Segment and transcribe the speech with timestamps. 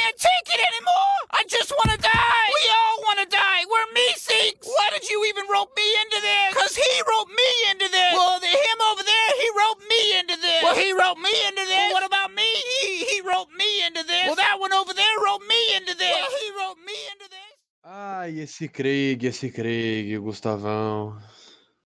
[0.00, 1.16] can't take it anymore.
[1.36, 2.46] I just want to die.
[2.56, 3.60] We all want to die.
[3.68, 4.64] We're me sinks.
[4.64, 6.48] Why did you even rope me into this?
[6.56, 8.12] Because he roped me into this.
[8.16, 10.60] Well, the, him over there, he roped me into this.
[10.64, 11.76] Well, he roped me into this.
[11.76, 12.48] Well, what about me?
[12.48, 14.24] He, he roped me into this.
[14.26, 16.16] Well, that one over there roped me into this.
[16.16, 17.50] Well, he roped me into this.
[17.84, 21.16] Ai, esse Craig, esse Craig, Gustavão.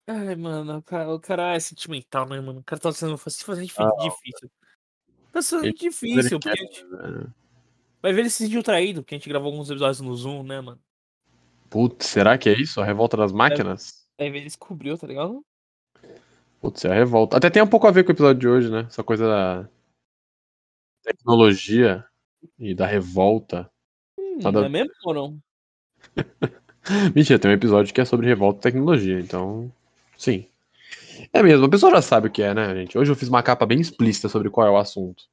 [0.08, 2.60] Ai, mano, o cara, o cara é sentimental, né, mano?
[2.60, 4.52] O cara tá sendo se fazendo ah, difí- difícil.
[5.32, 7.34] Tá sendo difícil, porque quer, gente velho.
[8.04, 10.60] Vai ver ele se sentiu traído, porque a gente gravou alguns episódios no Zoom, né,
[10.60, 10.80] mano?
[11.70, 12.82] Putz, será que é isso?
[12.82, 14.06] A revolta das máquinas?
[14.20, 15.44] Aí ele descobriu, tá ligado?
[16.60, 17.38] Putz, é a revolta.
[17.38, 18.86] Até tem um pouco a ver com o episódio de hoje, né?
[18.90, 19.70] Essa coisa da
[21.02, 22.06] tecnologia
[22.60, 23.72] e da revolta.
[24.20, 25.40] Hum, Nada- não é mesmo ou não?
[27.16, 29.72] Mentira, tem um episódio que é sobre revolta e tecnologia, então.
[30.18, 30.48] Sim.
[31.32, 32.98] É mesmo, a pessoa já sabe o que é, né, gente?
[32.98, 35.24] Hoje eu fiz uma capa bem explícita sobre qual é o assunto.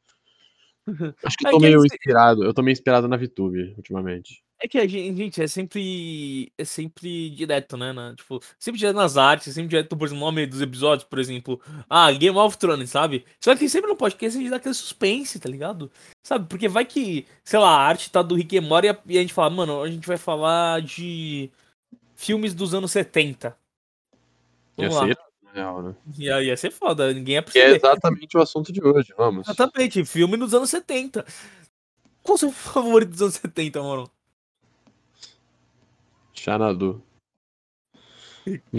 [1.25, 3.75] Acho que eu É tô que meio eles- inspirado, eu tô meio inspirado na VTube
[3.77, 4.43] ultimamente.
[4.62, 6.52] É que a gente, gente, é sempre.
[6.59, 7.95] É sempre direto, né?
[7.95, 8.13] né?
[8.15, 11.59] Tipo, sempre direto nas artes, sempre direto, por exemplo, no nome dos episódios, por exemplo.
[11.88, 13.24] Ah, Game of Thrones, sabe?
[13.43, 15.91] Só que sempre não pode esquecer de dar aquele suspense, tá ligado?
[16.23, 16.46] Sabe?
[16.46, 19.32] Porque vai que, sei lá, a arte tá do Rick and Morty e a gente
[19.32, 21.49] fala, mano, a gente vai falar de
[22.15, 23.57] filmes dos anos 70.
[24.76, 25.07] Ia Vamos lá.
[25.07, 25.19] ser,
[25.52, 25.95] real, né?
[26.18, 27.76] Ia, ia ser foda, ninguém ia Que é perceber.
[27.87, 29.48] exatamente o assunto de hoje, vamos.
[29.48, 31.24] Exatamente, filme nos anos 70.
[32.23, 34.10] Qual o seu favorito dos anos 70, mano?
[36.34, 37.02] Xanadu.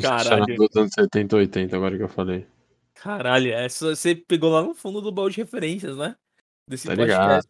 [0.02, 0.24] Caralho.
[0.30, 2.48] Xanadu dos anos 70 e 80, agora que eu falei.
[2.96, 6.16] Caralho, essa você pegou lá no fundo do baú de referências, né?
[6.68, 7.46] Desse Tá ligado.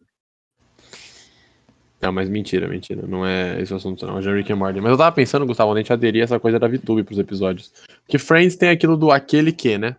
[2.02, 3.06] Não, mas mentira, mentira.
[3.06, 4.18] Não é esse o assunto, não.
[4.18, 4.80] É o Rick and Morty.
[4.80, 7.72] Mas eu tava pensando, Gustavo, a gente aderir essa coisa da VTube pros episódios.
[8.02, 9.96] Porque Friends tem aquilo do aquele que, né?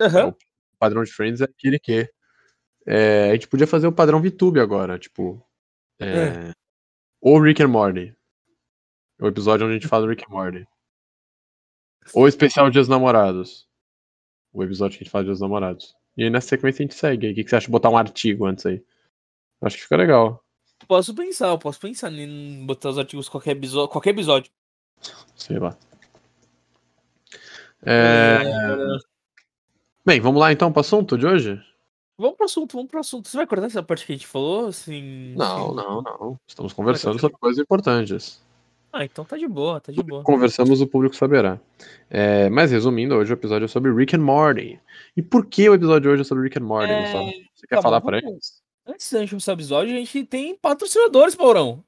[0.00, 0.28] Aham.
[0.28, 0.36] O
[0.78, 2.08] padrão de Friends é aquele que.
[2.86, 5.46] É, a gente podia fazer o padrão VTube agora, tipo.
[6.00, 6.50] É,
[7.20, 8.16] Ou Rick and Morty.
[9.20, 10.66] O episódio onde a gente fala do Rick and Morty.
[12.14, 13.68] Ou especial Dias dos Namorados.
[14.50, 15.94] O episódio que a gente fala de Dias dos Namorados.
[16.16, 17.30] E aí na sequência a gente segue.
[17.30, 18.82] O que, que você acha de botar um artigo antes aí?
[19.60, 20.41] Acho que fica legal.
[20.86, 23.88] Posso pensar, eu posso pensar em botar os artigos qualquer episódio.
[23.88, 24.50] Qualquer episódio.
[25.36, 25.76] Sei lá.
[27.84, 28.40] É,
[30.04, 31.60] Bem, vamos lá então pro assunto de hoje?
[32.18, 33.28] Vamos pro assunto, vamos pro assunto.
[33.28, 34.66] Você vai cortar essa parte que a gente falou?
[34.68, 35.34] Assim.
[35.36, 35.76] Não, assim?
[35.76, 36.40] não, não.
[36.46, 38.40] Estamos conversando sobre coisas importantes.
[38.92, 40.22] Ah, então tá de boa, tá de boa.
[40.22, 41.58] Conversamos, o público saberá.
[42.10, 44.78] É, mas resumindo, hoje o episódio é sobre Rick and Morty.
[45.16, 47.24] E por que o episódio de hoje é sobre Rick and Morty, É, Gustavo?
[47.54, 48.61] Você quer tá bom, falar pra vamos- eles?
[48.86, 51.84] Antes da gente começar o episódio, a gente tem patrocinadores, Paurão.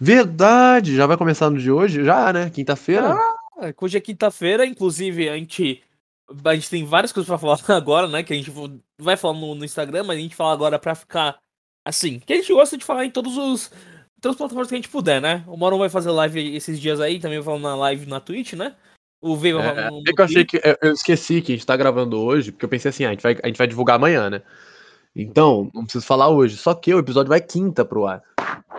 [0.00, 0.94] Verdade!
[0.96, 2.04] Já vai começar no de hoje?
[2.04, 2.50] Já, né?
[2.50, 3.12] Quinta-feira?
[3.12, 5.82] Ah, Hoje é quinta-feira, inclusive a gente,
[6.44, 8.22] a gente tem várias coisas pra falar agora, né?
[8.22, 8.50] Que a gente
[8.98, 11.38] vai falar no, no Instagram, mas a gente fala agora pra ficar
[11.84, 12.18] assim.
[12.20, 13.70] Que a gente gosta de falar em todos os.
[14.20, 15.44] Todas as plataformas que a gente puder, né?
[15.48, 18.52] O Mauro vai fazer live esses dias aí, também vai falar na live na Twitch,
[18.54, 18.76] né?
[19.20, 20.56] O V vai É, falar no, no é que eu achei que.
[20.58, 23.12] eu- Eu esqueci que a gente tá gravando hoje, porque eu pensei assim, ah, a,
[23.12, 24.42] gente vai, a gente vai divulgar amanhã, né?
[25.14, 26.56] Então, não preciso falar hoje.
[26.56, 28.22] Só que o episódio vai quinta pro ar.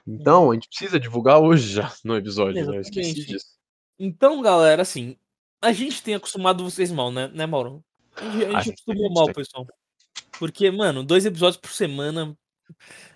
[0.07, 2.77] Então, a gente precisa divulgar hoje já no episódio, né?
[2.77, 3.45] Eu esqueci disso.
[3.97, 5.15] Então, galera, assim,
[5.61, 7.83] a gente tem acostumado vocês mal, né, né Mauro?
[8.15, 9.67] A gente, a gente A acostumou gente mal, pessoal.
[10.37, 12.35] Porque, mano, dois episódios por semana.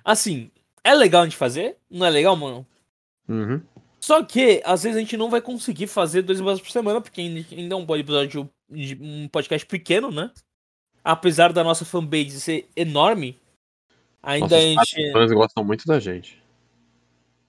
[0.04, 0.52] Assim,
[0.84, 1.78] é legal a gente fazer?
[1.90, 2.66] Não é legal, mano?
[3.28, 3.62] Uhum.
[4.00, 7.20] Só que, às vezes, a gente não vai conseguir fazer dois episódios por semana, porque
[7.20, 10.32] ainda é um episódio de um podcast pequeno, né?
[11.10, 13.40] Apesar da nossa fanbase ser enorme,
[14.22, 15.12] ainda Nossos a gente.
[15.14, 16.44] fãs gostam muito da gente.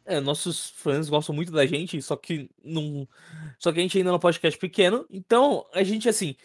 [0.07, 3.07] É, nossos fãs gostam muito da gente, só que não.
[3.59, 5.05] Só que a gente ainda é um podcast pequeno.
[5.11, 6.37] Então, a gente, assim.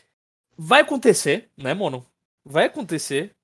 [0.57, 2.03] Vai acontecer, né, Mono?
[2.44, 3.35] Vai acontecer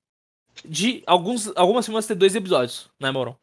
[0.66, 3.38] de alguns, algumas semanas ter dois episódios, né, Mono?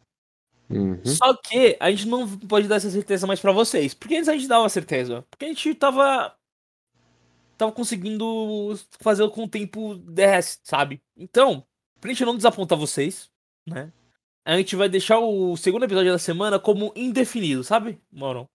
[0.69, 1.01] Uhum.
[1.05, 3.95] Só que a gente não pode dar essa certeza mais pra vocês.
[3.95, 5.25] Porque antes a gente dava certeza.
[5.31, 6.35] Porque a gente tava.
[7.57, 11.01] Tava conseguindo fazer com o tempo desse, sabe?
[11.17, 11.65] Então,
[12.01, 13.31] pra gente não desapontar vocês,
[13.67, 13.93] né?
[14.45, 18.49] A gente vai deixar o segundo episódio da semana como indefinido, sabe, Mauro?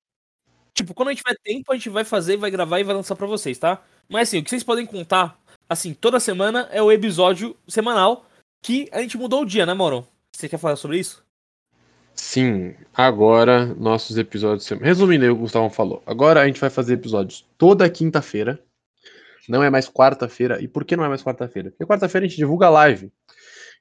[0.73, 3.15] Tipo, quando a gente tiver tempo, a gente vai fazer, vai gravar e vai lançar
[3.15, 3.83] pra vocês, tá?
[4.07, 5.37] Mas assim, o que vocês podem contar,
[5.67, 8.25] assim, toda semana é o episódio semanal
[8.63, 10.07] que a gente mudou o dia, né, Mauro?
[10.33, 11.23] Você quer falar sobre isso?
[12.15, 14.67] Sim, agora nossos episódios.
[14.69, 16.01] Resumindo aí o que o Gustavo falou.
[16.05, 18.63] Agora a gente vai fazer episódios toda quinta-feira.
[19.49, 20.61] Não é mais quarta-feira.
[20.61, 21.71] E por que não é mais quarta-feira?
[21.71, 23.11] Porque quarta-feira a gente divulga live.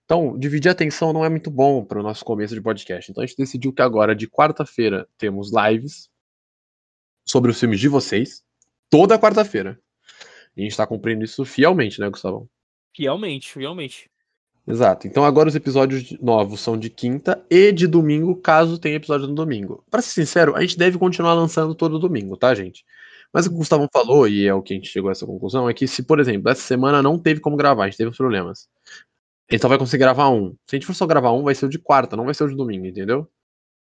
[0.05, 3.11] Então, dividir a atenção não é muito bom para o nosso começo de podcast.
[3.11, 6.11] Então a gente decidiu que agora, de quarta-feira, temos lives
[7.25, 8.43] sobre os filmes de vocês.
[8.89, 9.79] Toda quarta-feira.
[10.57, 12.51] E a gente está cumprindo isso fielmente, né, Gustavo?
[12.95, 14.11] Fielmente, fielmente.
[14.67, 15.07] Exato.
[15.07, 19.35] Então agora os episódios novos são de quinta e de domingo, caso tenha episódio no
[19.35, 19.85] domingo.
[19.91, 22.85] Pra ser sincero, a gente deve continuar lançando todo domingo, tá, gente?
[23.32, 25.27] Mas o que o Gustavo falou, e é o que a gente chegou a essa
[25.27, 28.11] conclusão, é que se, por exemplo, essa semana não teve como gravar, a gente teve
[28.11, 28.69] uns problemas.
[29.49, 30.50] A gente só vai conseguir gravar um.
[30.67, 32.44] Se a gente for só gravar um, vai ser o de quarta, não vai ser
[32.44, 33.29] o de domingo, entendeu?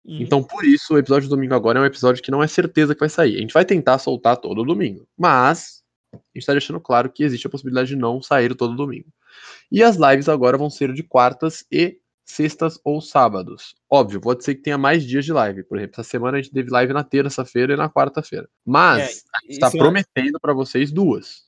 [0.06, 0.18] Uhum.
[0.22, 2.94] Então, por isso, o episódio de domingo agora é um episódio que não é certeza
[2.94, 3.38] que vai sair.
[3.38, 5.08] A gente vai tentar soltar todo domingo.
[5.18, 5.84] Mas,
[6.14, 9.08] a gente tá deixando claro que existe a possibilidade de não sair todo domingo.
[9.72, 13.76] E as lives agora vão ser de quartas e sextas ou sábados.
[13.90, 15.64] Óbvio, pode ser que tenha mais dias de live.
[15.64, 18.50] Por exemplo, essa semana a gente teve live na terça-feira e na quarta-feira.
[18.66, 21.44] Mas, É, a gente e tá semana- prometendo pra vocês duas.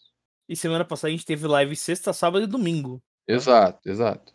[0.47, 3.01] E semana passada a gente teve live sexta, sábado e domingo.
[3.27, 4.33] Exato, exato.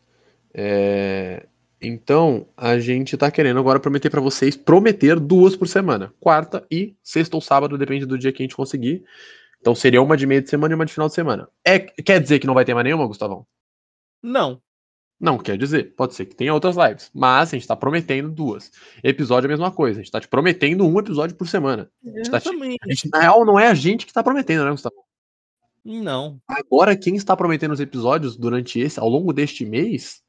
[0.52, 1.46] É,
[1.84, 6.14] Então, a gente tá querendo agora prometer pra vocês, prometer duas por semana.
[6.20, 9.04] Quarta e sexta ou sábado, depende do dia que a gente conseguir.
[9.60, 11.48] Então seria uma de meio de semana e uma de final de semana.
[11.64, 13.44] É, quer dizer que não vai ter mais nenhuma, Gustavão?
[14.22, 14.60] Não.
[15.22, 15.94] Não quer dizer.
[15.94, 17.08] Pode ser que tenha outras lives.
[17.14, 18.72] Mas a gente tá prometendo duas.
[19.04, 20.00] Episódio é a mesma coisa.
[20.00, 21.88] A gente tá te prometendo um episódio por semana.
[22.28, 22.48] tá te-.
[22.48, 24.96] A gente, na real, não é a gente que tá prometendo, né, Gustavo?
[25.84, 26.40] Não.
[26.48, 30.20] Agora, quem está prometendo os episódios durante esse, ao longo deste mês,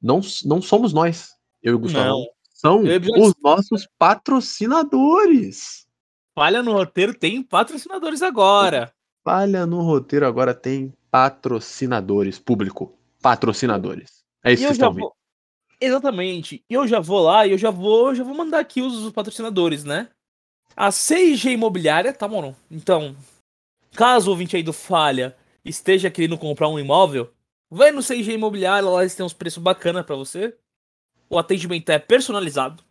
[0.00, 1.30] não, não somos nós,
[1.60, 2.06] eu e o Gustavo.
[2.06, 2.24] Não.
[2.52, 5.88] São os nossos patrocinadores.
[6.36, 8.92] Falha no roteiro tem patrocinadores agora.
[9.24, 12.96] Falha no roteiro, agora tem patrocinadores, público.
[13.26, 14.22] Patrocinadores.
[14.44, 15.02] É isso E que eu vocês estão vendo.
[15.02, 15.16] vou.
[15.80, 16.64] Exatamente.
[16.70, 19.82] E eu já vou lá e eu já vou, já vou mandar aqui os patrocinadores,
[19.82, 20.08] né?
[20.76, 22.54] A 6G Imobiliária, tá, mano?
[22.70, 23.16] Então,
[23.96, 27.28] caso o ouvinte aí do Falha esteja querendo comprar um imóvel,
[27.68, 30.54] vai no 6G Imobiliária, lá eles têm uns preços bacanas pra você.
[31.28, 32.84] O atendimento é personalizado.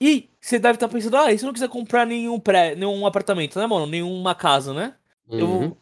[0.00, 3.04] E você deve estar pensando, ah, e se eu não quiser comprar nenhum, pré, nenhum
[3.04, 3.86] apartamento, né, mano?
[3.86, 4.94] Nenhuma casa, né?
[5.28, 5.76] Eu Uhum.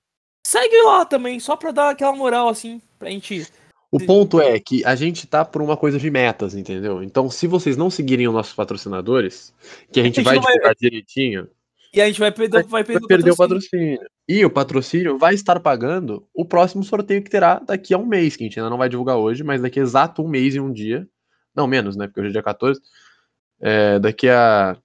[0.47, 3.47] Segue lá também, só pra dar aquela moral, assim, pra gente.
[3.93, 7.03] O ponto é que a gente tá por uma coisa de metas, entendeu?
[7.03, 9.53] Então, se vocês não seguirem os nossos patrocinadores,
[9.93, 11.49] que a gente gente vai não vai- divulgar direitinho,
[11.93, 13.97] E a gente vai perder, vai vai perder, perder o patrocínio.
[13.97, 14.11] patrocínio.
[14.29, 18.37] E o patrocínio vai estar pagando o próximo sorteio que terá daqui a um mês,
[18.37, 20.61] que a gente ainda não vai divulgar hoje, mas daqui a exato um mês e
[20.61, 21.09] um dia.
[21.53, 22.07] Não, menos, né?
[22.07, 22.81] Porque hoje é dia 14.
[23.61, 24.77] É, daqui a.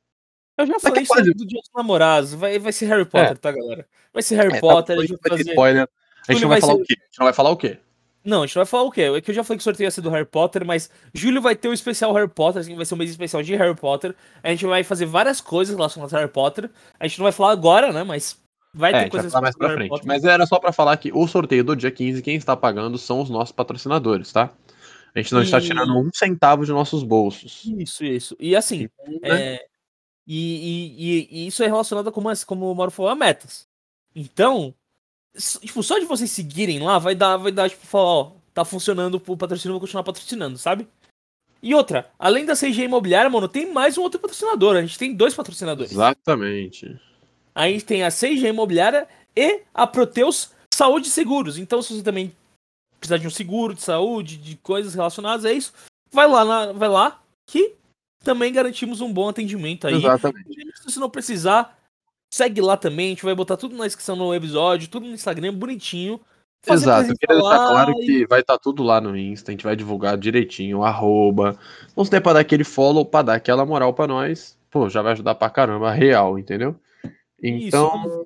[0.57, 2.33] Eu já Daqui falei a isso quase- do Dia dos Namorados.
[2.33, 3.85] Vai, vai ser Harry Potter, tá, galera?
[4.11, 4.95] Vai ser Harry É, tá, Potter.
[4.95, 5.49] a hoje gente vai fazer...
[5.51, 5.89] spoiler.
[6.27, 6.95] A gente não vai vai falar ser- o quê?
[6.99, 7.77] A gente não vai falar o quê?
[8.25, 9.01] Não, a gente vai falar o quê?
[9.03, 11.41] É que eu já falei que o sorteio ia ser do Harry Potter, mas julho
[11.41, 14.15] vai ter o especial Harry Potter, assim, vai ser um mês especial de Harry Potter.
[14.41, 16.69] A gente vai fazer várias coisas relacionadas a Harry Potter.
[16.99, 18.03] A gente não vai falar agora, né?
[18.03, 18.37] Mas
[18.73, 19.89] vai É, ter vai coisas falar mais pra Harry frente.
[19.89, 20.07] Potter.
[20.07, 23.21] Mas era só pra falar que o sorteio do dia 15, quem está pagando são
[23.21, 24.51] os nossos patrocinadores, tá?
[25.13, 27.61] A gente não está E- tirando um centavo de nossos bolsos.
[27.77, 28.35] Isso, isso.
[28.39, 28.89] E assim,
[29.21, 29.53] né?
[29.55, 29.65] É,
[30.27, 33.65] e, e- e- e isso é relacionado como, como o Mauro falou, a metas.
[34.13, 34.73] Então,
[35.61, 39.21] tipo, só de vocês seguirem lá, vai dar, vai dar, tipo, falar, ó, tá funcionando
[39.27, 40.87] o patrocínio, vou continuar patrocinando, sabe?
[41.61, 44.75] E outra, além da CG Imobiliária, mano, tem mais um outro patrocinador.
[44.75, 45.91] A gente tem dois patrocinadores.
[45.91, 46.99] Exatamente.
[47.55, 51.57] A gente tem a CG Imobiliária e a Proteus Saúde e Seguros.
[51.57, 52.31] Então, se você também
[52.99, 55.73] precisar de um seguro de saúde, de coisas relacionadas a isso,
[56.11, 57.73] vai lá, na- vai lá que
[58.23, 59.95] também garantimos um bom atendimento aí.
[59.95, 60.53] Exatamente.
[60.75, 61.77] Se você não precisar,
[62.33, 63.07] segue lá também.
[63.07, 66.19] A gente vai botar tudo na descrição do episódio, tudo no Instagram, bonitinho.
[66.67, 69.63] Exato, eu queria deixar claro e- que vai estar tudo lá no Insta, a gente
[69.63, 71.59] vai divulgar direitinho, arroba.
[71.95, 75.03] Não se der pra dar aquele follow, pra dar aquela moral pra nós, pô, já
[75.03, 76.75] vai ajudar pra caramba, real, entendeu?
[77.39, 78.25] Então,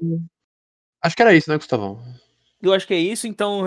[1.03, 2.01] acho que era isso, né, Gustavão?
[2.62, 3.62] Eu acho que é isso, então.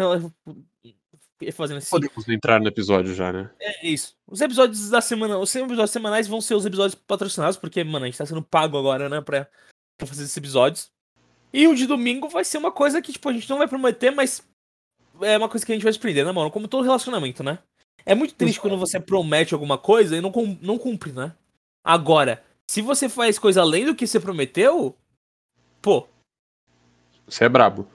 [1.53, 1.91] Fazendo assim.
[1.91, 3.51] Podemos entrar no episódio já, né?
[3.61, 4.15] É isso.
[4.27, 5.39] Os episódios da semana.
[5.39, 8.79] Os episódios semanais vão ser os episódios patrocinados, porque, mano, a gente tá sendo pago
[8.79, 9.49] agora, né, pra,
[10.05, 10.91] pra fazer esses episódios.
[11.53, 14.11] E o de domingo vai ser uma coisa que, tipo, a gente não vai prometer,
[14.11, 14.43] mas
[15.21, 16.51] é uma coisa que a gente vai surpreender, né, mano?
[16.51, 17.59] Como todo relacionamento, né?
[18.05, 21.33] É muito triste quando você promete alguma coisa e não, não cumpre, né?
[21.85, 24.97] Agora, se você faz coisa além do que você prometeu,
[25.81, 26.07] pô,
[27.27, 27.87] Você é brabo.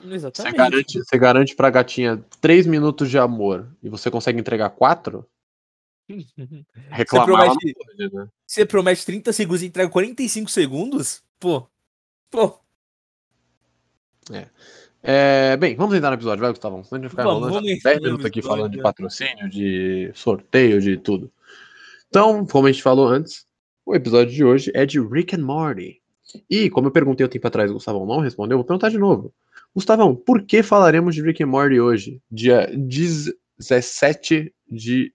[0.00, 0.56] Você exatamente.
[0.56, 5.26] garante, você garante pra gatinha 3 minutos de amor e você consegue entregar 4?
[6.90, 8.28] Reclamar não promete- né?
[8.46, 11.22] Você promete 30 segundos e entrega 45 segundos?
[11.38, 11.66] Pô.
[12.30, 12.58] Pô.
[15.02, 16.82] É, bem, vamos entrar no episódio, vai, Gustavão.
[16.84, 18.82] Senão a gente vai ficar já entrar 10 no minutos aqui episódio, falando de né?
[18.82, 21.30] patrocínio, de sorteio, de tudo.
[22.08, 23.46] Então, como a gente falou antes,
[23.86, 26.00] o episódio de hoje é de Rick and Morty.
[26.50, 28.98] E, como eu perguntei um tempo atrás, o Gustavão não respondeu, eu vou perguntar de
[28.98, 29.32] novo.
[29.74, 35.12] Gustavão, por que falaremos de Rick and Morty hoje, dia 17 de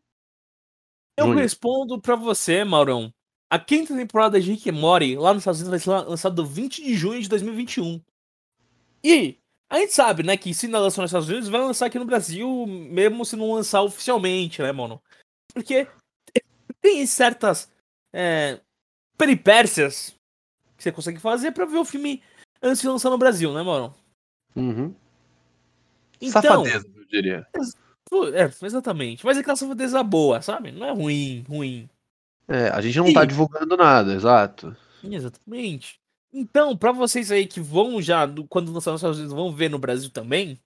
[1.18, 1.38] Eu Junho.
[1.38, 3.14] respondo pra você, Maurão.
[3.50, 6.84] A quinta temporada de Rick Morty lá nos Estados Unidos vai ser lançada no 20
[6.84, 8.02] de junho de 2021.
[9.04, 9.38] E
[9.74, 12.06] A gente sabe, né, que se não lançar nos Estados Unidos, vai lançar aqui no
[12.06, 15.02] Brasil, mesmo se não lançar oficialmente, né, mano?
[15.52, 15.88] Porque
[16.80, 17.72] tem certas
[18.14, 18.60] é,
[19.18, 20.16] peripécias
[20.78, 22.22] que você consegue fazer pra ver o filme
[22.62, 23.96] antes de lançar no Brasil, né, mano?
[24.56, 24.94] Uhum.
[26.22, 27.48] Então, Safadeza, eu diria.
[28.34, 29.26] É, exatamente.
[29.26, 30.72] Mas é aquela safadeza boa, sabe?
[30.72, 31.90] Não é ruim, ruim.
[32.48, 34.76] É, a gente não tá E- divulgando nada, exato.
[35.04, 36.00] Exatamente.
[36.32, 39.70] Então, pra vocês aí que vão já, do- quando lançar nos Estados Unidos, vão ver
[39.70, 40.60] no Brasil também,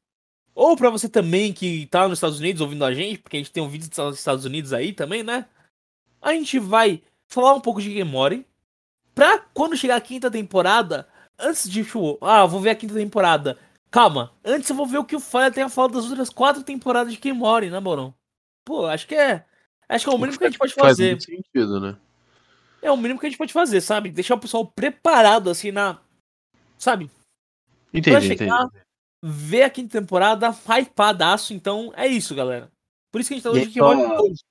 [0.56, 3.52] ou pra você também que tá nos Estados Unidos ouvindo a gente, porque a gente
[3.52, 5.46] tem um vídeo dos Estados Unidos aí também, né?
[6.22, 8.46] A gente vai falar um pouco de Game Mori,
[9.14, 13.58] pra quando chegar a quinta temporada, antes de, tipo, ah, vou ver a quinta temporada.
[13.90, 16.64] Calma, antes eu vou ver o que o Falha tem a falar das outras quatro
[16.64, 18.14] temporadas de Game Mori, né, Morão?
[18.66, 19.46] Pô, acho que é.
[19.88, 21.12] Acho que é o mínimo que a gente pode Faz fazer.
[21.12, 21.96] muito sentido, né?
[22.82, 24.12] É o mínimo que a gente pode fazer, sabe?
[24.12, 26.00] Deixar o pessoal preparado, assim, na.
[26.78, 27.08] Sabe?
[27.92, 28.38] Pra Entendi, entendi.
[28.40, 28.68] chegar,
[29.24, 31.54] ver a quinta temporada, hypadaço.
[31.54, 32.70] Então, é isso, galera.
[33.12, 33.80] Por isso que a gente tá hoje aqui.
[33.80, 34.44] só- olha, hoje.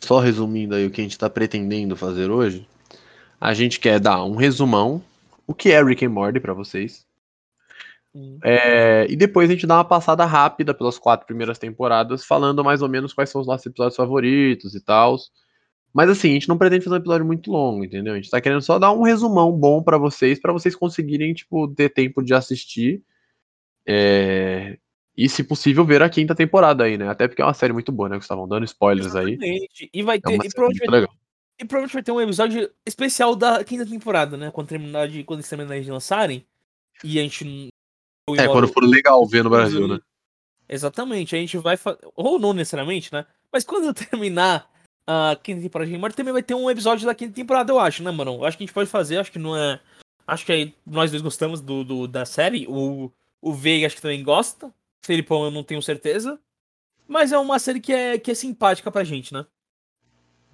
[0.00, 2.66] Só resumindo aí o que a gente tá pretendendo fazer hoje,
[3.40, 5.02] a gente quer dar um resumão,
[5.46, 7.04] o que é Rick and Morty pra vocês.
[8.44, 12.82] É, e depois a gente dá uma passada rápida pelas quatro primeiras temporadas, falando mais
[12.82, 15.16] ou menos quais são os nossos episódios favoritos e tal.
[15.94, 18.14] Mas assim, a gente não pretende fazer um episódio muito longo, entendeu?
[18.14, 21.68] A gente tá querendo só dar um resumão bom pra vocês, pra vocês conseguirem, tipo,
[21.68, 23.02] ter tempo de assistir.
[23.86, 24.78] é,
[25.16, 27.08] E, se possível, ver a quinta temporada aí, né?
[27.08, 28.16] Até porque é uma série muito boa, né?
[28.16, 29.32] Que estavam dando spoilers aí.
[29.32, 29.90] Exatamente.
[29.92, 30.34] E vai É ter.
[30.34, 31.02] uma e, provavelmente vai,
[31.60, 34.50] e provavelmente vai ter um episódio especial da quinta temporada, né?
[34.50, 35.22] Quando terminar de.
[35.24, 36.46] Quando eles terminarem de lançarem.
[37.04, 37.68] E a gente.
[38.30, 40.00] É, quando for legal ver no Brasil, né?
[40.68, 41.98] Exatamente, a gente vai fa...
[42.14, 43.26] Ou não necessariamente, né?
[43.52, 44.70] Mas quando terminar
[45.06, 48.02] a quinta temporada de Rick também vai ter um episódio da quinta temporada, eu acho,
[48.02, 48.34] né, mano?
[48.36, 49.80] Eu acho que a gente pode fazer, acho que não é.
[50.26, 52.66] Acho que aí nós dois gostamos do, do- da série.
[52.68, 53.10] O,
[53.40, 54.72] o Veiga acho que também gosta.
[55.04, 56.38] Felipão eu não tenho certeza.
[57.08, 59.44] Mas é uma série que é, que é simpática pra gente, né?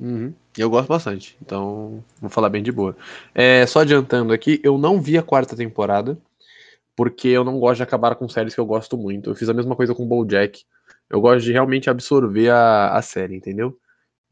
[0.00, 0.32] Uhum.
[0.56, 2.96] Eu gosto bastante, então vou falar bem de boa.
[3.34, 6.16] É, só adiantando aqui, eu não vi a quarta temporada,
[6.98, 9.30] porque eu não gosto de acabar com séries que eu gosto muito.
[9.30, 10.64] Eu fiz a mesma coisa com BoJack.
[11.08, 13.78] Eu gosto de realmente absorver a, a série, entendeu?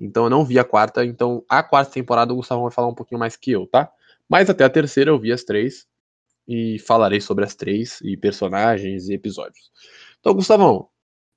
[0.01, 2.95] Então eu não vi a quarta, então a quarta temporada o Gustavo vai falar um
[2.95, 3.89] pouquinho mais que eu, tá?
[4.29, 5.87] Mas até a terceira eu vi as três
[6.49, 9.71] e falarei sobre as três e personagens e episódios.
[10.19, 10.89] Então, Gustavão,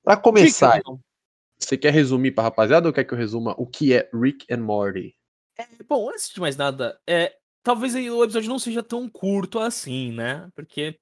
[0.02, 0.98] pra começar, Dica,
[1.56, 4.62] você quer resumir pra rapaziada ou quer que eu resuma o que é Rick and
[4.64, 5.14] Morty?
[5.56, 7.32] É, bom, antes de mais nada, é,
[7.62, 10.50] talvez aí o episódio não seja tão curto assim, né?
[10.56, 10.98] Porque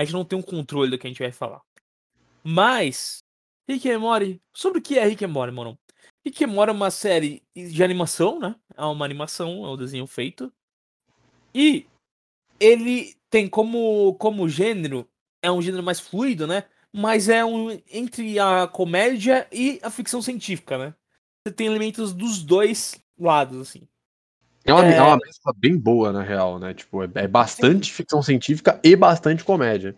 [0.00, 1.60] a gente não tem um controle do que a gente vai falar.
[2.42, 3.22] Mas,
[3.68, 5.78] Rick and Morty, sobre o que é Rick and Morty, mano?
[6.24, 8.56] Rick and Morty é uma série de animação, né?
[8.74, 10.50] É uma animação, é um desenho feito.
[11.54, 11.86] E
[12.58, 15.06] ele tem como, como gênero,
[15.42, 16.64] é um gênero mais fluido, né?
[16.90, 20.94] Mas é um entre a comédia e a ficção científica, né?
[21.46, 23.86] Você tem elementos dos dois lados, assim.
[24.64, 24.96] É uma, É.
[24.96, 26.74] é uma mescla bem boa, na real, né?
[26.74, 29.96] Tipo, é, é bastante ficção científica e bastante comédia.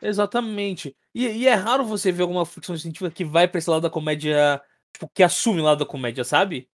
[0.00, 0.96] Exatamente.
[1.14, 3.90] E, e é raro você ver alguma ficção científica que vai pra esse lado da
[3.90, 4.60] comédia,
[4.92, 6.68] tipo, que assume o lado da comédia, sabe?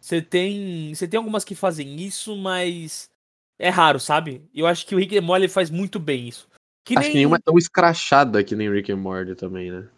[0.00, 3.10] Você tem, você tem algumas que fazem isso, mas
[3.58, 4.48] é raro, sabe?
[4.54, 6.48] Eu acho que o Rick and Morty faz muito bem isso.
[6.84, 9.88] Que Acho que nenhuma é tão escrachada que nem Rick and Morty também, né?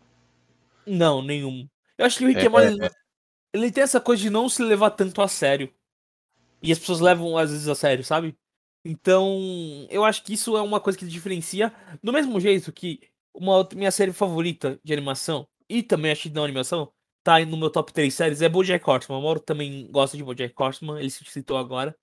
[0.86, 1.68] Não, nenhum.
[1.98, 2.90] Eu acho que o Rick É, and Morty,
[3.52, 5.70] ele tem essa coisa de não se levar tanto a sério.
[6.62, 8.36] E as pessoas levam às vezes a sério, sabe?
[8.84, 11.72] Então, eu acho que isso é uma coisa que diferencia.
[12.02, 13.00] Do mesmo jeito que
[13.34, 17.44] uma outra, minha série favorita de animação, e também acho que não animação, tá aí
[17.44, 19.18] no meu top 3 séries, é BoJack Horseman.
[19.18, 21.94] O Mauro também gosta de BoJack Horseman, ele se citou agora.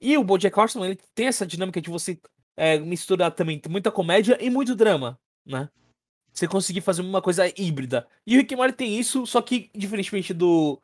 [0.00, 2.20] E o BoJack Horseman, ele tem essa dinâmica de você
[2.56, 5.68] é, misturar também muita comédia e muito drama, né?
[6.32, 8.06] Você conseguir fazer uma coisa híbrida.
[8.26, 10.80] E o Rick Morty tem isso, só que diferentemente do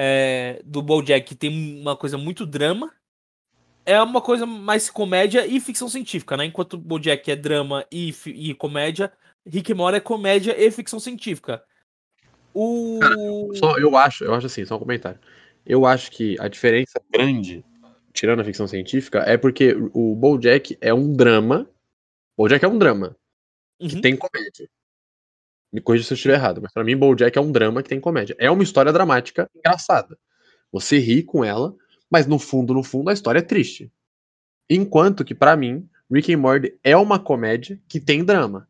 [0.00, 2.94] é, do BoJack, que tem uma coisa muito drama,
[3.84, 6.44] é uma coisa mais comédia e ficção científica, né?
[6.44, 9.12] Enquanto BoJack é drama e, e comédia,
[9.44, 11.64] Rick Morty é comédia e ficção científica.
[12.54, 15.18] O Só, eu acho, eu acho assim, só um comentário.
[15.66, 17.64] Eu acho que a diferença grande,
[18.12, 21.68] tirando a ficção científica, é porque o BoJack é um drama.
[22.36, 23.16] BoJack é um drama
[23.80, 24.00] que Uhum.
[24.00, 24.70] tem comédia.
[25.72, 28.00] Me corrija se eu estiver errado, mas pra mim BoJack é um drama que tem
[28.00, 28.34] comédia.
[28.38, 30.16] É uma história dramática engraçada.
[30.72, 31.74] Você ri com ela,
[32.10, 33.92] mas no fundo, no fundo, a história é triste.
[34.68, 38.66] Enquanto que pra mim, Rick and Morty é uma comédia que tem drama.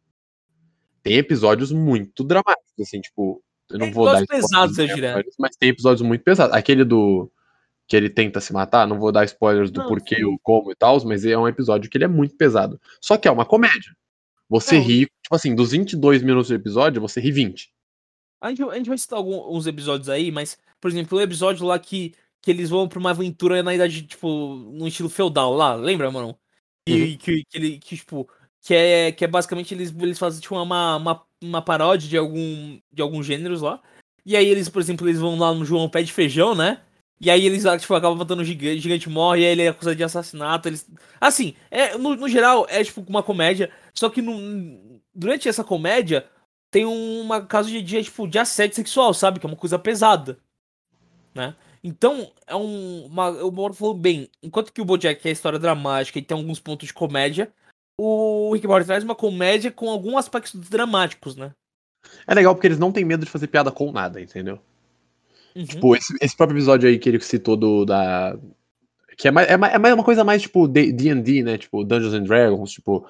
[1.02, 5.24] Tem episódios muito dramáticos, assim, tipo, eu não Tem vou dar spoilers, pesados, diria.
[5.38, 6.54] mas- tem episódios muito pesados.
[6.54, 7.30] Aquele do
[7.86, 10.24] que ele tenta se matar, não vou dar spoilers do Não, porquê sim.
[10.24, 12.78] ou como e tal, mas é um episódio que ele é muito pesado.
[13.00, 13.92] Só que é uma comédia.
[14.48, 14.84] Você Não.
[14.84, 17.70] ri, tipo assim, dos 22 minutos do episódio, você ri 20.
[18.40, 21.78] A gente, a gente vai citar alguns episódios aí, mas, por exemplo, o episódio lá
[21.78, 26.10] que, que eles vão pra uma aventura na idade, tipo, no estilo feudal lá, lembra,
[26.10, 26.38] mano?
[26.86, 27.16] E Uhum.
[27.18, 28.28] que, que, ele, que, tipo,
[28.62, 32.78] que é, que é basicamente eles, eles fazem, tipo, uma, uma, uma paródia de algum,
[32.92, 33.82] de alguns gêneros lá.
[34.24, 36.80] E aí eles, por exemplo, eles vão lá no João Pé de Feijão, né?
[37.20, 39.68] E aí eles, tipo, acabam matando o gigante, o gigante morre, e aí ele é
[39.68, 40.68] acusado de assassinato.
[40.68, 40.88] Eles...
[41.20, 43.70] Assim, é, no, no geral, é tipo uma comédia.
[43.98, 46.24] Só que no, durante essa comédia,
[46.70, 49.40] tem uma caso de, de, tipo, de assédio sexual, sabe?
[49.40, 50.38] Que é uma coisa pesada.
[51.34, 51.52] Né?
[51.82, 53.06] Então, é um.
[53.06, 56.36] Uma, o Mauro falou bem, enquanto que o Bojack é a história dramática e tem
[56.36, 57.52] alguns pontos de comédia,
[57.98, 61.52] o Rick Morty traz uma comédia com alguns aspectos dramáticos, né?
[62.24, 64.60] É legal porque eles não têm medo de fazer piada com nada, entendeu?
[65.56, 65.64] Uhum.
[65.64, 68.38] Tipo, esse, esse próprio episódio aí que ele citou do da.
[69.16, 71.58] Que é mais, é mais, é mais uma coisa mais tipo D&D, né?
[71.58, 73.04] Tipo, Dungeons and Dragons, tipo.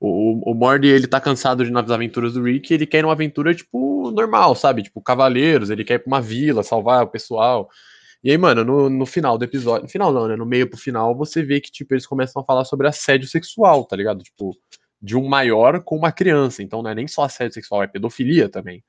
[0.00, 3.12] O, o Morty, ele tá cansado de nas aventuras do Rick ele quer ir numa
[3.12, 4.82] aventura, tipo, normal, sabe?
[4.82, 7.68] Tipo, cavaleiros, ele quer ir pra uma vila, salvar o pessoal.
[8.24, 9.82] E aí, mano, no, no final do episódio.
[9.84, 10.36] No final não, né?
[10.36, 13.84] No meio pro final, você vê que, tipo, eles começam a falar sobre assédio sexual,
[13.84, 14.22] tá ligado?
[14.22, 14.56] Tipo,
[15.00, 16.62] de um maior com uma criança.
[16.62, 18.84] Então não é nem só assédio sexual, é pedofilia também.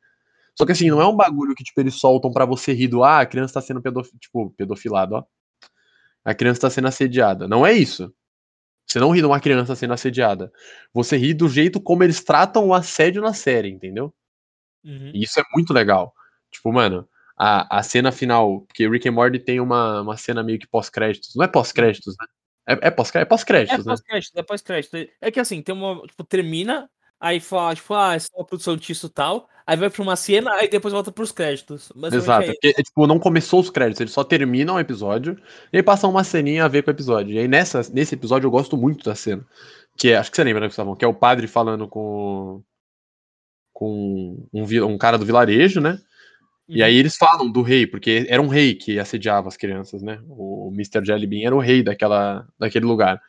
[0.57, 3.03] Só que assim, não é um bagulho que, tipo, eles soltam pra você rir do,
[3.03, 4.09] ah, a criança tá sendo pedof...
[4.19, 5.23] tipo, pedofilada, ó.
[6.23, 7.47] A criança tá sendo assediada.
[7.47, 8.13] Não é isso.
[8.91, 10.51] Você não ri de uma criança sendo assediada.
[10.93, 14.13] Você ri do jeito como eles tratam o assédio na série, entendeu?
[14.83, 15.11] Uhum.
[15.13, 16.13] E isso é muito legal.
[16.51, 17.07] Tipo, mano,
[17.37, 21.33] a, a cena final, porque Rick and Morty tem uma, uma cena meio que pós-créditos.
[21.35, 22.27] Não é pós-créditos, né?
[22.67, 23.91] É, é pós-créditos, é É pós-créditos, né?
[23.93, 24.97] pós-crédito, é pós-crédito.
[25.21, 26.05] É que assim, tem uma.
[26.05, 26.89] Tipo, termina,
[27.21, 29.47] aí fala, tipo, ah, essa é uma produção disso e tal.
[29.65, 31.93] Aí vai pra uma cena, aí depois volta pros créditos.
[32.11, 32.49] Exato.
[32.49, 35.37] é porque, tipo, não começou os créditos, eles só terminam o episódio
[35.71, 37.35] e aí passam uma ceninha a ver com o episódio.
[37.35, 39.45] E aí nessa, nesse episódio eu gosto muito da cena.
[39.95, 40.95] Que é, acho que você lembra, né, Gustavo?
[40.95, 42.63] Que é o padre falando com.
[43.71, 45.99] com um, um cara do vilarejo, né?
[46.67, 50.21] E aí eles falam do rei, porque era um rei que assediava as crianças, né?
[50.29, 51.05] O Mr.
[51.05, 53.21] Jelly Bean era o rei daquela, daquele lugar.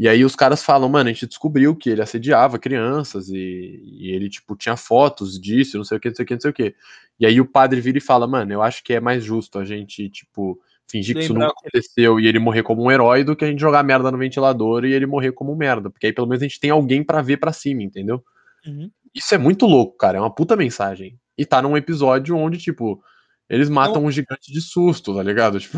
[0.00, 4.10] E aí os caras falam, mano, a gente descobriu que ele assediava crianças e, e
[4.10, 6.50] ele, tipo, tinha fotos disso, não sei o que, não sei o que, não sei
[6.50, 6.74] o que.
[7.18, 9.64] E aí o padre vira e fala, mano, eu acho que é mais justo a
[9.66, 10.58] gente, tipo,
[10.90, 13.60] fingir que isso nunca aconteceu e ele morrer como um herói do que a gente
[13.60, 15.90] jogar merda no ventilador e ele morrer como um merda.
[15.90, 18.24] Porque aí pelo menos a gente tem alguém pra ver pra cima, entendeu?
[18.66, 18.90] Uhum.
[19.14, 20.16] Isso é muito louco, cara.
[20.16, 21.20] É uma puta mensagem.
[21.36, 23.04] E tá num episódio onde, tipo,
[23.50, 25.60] eles matam um gigante de susto, tá ligado?
[25.60, 25.76] Tipo,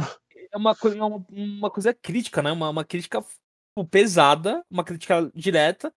[0.53, 2.53] É uma, é uma, uma coisa crítica, né?
[2.53, 3.21] Uma, uma crítica
[3.91, 5.93] pesada, uma crítica direta.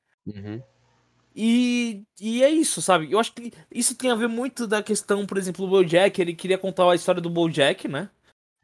[1.35, 3.11] E, e é isso, sabe?
[3.11, 6.19] Eu acho que isso tem a ver muito da questão, por exemplo, do Bojack.
[6.21, 8.09] Ele queria contar a história do Bojack, né?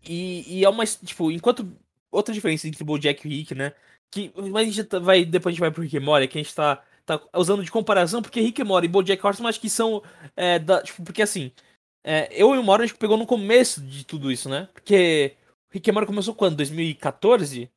[0.07, 0.85] E, e é uma.
[0.85, 1.69] Tipo, enquanto.
[2.09, 3.73] Outra diferença entre Bojack e Rick, né?
[4.09, 5.23] Que, mas a gente tá- vai.
[5.25, 7.71] Depois a gente vai pro Rick e Morty, que a gente tá, tá usando de
[7.71, 10.01] comparação, porque Rick e Morty e Bojack Horseman acho que são.
[10.35, 11.51] É, da, tipo, porque assim.
[12.03, 14.67] é, eu e o Morty a gente pegou no começo de tudo isso, né?
[14.73, 15.35] Porque.
[15.71, 16.57] Rick e Morty começou quando?
[16.57, 17.69] 2014?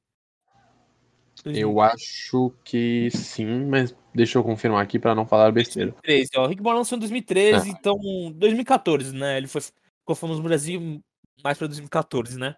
[1.45, 5.91] Eu acho que sim, mas deixa eu confirmar aqui pra não falar besteira.
[6.05, 6.47] 2013, ó.
[6.47, 7.73] Rick Morty lançou em 2013, É.
[7.73, 7.99] então
[8.35, 9.37] 2014, né?
[9.39, 11.01] Ele foi ficou famoso no Brasil
[11.43, 12.55] mais pra 2014, né?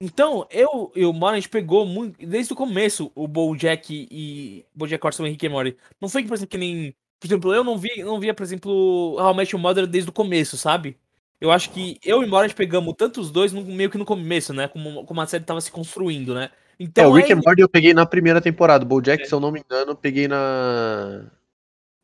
[0.00, 4.64] Então, eu e o Morty, a gente pegou muito, desde o começo o BoJack e
[4.74, 5.76] BoJack Horseman e Rick and Morty.
[6.00, 9.16] Não foi, por exemplo, que nem, por exemplo, eu não vi, não via, por exemplo,
[9.18, 10.96] How I Met Your Mother desde o começo, sabe?
[11.40, 13.90] Eu acho que eu e o Morty a gente pegamos tanto os dois no- meio
[13.90, 14.68] que no começo, né?
[14.68, 16.50] Como, como a série tava se construindo, né?
[16.78, 18.84] Então, é, o Rick é and Morty eu peguei na primeira temporada.
[18.84, 21.30] O BoJack, se eu não me engano, eu peguei na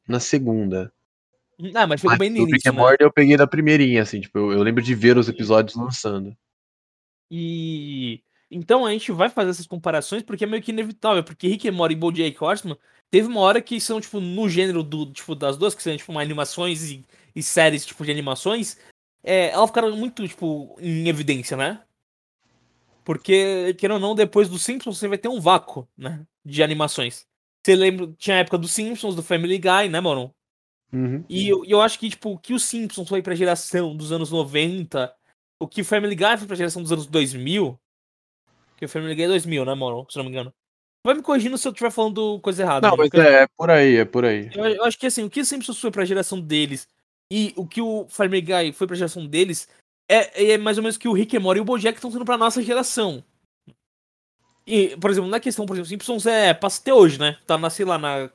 [0.06, 0.92] na segunda.
[1.74, 2.78] Ah, mas Mas bem no o Rick and né?
[2.78, 6.36] Morty eu peguei na primeirinha, assim, tipo, eu, eu lembro de ver os episódios lançando.
[7.30, 11.68] E então a gente vai fazer essas comparações porque é meio que inevitável, porque Rick
[11.68, 12.76] and Morty e BoJack Horseman
[13.10, 16.10] teve uma hora que são tipo no gênero do tipo das duas que são tipo
[16.10, 18.76] uma animações e, e séries tipo de animações,
[19.22, 21.82] é, elas ficaram muito tipo em evidência, né?
[23.04, 27.26] Porque querendo ou não, depois do Simpsons você vai ter um vácuo, né, de animações.
[27.64, 30.34] Você lembra, tinha a época dos Simpsons, do Family Guy, né, mano?
[30.92, 31.24] Uhum.
[31.28, 34.30] E eu, eu acho que, tipo, o que o Simpsons foi pra geração dos anos
[34.30, 35.14] 90,
[35.60, 37.78] o que o Family Guy foi pra geração dos anos 2000,
[38.76, 40.06] que o Family Guy é 2000, né, mano?
[40.08, 40.52] Se não me engano.
[41.06, 42.88] Vai me corrigindo se eu estiver falando coisa errada.
[42.88, 43.08] Não, né?
[43.12, 44.50] mas é, é por aí, é por aí.
[44.54, 46.88] eu, eu acho que, assim, o que o Simpsons foi pra geração deles
[47.30, 49.68] e o que o Family Guy foi pra geração deles
[50.08, 52.24] é, é mais ou menos que o Rick and Morty e o Bojack estão sendo
[52.24, 53.22] pra nossa geração.
[54.66, 57.36] E, por exemplo, na questão, por exemplo, Simpsons é, passa até hoje, né?
[57.46, 58.30] Tá, na, sei lá, na,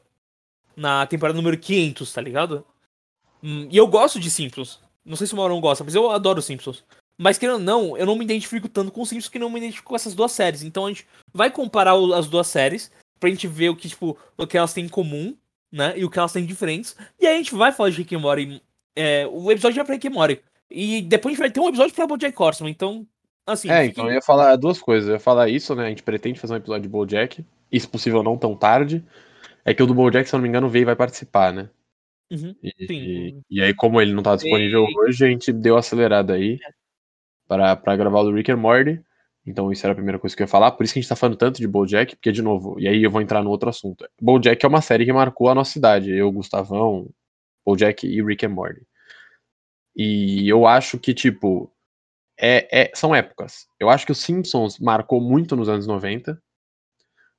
[0.76, 2.66] na temporada número 500, tá ligado?
[3.44, 4.80] Hum, e eu gosto de Simpsons.
[5.04, 6.84] Não sei se o Maurão gosta, mas eu adoro Simpsons.
[7.18, 9.90] Mas querendo ou não, eu não me identifico tanto com Simpsons que não me identifico
[9.90, 10.62] com essas duas séries.
[10.62, 14.48] Então a gente vai comparar as duas séries pra gente ver o que, tipo, o
[14.48, 15.36] que elas têm em comum
[15.72, 15.98] né?
[15.98, 16.96] E o que elas têm diferentes.
[17.20, 18.62] E aí a gente vai falar de Rick and Morty.
[18.96, 20.42] É, o episódio é pra Rick and Morty.
[20.70, 22.72] E depois a gente vai ter um episódio pra BoJack Horseman.
[22.72, 23.08] Então,
[23.46, 23.70] assim...
[23.70, 25.10] É, então eu ia falar duas coisas.
[25.10, 25.86] Eu ia falar isso, né?
[25.86, 27.44] A gente pretende fazer um episódio de BoJack.
[27.72, 29.04] E, se possível, não tão tarde.
[29.66, 31.70] É que o do BoJack, se eu não me engano, o Vei vai participar, né?
[32.32, 32.94] Uhum, E, Sim.
[32.94, 36.60] e, e aí, como ele não tá disponível hoje, a gente deu acelerada aí
[37.48, 39.02] pra, pra gravar o do Rick and Morty.
[39.46, 40.72] Então, isso era a primeira coisa que eu ia falar.
[40.72, 43.04] Por isso que a gente tá falando tanto de BoJack, porque, de novo, e aí
[43.04, 44.08] eu vou entrar no outro assunto.
[44.22, 46.12] BoJack é uma série que marcou a nossa cidade.
[46.12, 47.10] Eu, Gustavão,
[47.66, 48.82] BoJack e Rick and Morty.
[50.00, 51.70] E eu acho que, tipo,
[52.40, 53.68] é, é- são épocas.
[53.80, 56.42] Eu acho que os Simpsons marcou muito nos anos 90.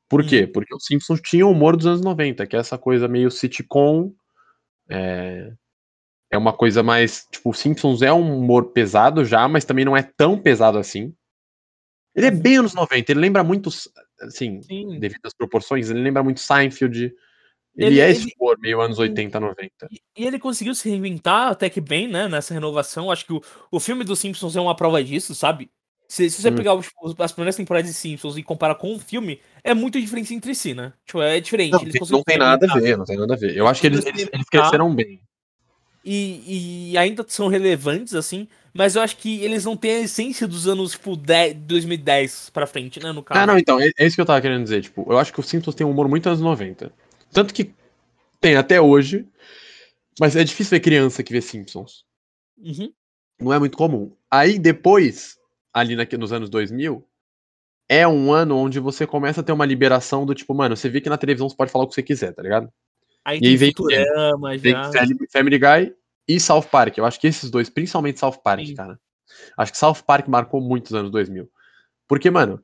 [0.09, 0.42] Por quê?
[0.42, 0.53] Uhum.
[0.53, 4.12] Porque os Simpsons tinham o humor dos anos 90, que é essa coisa meio sitcom.
[4.90, 5.53] É,
[6.33, 7.27] é uma coisa mais.
[7.33, 11.14] Tipo, o Simpsons é um humor pesado já, mas também não é tão pesado assim.
[12.14, 13.70] Ele é bem anos 90, ele lembra muito.
[14.20, 14.99] Assim, Sim.
[14.99, 17.12] devido às proporções, ele lembra muito Seinfeld.
[17.77, 19.89] Ele, Ele- é esse humor meio anos 80, 90.
[19.91, 23.11] E- E ele conseguiu se reinventar até que bem, né, nessa renovação.
[23.11, 25.71] Acho que o, o filme dos Simpsons é uma prova disso, sabe?
[26.09, 26.57] Se, se você Hum.
[26.57, 30.35] pegar os- as primeiras temporadas de Simpsons e comparar com o filme, é muito diferente
[30.35, 30.93] entre si, né?
[31.07, 31.71] Tipo, é diferente.
[31.73, 33.57] Não, eles tem- não tem nada a ver, não tem nada a ver.
[33.57, 35.21] Eu acho que eles, eles, eles cresceram bem.
[36.05, 40.49] E, e ainda são relevantes, assim, mas eu acho que eles não têm a essência
[40.49, 43.41] dos anos, tipo, 10, 2010 pra frente, né, no caso.
[43.41, 44.83] Ah, não, então, é, é isso que eu tava querendo dizer.
[44.83, 46.91] Tipo, eu acho que os Simpsons têm um humor muito anos 90.
[47.33, 47.73] Tanto que
[48.40, 49.27] tem até hoje,
[50.19, 52.05] mas é difícil ver criança que vê Simpsons.
[52.59, 52.93] Uhum.
[53.40, 54.14] Não é muito comum.
[54.31, 55.38] Aí depois,
[55.73, 57.07] ali naque- nos anos 2000,
[57.88, 61.01] é um ano onde você começa a ter uma liberação do tipo, mano, você vê
[61.01, 62.71] que na televisão você pode falar o que você quiser, tá ligado?
[63.25, 64.93] Aí E tem aí vem- Futurama Tem já.
[64.93, 65.95] Family, Family Guy
[66.29, 66.97] e South Park.
[66.99, 68.75] Eu acho que esses dois, principalmente South Park, Sim.
[68.75, 68.99] cara.
[69.57, 71.51] Acho que South Park marcou muito os anos 2000.
[72.09, 72.62] Porque, mano,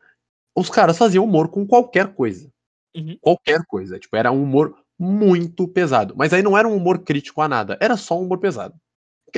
[0.54, 2.50] os caras faziam humor com qualquer coisa.
[2.96, 3.18] Uhum.
[3.20, 3.98] Qualquer coisa.
[3.98, 6.14] Tipo, era um humor muito pesado.
[6.16, 7.76] Mas aí não era um humor crítico a nada.
[7.80, 8.74] Era só um humor pesado.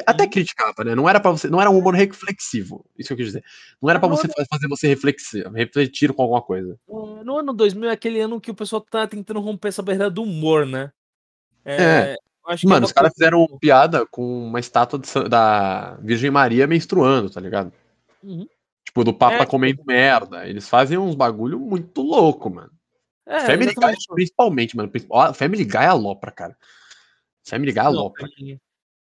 [0.07, 0.31] Até Uhum.
[0.31, 0.95] criticava, né?
[0.95, 2.85] Não era para você, não era um humor reflexivo.
[2.97, 3.45] Isso que eu quis dizer.
[3.83, 6.79] Não era pra Não, você fa- fazer você reflexir, refletir com alguma coisa.
[6.89, 10.09] É, No ano 2000 é aquele ano que o pessoal tá tentando romper essa barreira
[10.09, 10.93] do humor, né?
[11.65, 12.15] É.
[12.57, 16.67] que Mano, é os uma caras fizeram piada com uma estátua de da Virgem Maria
[16.67, 17.73] menstruando, tá ligado?
[18.23, 18.47] Uhum.
[18.85, 20.47] Tipo, do Papa É, tipo- comendo merda.
[20.49, 22.71] Eles fazem uns bagulho muito louco, mano.
[23.29, 24.91] É, Family Guy, principalmente, mano.
[25.35, 26.57] Family Guy é alopra, cara.
[27.47, 28.27] Family Guy é alopra.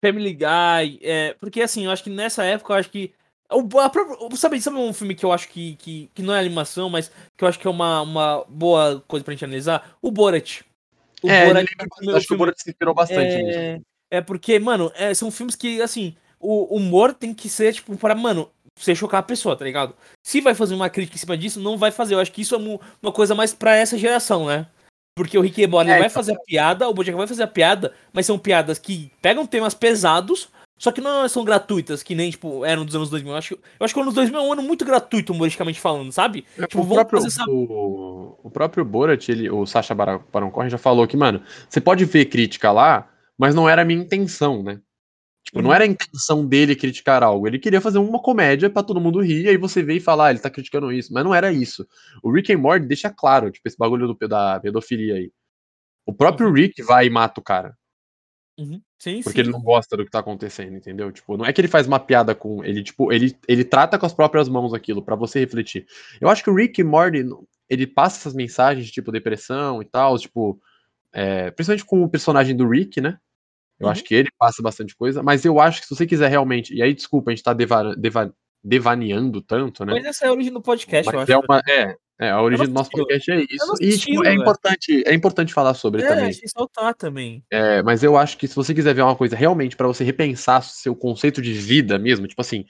[0.03, 3.13] Family- Guy, é, porque assim, eu acho que nessa época, eu acho que.
[3.51, 6.91] O, própria- sabe, sabe um filme que eu acho que, que, que não é animação,
[6.91, 9.97] mas que eu acho que é uma, uma boa coisa pra gente analisar?
[10.03, 10.61] O Borat.
[11.23, 13.59] O é, Borat é o meu acho que o Borat se inspirou bastante nisso.
[13.59, 17.97] é, é porque, mano, é, são filmes que, assim, o humor tem que ser, tipo,
[17.97, 19.95] para, mano, você chocar a pessoa, tá ligado?
[20.23, 22.15] Se vai fazer uma crítica em cima disso, não vai fazer.
[22.15, 24.67] Eu acho que isso é uma coisa mais pra essa geração, né?
[25.17, 26.11] Porque o Rick Morty É, vai então.
[26.11, 29.75] fazer a piada, o Bojack vai fazer a piada, mas são piadas que pegam temas
[29.75, 33.33] pesados, só que não são gratuitas, que nem, tipo, eram dos anos 2000.
[33.33, 36.13] Eu acho, eu acho que o ano 2000 é um ano muito gratuito, humoristicamente falando,
[36.13, 36.45] sabe?
[36.57, 40.71] É, tipo, o, vamos próprio, fazer o, o próprio Borat, ele, o Sacha Baron Cohen
[40.71, 44.63] já falou que, mano, você pode ver crítica lá, mas não era a minha intenção,
[44.63, 44.81] né?
[45.49, 45.75] Tipo, não Uhum.
[45.75, 47.47] era a intenção dele criticar algo.
[47.49, 50.27] Ele queria fazer uma comédia pra todo mundo rir, e aí você vê e fala,
[50.27, 51.13] ah, ele tá criticando isso.
[51.13, 51.87] Mas não era isso.
[52.23, 55.33] O Rick and Morty deixa claro, tipo, esse bagulho do, da pedofilia aí.
[56.07, 57.75] O próprio Rick vai e mata o cara.
[58.59, 58.81] Uhum.
[58.99, 59.41] Sim, Porque sim.
[59.43, 61.13] ele não gosta do que tá acontecendo, entendeu?
[61.13, 62.65] Tipo, não é que ele faz uma piada com.
[62.65, 65.87] Ele, tipo, ele, ele trata com as próprias mãos aquilo, pra você refletir.
[66.21, 67.25] Eu acho que o Rick e Morty,
[67.71, 70.61] ele passa essas mensagens, tipo, depressão e tal, tipo.
[71.13, 73.19] é, principalmente com o personagem do Rick, né?
[73.79, 73.93] Eu Uhum.
[73.93, 76.75] acho que ele passa bastante coisa, mas eu acho que se você quiser realmente.
[76.75, 79.95] E aí, desculpa, a gente tá deva, deva- devaneando tanto, né?
[79.95, 81.33] Mas essa é a origem do podcast, eu Mas acho.
[81.33, 83.75] é, uma, é, é, a origem do nosso podcast é isso.
[83.81, 84.41] E, tipo, é velho.
[84.43, 86.25] importante, é importante falar sobre É, também.
[86.27, 87.45] achei saltar também.
[87.51, 90.63] É, mas eu acho que se você quiser ver uma coisa realmente pra você repensar
[90.63, 92.65] seu conceito de vida mesmo, tipo assim,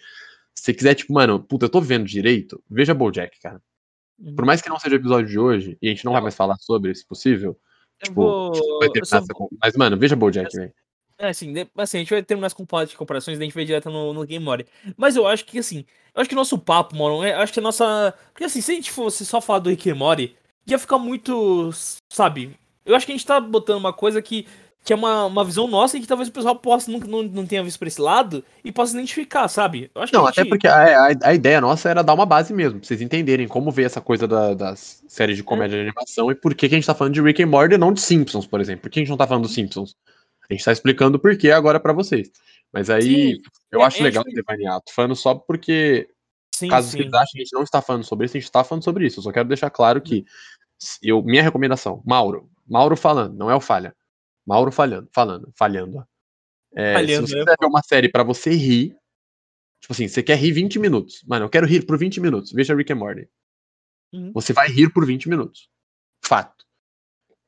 [0.54, 3.60] se você quiser, tipo, mano, puta, eu tô vendo direito, veja BoJack, cara.
[4.18, 4.34] Uhum.
[4.36, 6.34] Por mais que não seja o episódio de hoje, e a gente não vai mais
[6.36, 7.58] falar sobre, se possível,
[8.00, 8.52] Eu tipo, vou.
[8.80, 10.72] vai eu terminar só con- mas, mano, veja BoJack, velho.
[11.18, 13.64] É, assim, de- assim, a gente vai terminar as compa- de comparações, a gente vai
[13.64, 14.66] direto no, no Game Mode.
[14.96, 17.52] Mas eu acho que, assim, eu acho que o nosso papo, mano, é- eu acho
[17.52, 18.14] que a nossa...
[18.32, 21.70] Porque, assim, se a gente fosse só falar do Rick and Morty, ia ficar muito,
[22.08, 22.56] sabe?
[22.86, 24.46] Eu acho que a gente tá botando uma coisa que,
[24.84, 27.44] que é uma, uma visão nossa e que talvez o pessoal possa, nunca não, não
[27.46, 29.90] tenha visto por esse lado e possa identificar, sabe?
[29.94, 30.50] Eu acho Não, a até gente...
[30.50, 33.72] porque a, a, a ideia nossa era dar uma base mesmo, pra vocês entenderem como
[33.72, 36.78] ver essa coisa da- das séries de comédia e animação e por que, que a
[36.78, 38.82] gente tá falando de Rick and Morty e não de Simpsons, por exemplo.
[38.82, 39.96] Por que a gente não tá falando dos Simpsons?
[40.50, 42.30] A gente tá explicando o porquê agora pra vocês.
[42.72, 44.80] Mas aí, Sim, eu é, acho é, legal devanear.
[44.80, 46.08] Tô falando só porque
[46.58, 46.98] Sim, Caso sim.
[46.98, 49.06] vocês achem que a gente não está falando sobre isso, a gente está falando sobre
[49.06, 49.20] isso.
[49.20, 50.24] Eu só quero deixar claro que
[51.00, 53.94] eu, minha recomendação, Mauro, Mauro falando, não é o falha.
[54.44, 56.04] Mauro falhando, falando, falhando.
[56.74, 57.44] É, Falhando, se você né?
[57.44, 58.96] quiser ver uma série pra você rir,
[59.80, 61.22] tipo assim, você quer rir 20 minutos.
[61.26, 62.52] Mano, eu quero rir por 20 minutos.
[62.52, 63.28] Veja Rick and Morty.
[64.12, 64.32] Uhum.
[64.32, 65.68] Você vai rir por 20 minutos.
[66.24, 66.64] Fato.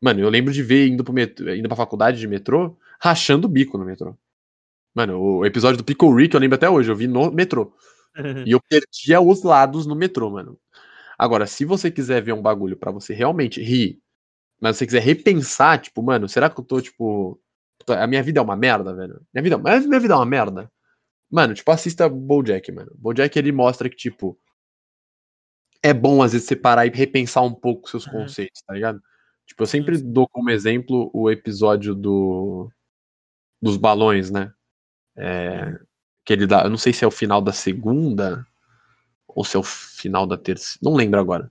[0.01, 3.51] Mano, eu lembro de ver indo, pro metrô, indo pra faculdade de metrô, rachando o
[3.51, 4.17] bico no metrô.
[4.95, 7.73] Mano, o episódio do Pickle Rick eu lembro até hoje, eu vi no metrô.
[8.45, 10.59] E eu perdia os lados no metrô, mano.
[11.17, 14.01] Agora, se você quiser ver um bagulho pra você realmente rir,
[14.61, 17.41] mas você quiser repensar, tipo, mano, será que eu tô, tipo.
[17.89, 19.21] A minha vida é uma merda, velho?
[19.33, 20.71] Minha vida, mas minha vida é uma merda.
[21.31, 22.91] Mano, tipo, assista Bojack, mano.
[22.97, 24.39] Bojack ele mostra que, tipo.
[25.83, 29.01] É bom às vezes você parar e repensar um pouco seus conceitos, tá ligado?
[29.47, 32.71] Tipo, eu sempre dou como exemplo o episódio do.
[33.61, 34.53] Dos balões, né?
[35.16, 35.79] É, Uhum.
[36.25, 36.62] que ele dá.
[36.62, 38.46] Eu não sei se é o final da segunda
[39.29, 40.79] ou se é o final da terceira.
[40.83, 41.51] Não lembro agora.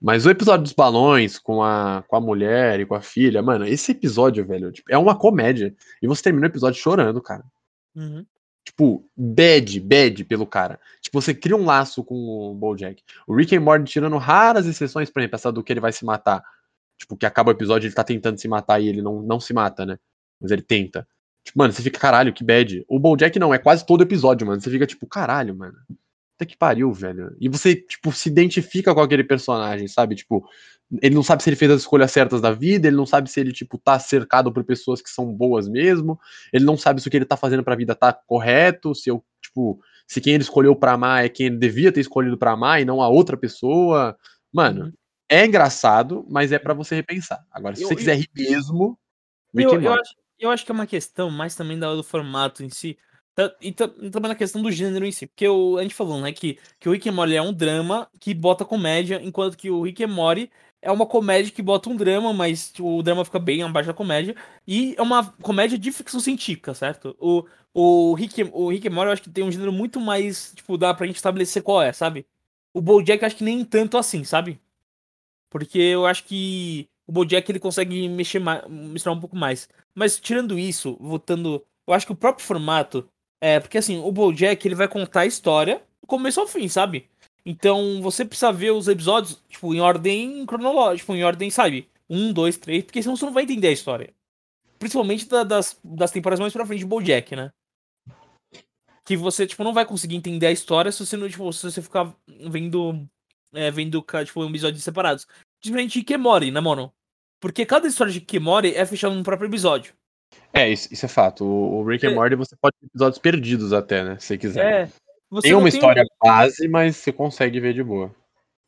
[0.00, 3.64] Mas o episódio dos balões com a, com a mulher e com a filha, mano,
[3.66, 5.74] esse episódio, velho, tipo, é uma comédia.
[6.02, 7.44] E você termina o episódio chorando, cara.
[7.94, 8.26] Uhum.
[8.66, 10.78] Tipo, bad, bad pelo cara.
[11.00, 13.02] Tipo, você cria um laço com o Bojack.
[13.26, 16.04] O Rick and Morty tirando raras exceções, por exemplo, essa do que ele vai se
[16.04, 16.42] matar.
[16.98, 19.52] Tipo, que acaba o episódio, ele tá tentando se matar e ele não, não se
[19.54, 19.98] mata, né?
[20.40, 21.06] Mas ele tenta.
[21.44, 22.84] Tipo, mano, você fica, caralho, que bad.
[22.88, 24.60] O Bojack não, é quase todo episódio, mano.
[24.60, 25.76] Você fica, tipo, caralho, mano.
[26.36, 27.36] Puta que pariu, velho.
[27.40, 30.14] E você, tipo, se identifica com aquele personagem, sabe?
[30.16, 30.44] Tipo,
[31.02, 33.38] ele não sabe se ele fez as escolhas certas da vida, ele não sabe se
[33.40, 36.18] ele, tipo, tá cercado por pessoas que são boas mesmo,
[36.52, 39.22] ele não sabe se o que ele tá fazendo pra vida tá correto, se eu,
[39.40, 42.80] tipo, se quem ele escolheu pra amar é quem ele devia ter escolhido pra amar
[42.80, 44.16] e não a outra pessoa.
[44.52, 44.92] Mano, Uhum.
[45.28, 47.44] é engraçado, mas é pra você repensar.
[47.50, 48.98] Agora, se Eu- você eu- quiser rir mesmo,
[49.54, 52.70] Eu, eu, acho, eu acho que é uma questão mais também da- do formato em
[52.70, 52.96] si.
[53.34, 55.26] tá- E ta- também na questão do gênero em si.
[55.26, 58.08] Porque o, a gente falou, né, que, que o Rick and Morty é um drama
[58.20, 61.96] que bota comédia, enquanto que o Rick and Morty é uma comédia que bota um
[61.96, 64.36] drama, mas o drama fica bem abaixo da comédia.
[64.66, 67.16] E é uma comédia de ficção científica, certo?
[67.18, 70.52] O, o, Rick, o Rick and Morty eu acho que tem um gênero muito mais,
[70.54, 72.26] tipo, dá pra gente estabelecer qual é, sabe?
[72.72, 74.60] O BoJack eu acho que nem tanto assim, sabe?
[75.50, 79.68] Porque eu acho que o BoJack ele consegue mexer misturar um pouco mais.
[79.94, 83.08] Mas tirando isso, voltando, eu acho que o próprio formato
[83.42, 87.08] é porque assim, o BoJack ele vai contar a história do começo ao fim, sabe?
[87.44, 91.88] Então você precisa ver os episódios tipo em ordem cronológica, tipo, em ordem, sabe?
[92.08, 94.14] Um, dois, três, porque senão você não vai entender a história.
[94.78, 97.50] Principalmente da- das, das temporadas mais pra frente de BoJack, né?
[99.04, 101.82] Que você tipo não vai conseguir entender a história se você não tipo, se você
[101.82, 102.14] ficar
[102.48, 103.06] vendo
[103.52, 105.26] é, vendo tipo episódios separados.
[105.64, 106.92] Diferente de Kemori, né, mano?
[107.40, 109.94] Porque cada história de Kemori é fechada num próprio episódio.
[110.52, 111.44] É, isso, isso é fato.
[111.44, 112.14] O, o Rick and É.
[112.14, 114.18] Morty você pode ter episódios perdidos até, né?
[114.18, 114.82] Se você quiser.
[114.82, 114.90] É.
[115.30, 118.14] Você tem uma um- história base, mas você consegue ver de boa.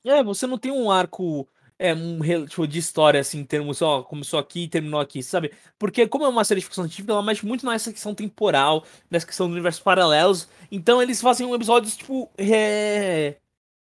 [0.04, 1.46] É, você não tem um arco
[1.78, 5.52] é, um, tipo, de história, assim, em termos, ó, começou aqui e terminou aqui, sabe?
[5.78, 9.26] Porque como é uma série de ficção científica, ela mexe muito nessa questão temporal, nessa
[9.26, 10.48] questão do universo paralelos.
[10.70, 13.36] Então eles fazem um episódios, tipo, é...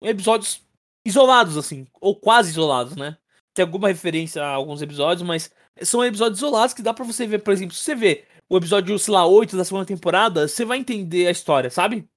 [0.02, 0.62] episódios
[1.04, 3.16] isolados, assim, ou quase isolados, né?
[3.54, 5.50] Tem alguma referência a alguns episódios, mas
[5.82, 8.98] são episódios isolados que dá pra você ver, por exemplo, se você vê o episódio,
[8.98, 12.08] sei lá, 8 da segunda temporada, você vai entender a história, sabe?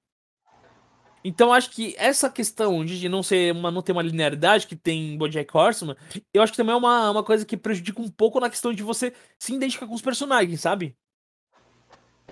[1.24, 5.14] Então acho que essa questão de não ser uma não ter uma linearidade que tem
[5.14, 5.96] em BoJack Horseman,
[6.32, 8.84] eu acho que também é uma, uma coisa que prejudica um pouco na questão de
[8.84, 10.96] você se identificar com os personagens, sabe?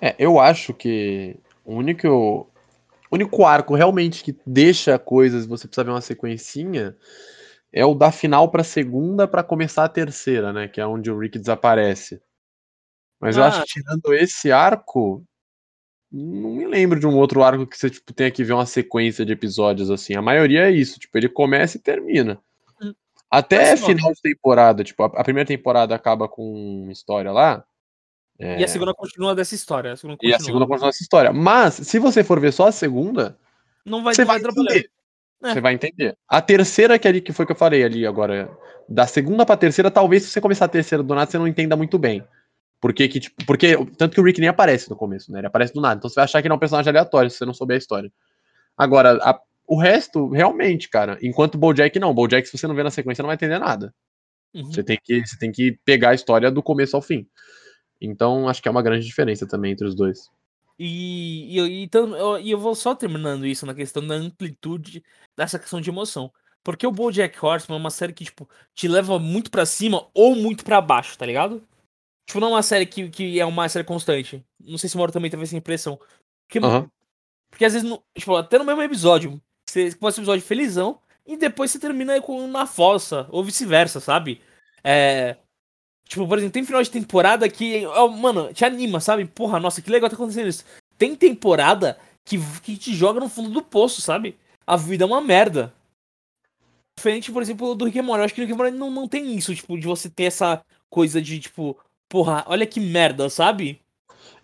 [0.00, 2.48] É, eu acho que o único,
[3.14, 6.96] único arco realmente que deixa coisas, você precisa ver uma sequencinha,
[7.72, 10.68] é o da final pra segunda pra começar a terceira, né?
[10.68, 12.20] Que é onde o Rick desaparece.
[13.20, 13.48] Mas eu Ah.
[13.48, 15.24] acho que tirando esse arco,
[16.12, 19.24] não me lembro de um outro arco que você tipo, tenha que ver uma sequência
[19.26, 20.14] de episódios assim.
[20.14, 22.38] A maioria é isso, tipo, ele começa e termina.
[22.82, 22.94] Hum.
[23.30, 26.42] Até Mas, final de temporada, tipo, a, a primeira temporada acaba com
[26.84, 27.64] uma história lá.
[28.40, 29.92] E a segunda continua dessa história.
[29.92, 29.96] A É.
[29.96, 30.38] E a continua.
[30.40, 31.32] segunda continua essa história.
[31.32, 33.38] Mas, se você for ver só a segunda,
[33.84, 34.90] Não vai, você vai entender.
[35.42, 35.52] É.
[35.52, 36.16] Você vai entender.
[36.28, 38.50] A terceira, que ali que foi que eu falei ali agora,
[38.88, 41.76] da segunda pra terceira, talvez se você começar a terceira do nada, você não entenda
[41.76, 42.24] muito bem.
[42.80, 45.40] Porque que, tipo, porque tanto que o Rick nem aparece no começo, né?
[45.40, 45.96] Ele aparece do nada.
[45.98, 47.78] Então você vai achar que ele é um personagem aleatório se você não souber a
[47.78, 48.10] história.
[48.76, 52.74] Agora, a- o resto, realmente, cara, enquanto o BoJack não, o BoJack se você não
[52.74, 53.94] vê na sequência não vai entender nada.
[54.54, 54.70] Uhum.
[54.70, 57.26] Você tem que, você tem que pegar a história do começo ao fim.
[58.04, 60.30] Então, acho que é uma grande diferença também entre os dois.
[60.78, 65.02] E, e, eu- então, eu, e eu vou só terminando isso na questão da amplitude
[65.36, 66.32] dessa questão de emoção.
[66.62, 70.34] Porque o BoJack Horseman é uma série que, tipo, te leva muito pra cima ou
[70.34, 71.62] muito pra baixo, tá ligado?
[72.26, 74.42] Tipo, não é uma série que, que é uma série constante.
[74.58, 75.98] Não sei se o Mauro também teve essa impressão.
[76.48, 76.90] Porque, Aham.
[77.50, 81.36] porque às vezes, no- tipo, até no mesmo episódio, você começa o episódio felizão e
[81.36, 84.40] depois você termina com na fossa, ou vice-versa, sabe?
[84.82, 85.36] É,
[86.06, 89.24] Tipo, por exemplo, tem final de temporada que, ó, mano, te anima, sabe?
[89.24, 90.64] Porra, nossa, que legal tá acontecendo isso.
[90.98, 94.36] Tem temporada que, que te joga no fundo do poço, sabe?
[94.66, 95.72] A vida é uma merda.
[96.96, 98.20] Diferente, por exemplo, do Rick and Morty.
[98.20, 100.24] Eu acho que o Rick and Morty não, não tem isso, tipo, de você ter
[100.24, 101.76] essa coisa de, tipo,
[102.08, 103.80] porra, olha que merda, sabe?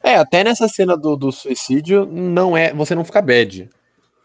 [0.02, 2.72] É, até nessa cena do, do suicídio, não é.
[2.74, 3.68] Você não fica bad.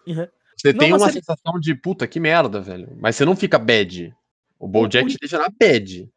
[0.07, 0.27] Uhum.
[0.55, 2.95] Você Não, tem uma sensação de puta, que merda, velho.
[2.99, 4.15] Mas você não fica bad.
[4.57, 6.09] O Bojack o- te deixa na bad.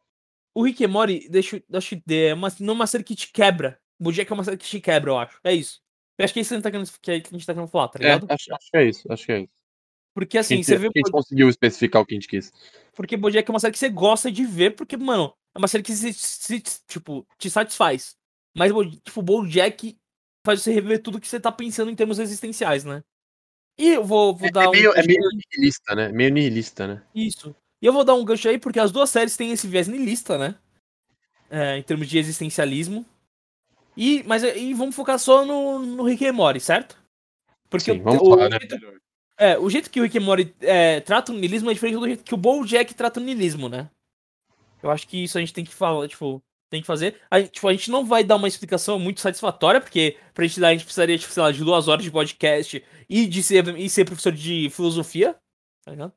[0.59, 3.31] O Rick and Morty, deixa, acho que é uma, não é uma série que te
[3.31, 3.79] quebra.
[3.99, 5.39] Bojack é uma série que te quebra, eu acho.
[5.43, 5.81] É isso.
[6.17, 7.69] Eu acho que é isso que a gente tá querendo, que a gente tá querendo
[7.69, 8.27] falar, tá É, ligado?
[8.33, 9.53] acho, acho que é isso, acho que é isso.
[10.13, 10.87] Porque assim, gente, você vê.
[10.87, 12.51] a gente conseguiu especificar o que a gente quis.
[12.95, 15.83] Porque Bojack é uma série que você gosta de ver, porque, mano, é uma série
[15.83, 18.17] que se, se- tipo, te satisfaz.
[18.55, 18.71] Mas,
[19.03, 19.97] tipo, Bojack
[20.45, 23.03] faz você rever tudo que você tá pensando em termos existenciais, né?
[23.77, 24.71] E eu vou, vou É, dar é um.
[24.71, 26.09] meio, é gancho meio nihilista, né?
[26.11, 27.03] Meio nihilista, né?
[27.13, 27.55] Isso.
[27.81, 30.37] E eu vou dar um gancho aí, porque as duas séries têm esse viés niilista,
[30.37, 30.55] né?
[31.49, 33.05] É, em termos de existencialismo.
[33.95, 36.97] E, mas e vamos focar só no, no Rick and Morty, certo?
[37.69, 38.57] Porque Sim, o- vamos o, lá, né?
[38.59, 39.01] jeito,
[39.37, 42.05] é, o jeito que o Rick and Morty é, trata o niilismo é diferente do
[42.05, 43.89] jeito que o Bojack trata o niilismo, né?
[44.81, 47.19] Eu acho que isso a gente tem que falar, tipo, tem que fazer.
[47.29, 50.69] A, tipo, a gente não vai dar uma explicação muito satisfatória, porque pra gente dar,
[50.69, 53.89] a gente precisaria, tipo, sei lá, de duas horas de podcast e de ser, e
[53.89, 55.35] ser professor de filosofia,
[55.83, 56.13] tá ligado?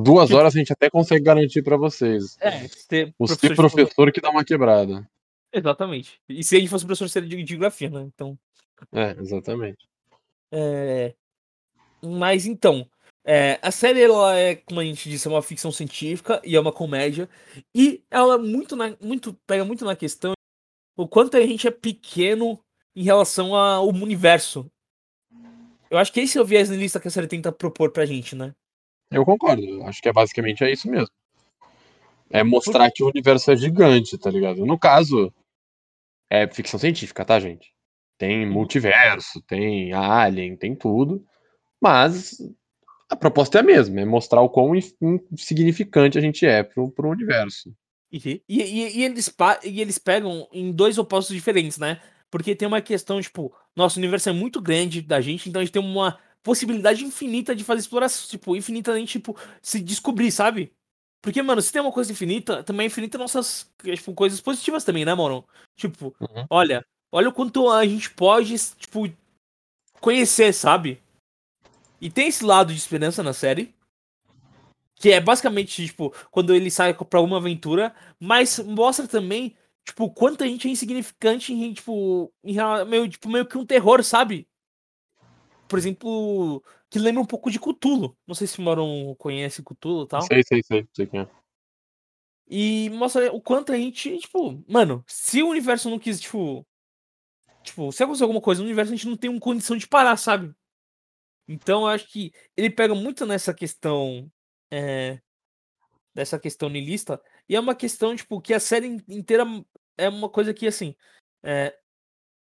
[0.00, 2.36] Duas horas a gente até consegue garantir pra vocês.
[2.40, 2.66] É,
[3.18, 5.04] O professor ser de professor que dá uma quebrada.
[5.52, 6.20] Exatamente.
[6.28, 8.02] E se a gente fosse professor de de geografia, né?
[8.02, 8.38] Então.
[8.92, 9.88] É, exatamente.
[10.52, 11.14] É...
[12.00, 12.88] Mas então.
[13.24, 16.60] é, a série, ela é, como a gente disse, é uma ficção científica e é
[16.60, 17.28] uma comédia.
[17.74, 20.32] E ela é muito, na, muito pega muito na questão
[20.96, 22.60] o quanto a gente é pequeno
[22.94, 24.70] em relação ao universo.
[25.90, 28.36] Eu acho que esse é o viés lista que a série tenta propor pra gente,
[28.36, 28.54] né?
[29.10, 29.82] Eu concordo.
[29.84, 31.10] Acho que é basicamente é isso mesmo.
[32.30, 34.66] É mostrar que o universo é gigante, tá ligado?
[34.66, 35.32] No caso,
[36.30, 37.72] é ficção científica, tá, gente?
[38.18, 41.24] Tem multiverso, tem alien, tem tudo.
[41.80, 42.36] Mas
[43.08, 44.82] a proposta é a mesma, é mostrar o quão in-
[45.32, 47.72] insignificante a gente é pro, pro universo.
[48.12, 52.00] E, e, e- eles, e eles pegam em dois opostos diferentes, né?
[52.30, 55.72] Porque tem uma questão, tipo, nosso universo é muito grande da gente, então a gente
[55.72, 60.72] tem uma possibilidade infinita de fazer exploração, tipo, infinitamente, tipo, se descobrir, sabe?
[61.20, 65.04] Porque, mano, se tem uma coisa infinita, também é infinita nossas, tipo, coisas positivas também,
[65.04, 65.44] né, mano?
[65.76, 66.46] Tipo, Uhum.
[66.48, 69.10] olha, olha o quanto a gente pode, tipo,
[70.00, 71.02] conhecer, sabe?
[72.00, 73.74] E tem esse lado de esperança na série.
[75.00, 80.42] Que é basicamente, tipo, quando ele sai pra uma aventura, mas mostra também, tipo, quanto
[80.42, 84.48] a gente é insignificante em, tipo, em, meio, tipo, meio que um terror, sabe?
[85.68, 88.16] Por exemplo, que lembra um pouco de Cthulhu.
[88.26, 90.22] Não sei se o Moron conhece Cthulhu e tal.
[90.22, 91.28] Sei, sei, sei, sei quem é.
[92.50, 96.66] E mostra o quanto a gente, tipo, mano, se o universo não quis, tipo.
[97.62, 100.16] Tipo, se acontecer alguma coisa no universo, a gente não tem uma condição de parar,
[100.16, 100.54] sabe?
[101.46, 104.30] Então eu acho que ele pega muito nessa questão.
[104.70, 105.20] É,
[106.14, 107.22] dessa questão niilista.
[107.48, 109.44] E é uma questão, tipo, que a série in- inteira
[109.96, 110.96] é uma coisa que, assim.
[111.42, 111.78] é,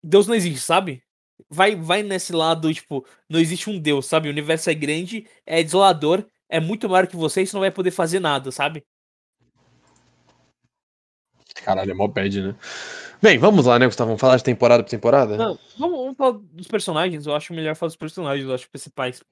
[0.02, 1.02] Deus não existe, sabe?
[1.48, 4.28] Vai, vai nesse lado, tipo, não existe um Deus, sabe?
[4.28, 7.70] O universo é grande, é desolador, é muito maior que você e você não vai
[7.70, 8.84] poder fazer nada, sabe?
[11.62, 12.56] Caralho, é mó bad, né?
[13.20, 14.08] Bem, vamos lá, né, Gustavo?
[14.08, 15.36] Vamos falar de temporada por temporada?
[15.36, 17.26] Não, vamos, vamos falar dos personagens.
[17.26, 19.22] Eu acho melhor falar dos personagens, eu acho principais.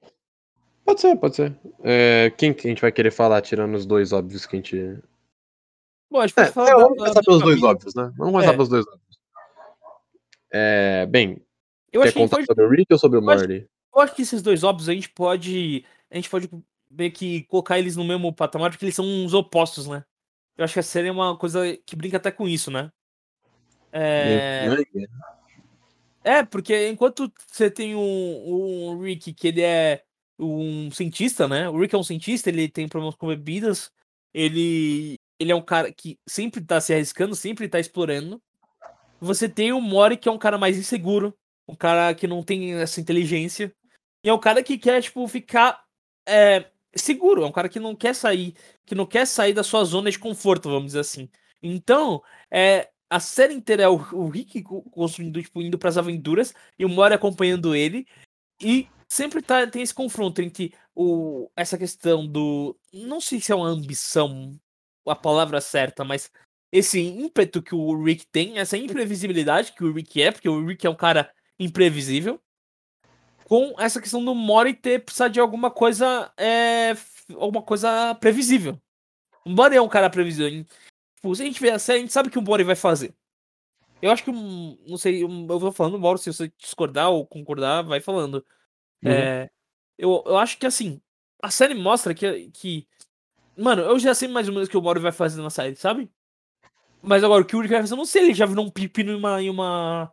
[0.83, 1.55] Pode ser, pode ser.
[1.83, 4.99] É, quem que a gente vai querer falar, tirando os dois óbvios que a gente.
[6.11, 8.11] Bom, a gente É, pode falar é, vamos começar pelos dois óbvios, né?
[8.17, 9.19] Vamos começar pelos dois óbvios.
[10.51, 11.41] É, bem,
[11.95, 13.65] Eu quer acho, contar pode, sobre o Rick ou sobre o Morty?
[13.95, 15.85] eu acho que esses dois óbvios a gente pode.
[16.11, 16.49] A gente pode
[16.91, 20.03] meio que colocar eles no mesmo patamar, porque eles são uns opostos, né?
[20.57, 22.91] Eu acho que a série é uma coisa que brinca até com isso, né?
[23.93, 24.67] É.
[24.69, 25.07] Né?
[26.21, 28.01] É, porque enquanto você tem um,
[28.91, 30.03] um Rick que ele é
[30.37, 31.69] um cientista, né?
[31.69, 33.89] O Rick é um cientista, ele tem problemas com bebidas,
[34.33, 38.41] ele, ele é um cara que sempre tá se arriscando, sempre tá explorando.
[39.21, 41.33] Você tem o Mori, que é um cara mais inseguro,
[41.67, 43.73] um cara que não tem essa inteligência,
[44.23, 45.83] e é um cara que quer, tipo, ficar
[46.27, 48.55] é, seguro, é um cara que não quer sair,
[48.85, 51.29] que não quer sair da sua zona de conforto, vamos dizer assim.
[51.61, 56.53] Então, é, a série inteira é o, o Rick co- construindo, tipo, indo pras aventuras
[56.77, 58.07] e o Mori acompanhando ele.
[58.61, 62.77] E sempre tá, tem esse confronto entre o, essa questão do.
[62.93, 64.59] Não sei se é uma ambição
[65.05, 66.31] a palavra certa, mas
[66.71, 70.85] esse ímpeto que o Rick tem, essa imprevisibilidade que o Rick é, porque o Rick
[70.85, 72.39] é um cara imprevisível,
[73.45, 76.31] com essa questão do Mori ter precisar de alguma coisa.
[76.37, 76.93] É,
[77.35, 78.79] alguma coisa previsível.
[79.45, 80.65] O Mori é um cara previsível.
[81.15, 82.75] tipo, se a gente vê a série, a gente sabe o que o Mori vai
[82.75, 83.13] fazer.
[84.01, 87.99] Eu acho que, não sei, eu vou falando, Mauro, se você discordar ou concordar, vai
[87.99, 88.45] falando.
[89.03, 89.11] Uhum.
[89.11, 89.49] É,
[89.97, 91.01] eu, eu acho que, assim,
[91.41, 92.87] a série mostra que, que.
[93.57, 95.75] Mano, eu já sei mais ou menos o que o Mori vai fazer na série,
[95.75, 96.09] sabe?
[97.01, 98.23] Mas agora, o que o Rick vai fazer, eu não sei.
[98.23, 99.41] Ele já virou um pepino em uma.
[99.41, 100.11] Em uma.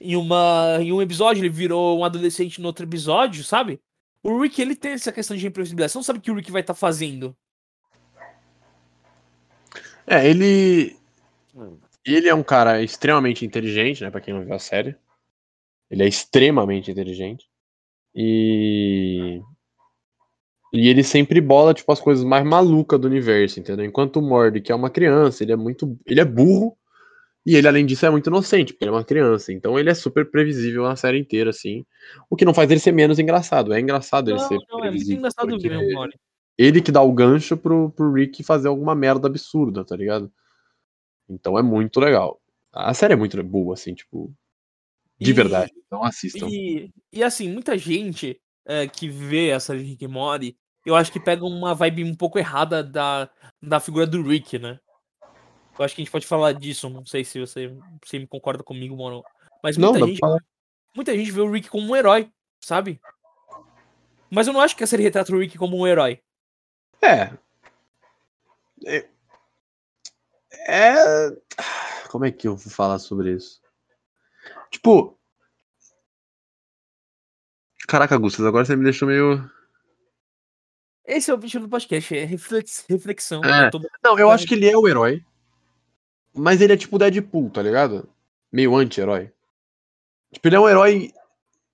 [0.00, 3.80] Em, uma, em um episódio, ele virou um adolescente no outro episódio, sabe?
[4.22, 5.92] O Rick, ele tem essa questão de imprevisibilidade.
[5.92, 7.36] Você não sabe o que o Rick vai estar fazendo.
[10.06, 10.96] É, ele.
[12.04, 14.10] Ele é um cara extremamente inteligente, né?
[14.10, 14.96] Pra quem não viu a série.
[15.90, 17.46] Ele é extremamente inteligente.
[18.14, 19.40] E.
[20.72, 23.84] E ele sempre bola, tipo, as coisas mais malucas do universo, entendeu?
[23.84, 25.98] Enquanto o Mord, que é uma criança, ele é muito.
[26.06, 26.76] Ele é burro.
[27.46, 29.52] E ele, além disso, é muito inocente, porque ele é uma criança.
[29.52, 31.86] Então ele é super previsível na série inteira, assim.
[32.28, 33.72] O que não faz ele ser menos engraçado.
[33.72, 35.18] É engraçado ele Não, ser não, é muito previsível.
[35.18, 36.18] engraçado porque ver o Mori.
[36.58, 40.30] ele que dá o gancho pro, pro Rick fazer alguma merda absurda, tá ligado?
[41.28, 42.40] Então é muito legal.
[42.72, 44.34] A série é muito boa, assim, tipo.
[45.20, 45.72] De E- verdade.
[45.86, 46.48] Então assistam.
[46.50, 50.96] E, e assim, muita gente é, que vê essa série de Rick e Morty, eu
[50.96, 53.30] acho que pega uma vibe um pouco errada da,
[53.62, 54.78] da figura do Rick, né?
[55.78, 58.62] Eu acho que a gente pode falar disso, não sei se você, se me concorda
[58.62, 59.22] comigo, mano.
[59.62, 60.44] Mas Não, muita, pra gente,
[60.94, 63.00] muita gente vê o Rick como um herói, sabe?
[64.30, 66.20] Mas eu não acho que a série retrata o Rick como um herói.
[67.02, 67.30] É.
[68.86, 69.08] É.
[70.68, 71.36] é-
[72.10, 73.60] Como é que eu vou falar sobre isso?
[74.70, 75.18] Tipo.
[77.86, 79.48] Caraca, Gustas, agora você me deixou meio.
[81.04, 83.44] Esse é o objetivo do podcast, é reflex- reflexão.
[83.44, 83.70] É.
[83.70, 85.24] Tô- Não, eu acho que ele é o herói.
[86.36, 88.08] Mas ele é tipo Deadpool, tá ligado?
[88.52, 89.32] Meio anti-herói.
[90.32, 91.12] Tipo, ele é um herói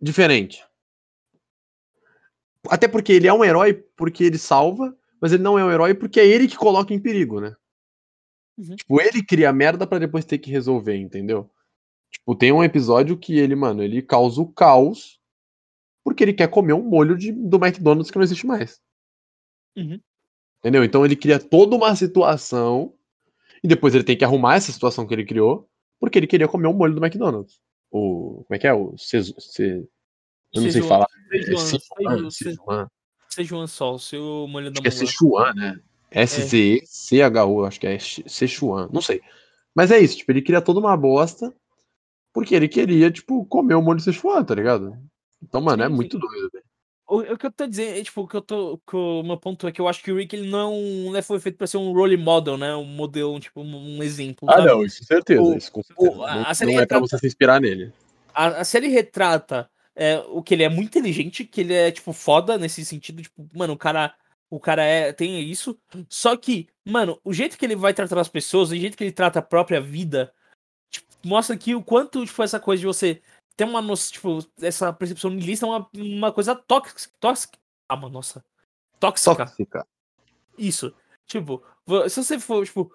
[0.00, 0.64] diferente.
[2.68, 5.94] Até porque ele é um herói porque ele salva, mas ele não é um herói
[5.94, 7.56] porque é ele que coloca em perigo, né?
[8.56, 8.76] Uhum.
[8.76, 11.50] Tipo, ele cria merda pra depois ter que resolver, entendeu?
[12.10, 15.20] Tipo, tem um episódio que ele, mano, ele causa o caos
[16.04, 18.80] porque ele quer comer um molho de, do McDonald's que não existe mais.
[19.76, 20.00] Uhum.
[20.58, 20.84] Entendeu?
[20.84, 22.94] Então ele cria toda uma situação
[23.62, 25.68] e depois ele tem que arrumar essa situação que ele criou
[26.00, 27.60] porque ele queria comer um molho do McDonald's.
[27.90, 28.44] O.
[28.46, 28.72] Como é que é?
[28.74, 28.94] O.
[28.98, 29.86] Cezu, ce,
[30.52, 31.06] eu não sei falar.
[31.32, 32.88] É Szechuan, Sichuan, Se- Sichuan.
[33.30, 35.06] Szechuan Sol, seu molho da Acho que é Mulan.
[35.06, 35.80] Sichuan, né?
[36.10, 39.20] S-Z-C-H-U, acho que é Sichuan, não sei.
[39.74, 41.54] Mas é isso, tipo, ele cria toda uma bosta
[42.32, 44.96] porque ele queria, tipo, comer o molho de Sichuan, tá ligado?
[45.42, 46.64] Então, mano, é muito doido, velho.
[47.12, 48.78] O, o que eu tô dizendo, é, tipo, o que eu tô.
[48.88, 50.80] Que o meu ponto é que eu acho que o Rick ele não,
[51.12, 52.74] não foi feito pra ser um role model, né?
[52.74, 54.48] Um modelo, tipo, um, exemplo.
[54.48, 54.68] Ah, sabe?
[54.68, 56.10] não, isso com certeza, O- isso com certeza.
[56.10, 57.92] o- a- não a série não é pra retrata- você se inspirar nele.
[58.34, 62.14] A, a série retrata é, o que ele é muito inteligente, que ele é, tipo,
[62.14, 64.14] foda nesse sentido, tipo, mano, o cara.
[64.48, 65.78] O cara é, tem isso.
[66.10, 69.12] Só que, mano, o jeito que ele vai tratar as pessoas, o jeito que ele
[69.12, 70.30] trata a própria vida,
[70.90, 73.22] tipo, mostra que o quanto, tipo, essa coisa de você
[73.62, 77.14] ter uma noção, tipo, essa percepção nihilista é uma, uma coisa tóxica.
[77.20, 77.58] tóxica.
[77.88, 78.44] Ah, mano, nossa.
[78.98, 79.46] Tóxica.
[79.46, 79.86] Tóxica.
[80.58, 80.92] Isso.
[81.26, 81.62] Tipo,
[82.08, 82.92] se você for, tipo.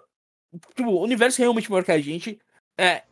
[0.76, 2.40] Tipo, o universo é realmente maior que a gente.
[2.78, 3.04] É.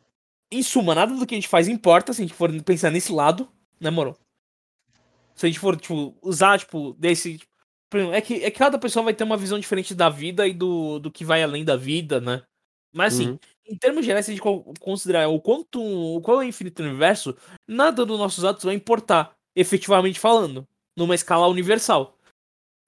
[0.52, 3.12] Em suma, nada do que a gente faz importa se a gente for pensar nesse
[3.12, 3.50] lado,
[3.80, 4.18] né, moro?
[5.34, 7.38] Se a gente for, tipo, usar, tipo, desse.
[7.38, 7.56] tipo,
[8.14, 11.00] é que, é que cada pessoa vai ter uma visão diferente da vida e do,
[11.00, 12.44] do que vai além da vida, né?
[12.96, 13.40] Mas assim, Uhum.
[13.68, 15.82] em termos gerais, se a gente co- considerar o quanto.
[15.84, 17.36] o qual é o infinito universo,
[17.68, 20.68] nada dos nossos atos vai importar, efetivamente falando,
[20.98, 22.18] numa escala universal.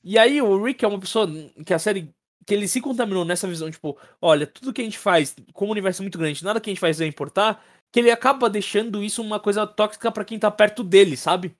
[0.03, 1.27] E aí o Rick é uma pessoa
[1.65, 2.09] que a série.
[2.45, 5.73] que ele se contaminou nessa visão, tipo, olha, tudo que a gente faz, como o
[5.73, 9.03] universo é muito grande, nada que a gente faz vai importar, que ele acaba deixando
[9.03, 11.53] isso uma coisa tóxica pra quem tá perto dele, sabe?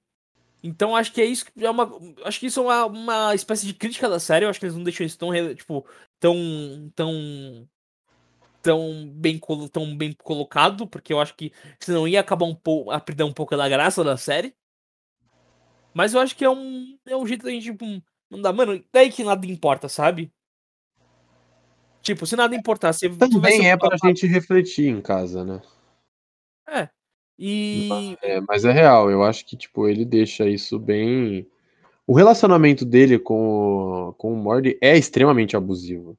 [0.64, 1.90] Então acho que é isso que é uma.
[2.26, 4.46] Acho que isso é uma, uma espécie de crítica da série.
[4.46, 5.86] Eu acho que eles não deixam isso tão, tipo,
[6.20, 6.92] tão.
[6.96, 7.68] tão.
[8.68, 9.40] Tão bem,
[9.72, 12.92] tão bem colocado, porque eu acho que senão ia acabar um pouco.
[12.92, 14.54] a perder um pouco da graça da série.
[15.94, 16.98] Mas eu acho que é um.
[17.06, 17.86] É um jeito da gente, tipo,
[18.42, 18.52] dá.
[18.52, 20.30] Mano, daí que nada importa, sabe?
[22.02, 24.08] Tipo, se nada importar, você Também é pra babaca.
[24.08, 25.62] gente refletir em casa, né?
[26.70, 26.90] É.
[27.40, 28.18] E.
[28.22, 31.48] É, mas é real, eu acho que, tipo, ele deixa isso bem.
[32.06, 36.18] O relacionamento dele com o, com o Morty é extremamente abusivo.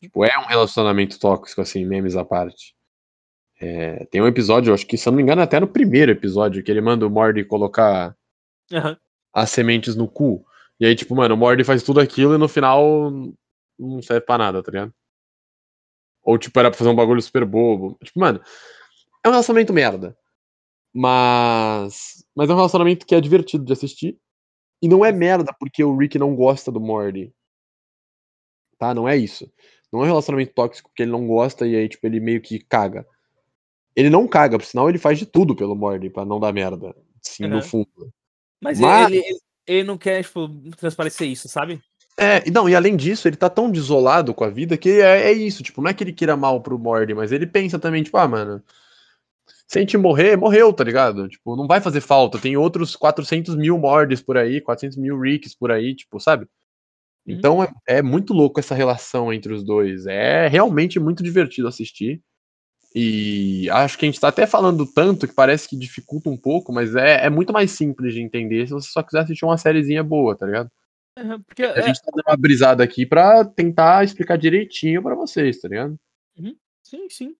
[0.00, 2.74] Tipo, é um relacionamento tóxico, assim, memes à parte.
[3.60, 6.62] É, tem um episódio, acho que, se eu não me engano, até no primeiro episódio,
[6.62, 8.16] que ele manda o Morty colocar
[8.72, 8.96] Aham.
[9.32, 10.44] as sementes no cu.
[10.80, 13.10] E aí, tipo, mano, o Morty faz tudo aquilo e no final
[13.78, 14.94] não serve pra nada, tá ligado?
[16.22, 17.98] Ou, tipo, era pra fazer um bagulho super bobo.
[18.02, 18.40] Tipo, mano,
[19.24, 20.16] é um relacionamento merda.
[20.92, 22.24] Mas.
[22.34, 24.18] Mas é um relacionamento que é divertido de assistir.
[24.80, 27.32] E não é merda porque o Rick não gosta do Morty.
[28.78, 28.94] Tá?
[28.94, 29.50] Não é isso.
[29.94, 32.58] Não é um relacionamento tóxico porque ele não gosta e aí, tipo, ele meio que
[32.58, 33.06] caga.
[33.94, 36.96] Ele não caga, por sinal ele faz de tudo pelo Morty pra não dar merda.
[37.22, 37.62] Sim, no Aham.
[37.62, 38.12] fundo.
[38.60, 41.80] Mas, Mas- Ele, ele, ele não quer, tipo, transparecer isso, sabe?
[42.18, 45.30] É, e não, e além disso, ele tá tão desolado com a vida que é,
[45.30, 48.02] é isso, tipo, não é que ele queira mal pro Morty, mas ele pensa também,
[48.02, 48.62] tipo, ah, mano,
[49.68, 51.28] se a gente morrer, morreu, tá ligado?
[51.28, 55.54] Tipo, não vai fazer falta, tem outros 400 mil Mortys por aí, 400 mil Ricks
[55.54, 56.46] por aí, tipo, sabe?
[57.26, 57.34] Uhum.
[57.34, 62.22] Então é, é muito louco essa relação entre os dois, é realmente muito divertido assistir.
[62.94, 66.72] E acho que a gente tá até falando tanto que parece que dificulta um pouco,
[66.72, 70.02] mas é, é muito mais simples de entender se você só quiser assistir uma sériezinha
[70.04, 70.70] boa, tá ligado?
[71.18, 75.14] Aham, Porque A é, gente tá dando uma brisada aqui pra tentar explicar direitinho pra
[75.14, 75.98] vocês, tá ligado?
[76.84, 77.36] Sim, sim.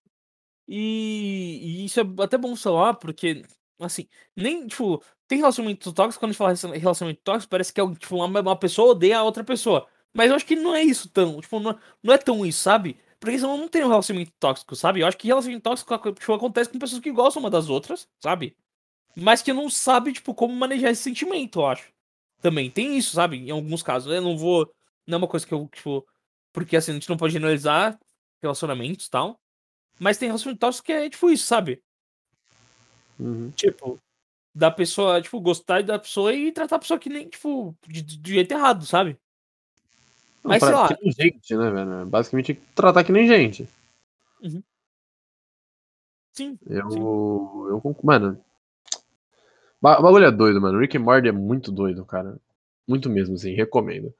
[0.67, 3.43] E, e isso é até bom falar, porque,
[3.81, 7.81] assim, nem, tipo, tem relacionamento tóxico, quando a gente fala relacion- relacionamento tóxico, parece que
[7.81, 9.87] é, tipo, uma, uma pessoa odeia a outra pessoa.
[10.13, 12.61] Mas eu acho que não é isso tão, tipo, não é, não é tão isso,
[12.61, 12.97] sabe?
[13.19, 15.01] Porque senão não tem um relacionamento tóxico, sabe?
[15.01, 18.57] Eu acho que relacionamento tóxico tipo, acontece com pessoas que gostam uma das outras, sabe?
[19.17, 21.93] Mas que não sabe, tipo, como manejar esse sentimento, eu acho.
[22.41, 23.39] Também tem isso, sabe?
[23.39, 24.13] Em alguns casos.
[24.13, 24.71] Eu não vou.
[25.07, 26.07] Não é uma coisa que eu, tipo.
[26.53, 27.99] Porque assim, a gente não pode generalizar
[28.43, 29.41] relacionamentos e tal.
[29.99, 31.83] Mas tem relacionamento tóxico que é tipo isso, sabe?
[33.19, 33.51] Uhum.
[33.53, 33.99] Tipo,
[34.55, 38.35] da pessoa, tipo, gostar da pessoa e tratar a pessoa que nem, tipo, de, de
[38.35, 39.17] jeito errado, sabe?
[40.43, 40.89] Não, Mas, sei lá.
[41.03, 42.07] Gente, né, velho?
[42.07, 43.69] Basicamente tratar que nem gente.
[46.33, 46.59] Sim.
[46.67, 46.91] Eu.
[46.91, 46.99] Sim.
[47.01, 48.07] Eu concordo.
[48.07, 48.45] Mano.
[49.81, 50.79] O bagulho é doido, mano.
[50.79, 52.39] Rick and Morty é muito doido, cara.
[52.87, 54.13] Muito mesmo, assim, recomendo.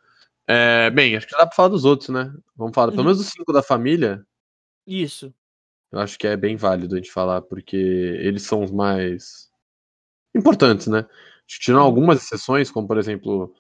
[0.47, 2.33] É, bem, acho que já dá pra falar dos outros, né?
[2.57, 3.05] Vamos falar, pelo Uhum.
[3.09, 4.25] menos dos cinco da família.
[4.87, 5.33] Isso.
[5.95, 9.49] Eu acho que é bem válido a gente falar, porque eles são os mais
[10.35, 11.07] importantes, né?
[11.47, 11.87] Tirando Uhum.
[11.87, 13.55] algumas exceções, como por exemplo,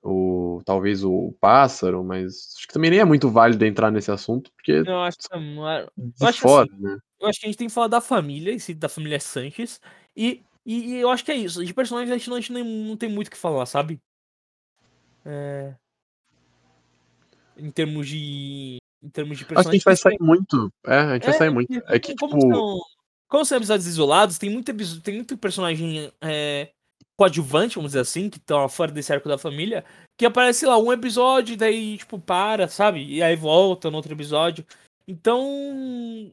[0.00, 4.52] o talvez o pássaro, mas acho que também nem é muito válido entrar nesse assunto,
[4.52, 5.88] porque Eu acho que não é-
[6.20, 6.98] eu acho que fora, né?
[7.18, 9.80] eu acho que a gente tem que falar da família, em si, da família Sanches.
[10.16, 11.64] E, e, e eu acho que é isso.
[11.64, 14.00] De personagens a gente não, a gente nem- não tem muito o que falar, sabe?
[15.24, 15.74] É...
[17.56, 18.76] Em termos de.
[19.02, 20.72] Em termos de Acho que a gente vai sair muito.
[20.84, 21.72] É, a gente vai sair muito.
[21.86, 22.52] É que, como tipo.
[22.54, 22.80] são,
[23.28, 26.70] como são episódios isolados, tem muito, tem muito personagem é,
[27.16, 29.84] coadjuvante, vamos dizer assim, que estão fora desse arco da família,
[30.18, 33.04] que aparece lá um episódio e daí, tipo, para, sabe?
[33.04, 34.64] E aí volta no outro episódio.
[35.08, 35.40] Então,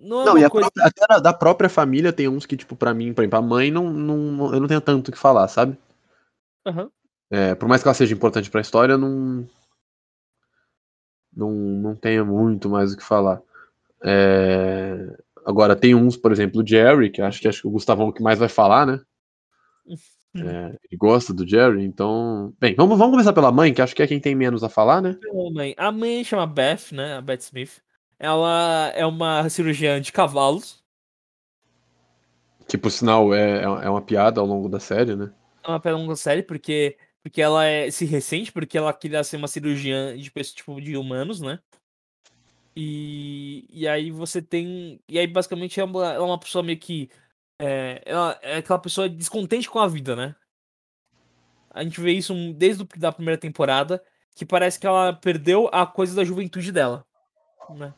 [0.02, 0.72] não é Não, uma e a coisa.
[0.72, 3.42] própria- até da, da própria família tem uns que, tipo, pra mim, por exemplo, a
[3.42, 5.78] mãe não, não, eu não tenho tanto o que falar, sabe?
[6.66, 6.90] Aham.
[7.32, 9.48] É, por mais que ela seja importante pra história, não.
[11.36, 13.42] Não, não tenho muito mais o que falar.
[14.04, 15.16] É,
[15.46, 18.22] agora, tem uns, por exemplo, o Jerry, que acho que acho que o Gustavão que
[18.22, 19.02] mais vai falar, né?
[20.36, 22.54] É, ele gosta do Jerry, então.
[22.60, 25.02] Bem, vamos, vamos começar pela mãe, que acho que é quem tem menos a falar,
[25.02, 25.18] né?
[25.78, 27.18] A mãe chama Beth, né?
[27.18, 27.82] A Beth Smith.
[28.18, 30.84] Ela é uma cirurgiã de cavalos.
[32.68, 35.32] Que por sinal é, é uma piada ao longo da série, né?
[35.64, 39.48] É uma pergunta séria, porque, porque ela é, se ressente, porque ela queria ser uma
[39.48, 41.60] cirurgiã de tipo, de humanos, né?
[42.76, 45.00] E, e aí você tem.
[45.08, 47.10] E aí, basicamente, é uma, é uma pessoa meio que.
[47.58, 50.36] É, ela é aquela pessoa descontente com a vida, né?
[51.70, 54.04] A gente vê isso desde da primeira temporada,
[54.36, 57.06] que parece que ela perdeu a coisa da juventude dela,
[57.70, 57.94] né?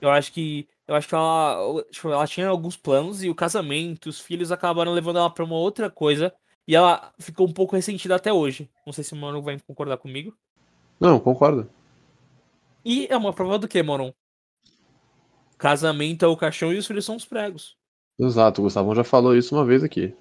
[0.00, 0.66] Eu acho que.
[0.86, 1.84] Eu acho que ela.
[1.90, 5.56] Tipo, ela tinha alguns planos e o casamento, os filhos acabaram levando ela pra uma
[5.56, 6.34] outra coisa.
[6.66, 8.70] E ela ficou um pouco ressentida até hoje.
[8.86, 10.36] Não sei se o Moron vai concordar comigo.
[11.00, 11.68] Não, concordo.
[12.84, 14.12] E é uma prova do que, Moron?
[15.58, 17.76] Casamento é o caixão e os filhos são os pregos.
[18.18, 20.14] Exato, o Gustavão já falou isso uma vez aqui.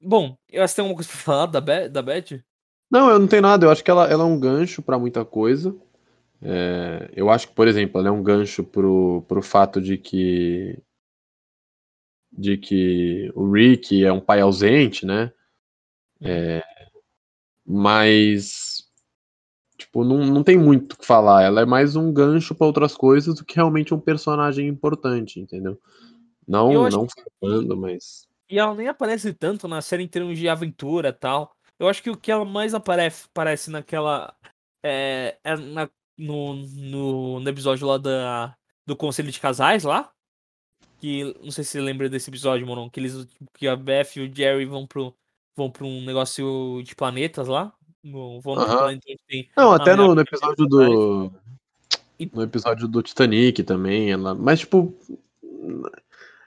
[0.00, 2.42] Bom, eu acho que tem alguma coisa pra falar da, Be da Beth?
[2.90, 3.66] Não, eu não tenho nada.
[3.66, 5.74] Eu acho que ela, ela é um gancho pra muita coisa.
[6.42, 10.76] É, eu acho que, por exemplo, ela é um gancho pro, pro fato de que
[12.32, 15.32] de que o Rick é um pai ausente, né?
[16.20, 16.62] É,
[17.64, 18.84] mas
[19.76, 21.42] tipo, não, não tem muito o que falar.
[21.42, 25.80] Ela é mais um gancho pra outras coisas do que realmente um personagem importante, entendeu?
[26.46, 30.38] Não, Eu não que- falando, mas E ela nem aparece tanto na série em termos
[30.38, 31.54] de aventura e tal.
[31.78, 34.34] Eu acho que o que ela mais aparece, aparece naquela.
[34.84, 38.54] É, é na- no, no, no episódio lá da,
[38.86, 40.12] do Conselho de Casais lá.
[41.02, 42.88] Que não sei se você lembra desse episódio, Moron.
[42.88, 45.12] Que, eles, que a Beth e o Jerry vão pro,
[45.56, 47.72] vão pro um negócio de planetas lá.
[48.04, 49.50] No, vão planeta tem.
[49.56, 51.32] Não, até no, no episódio do.
[52.20, 54.32] E- No episódio do Titanic também, ela.
[54.32, 54.94] Mas, tipo.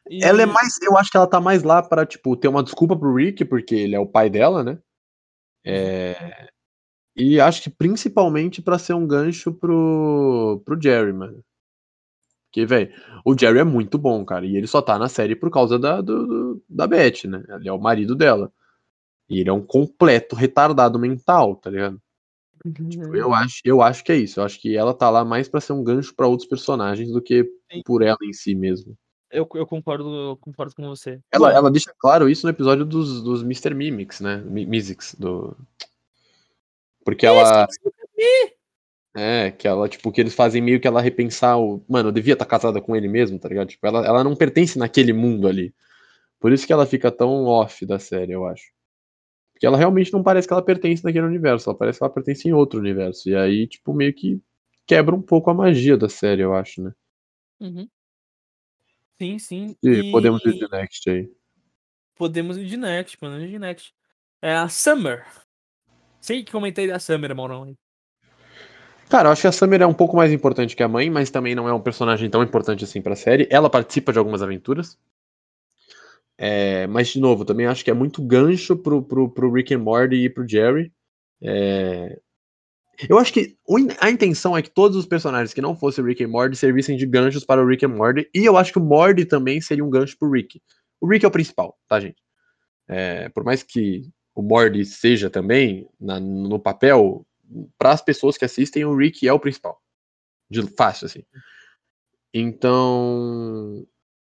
[0.09, 0.81] E- Ela é mais.
[0.81, 3.75] Eu acho que ela tá mais lá pra, tipo, ter uma desculpa pro Rick, porque
[3.75, 4.77] ele é o pai dela, né?
[5.65, 6.47] É.
[7.13, 11.43] E acho que principalmente pra ser um gancho pro, pro Jerry, mano.
[12.55, 12.89] Porque, velho,
[13.25, 14.45] o Jerry é muito bom, cara.
[14.45, 17.43] E ele só tá na série por causa da, do, do- da Beth, né?
[17.49, 18.49] Ele é o marido dela.
[19.29, 22.01] E ele é um completo retardado mental, tá ligado?
[22.89, 24.39] Tipo, eu acho, eu acho que é isso.
[24.39, 27.21] Eu acho que ela tá lá mais pra ser um gancho pra outros personagens do
[27.21, 27.81] que Sim.
[27.83, 28.97] por ela em si mesmo.
[29.29, 31.19] Eu, eu concordo, eu concordo com você.
[31.33, 33.73] Ela, ela deixa claro isso no episódio dos, dos Mr.
[33.73, 34.37] Mimics, né?
[34.37, 35.57] Mi- Mysics, do...
[37.03, 37.67] Porque ela...
[39.15, 41.81] É, que ela, tipo, que eles fazem meio que ela repensar o...
[41.87, 43.69] Mano, eu devia estar casada com ele mesmo, tá ligado?
[43.69, 45.73] Tipo, ela, ela não pertence naquele mundo ali.
[46.37, 48.73] Por isso que ela fica tão off da série, eu acho.
[49.53, 52.47] Porque ela realmente não parece que ela pertence naquele universo, ela parece que ela pertence
[52.47, 53.29] em outro universo.
[53.29, 54.41] E aí, tipo, meio que
[54.85, 56.91] quebra um pouco a magia da série, eu acho, né?
[57.61, 57.87] Uhum.
[59.17, 59.75] Sim, sim.
[59.81, 61.31] E podemos ir de next aí.
[62.15, 63.93] podemos ir de next, podemos ir de next.
[64.41, 65.25] É a Summer.
[66.19, 67.73] Sei que comentei da Summer, Maurão.
[69.09, 71.29] Cara, eu acho que a Summer é um pouco mais importante que a mãe, mas
[71.31, 73.47] também não é um personagem tão importante assim pra série.
[73.49, 74.97] Ela participa de algumas aventuras.
[76.37, 79.79] É, mas, de novo, também acho que é muito gancho pro, pro, pro Rick and
[79.79, 80.91] Morty e pro Jerry.
[81.41, 82.19] É,
[83.09, 83.57] Eu acho que
[83.99, 87.05] a intenção é que todos os personagens que não fossem Rick and Morty servissem de
[87.05, 88.29] ganchos para o Rick and Morty.
[88.33, 90.61] E eu acho que o Morty também seria um gancho pro Rick.
[91.01, 92.17] O Rick é o principal, tá, gente?
[92.87, 94.03] É, por mais que
[94.35, 97.25] o Morty seja também, na- no papel,
[97.77, 99.81] para as pessoas que assistem, o Rick é o principal.
[100.49, 101.23] De fácil, assim.
[102.33, 103.85] Então.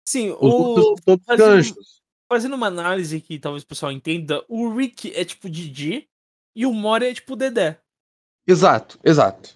[0.08, 0.76] Sim, Os o...
[1.04, 2.02] todos fazendo- ganchos.
[2.30, 6.08] fazendo uma análise que talvez o pessoal entenda, o Rick é tipo Didi
[6.56, 7.80] e o Mori é tipo Dedé.
[8.48, 9.56] Exato, exato.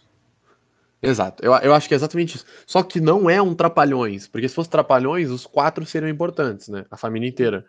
[1.01, 1.43] Exato.
[1.45, 2.45] Eu, eu acho que é exatamente isso.
[2.65, 6.85] Só que não é um Trapalhões, porque se fosse Trapalhões, os quatro seriam importantes, né?
[6.89, 7.65] A família inteira.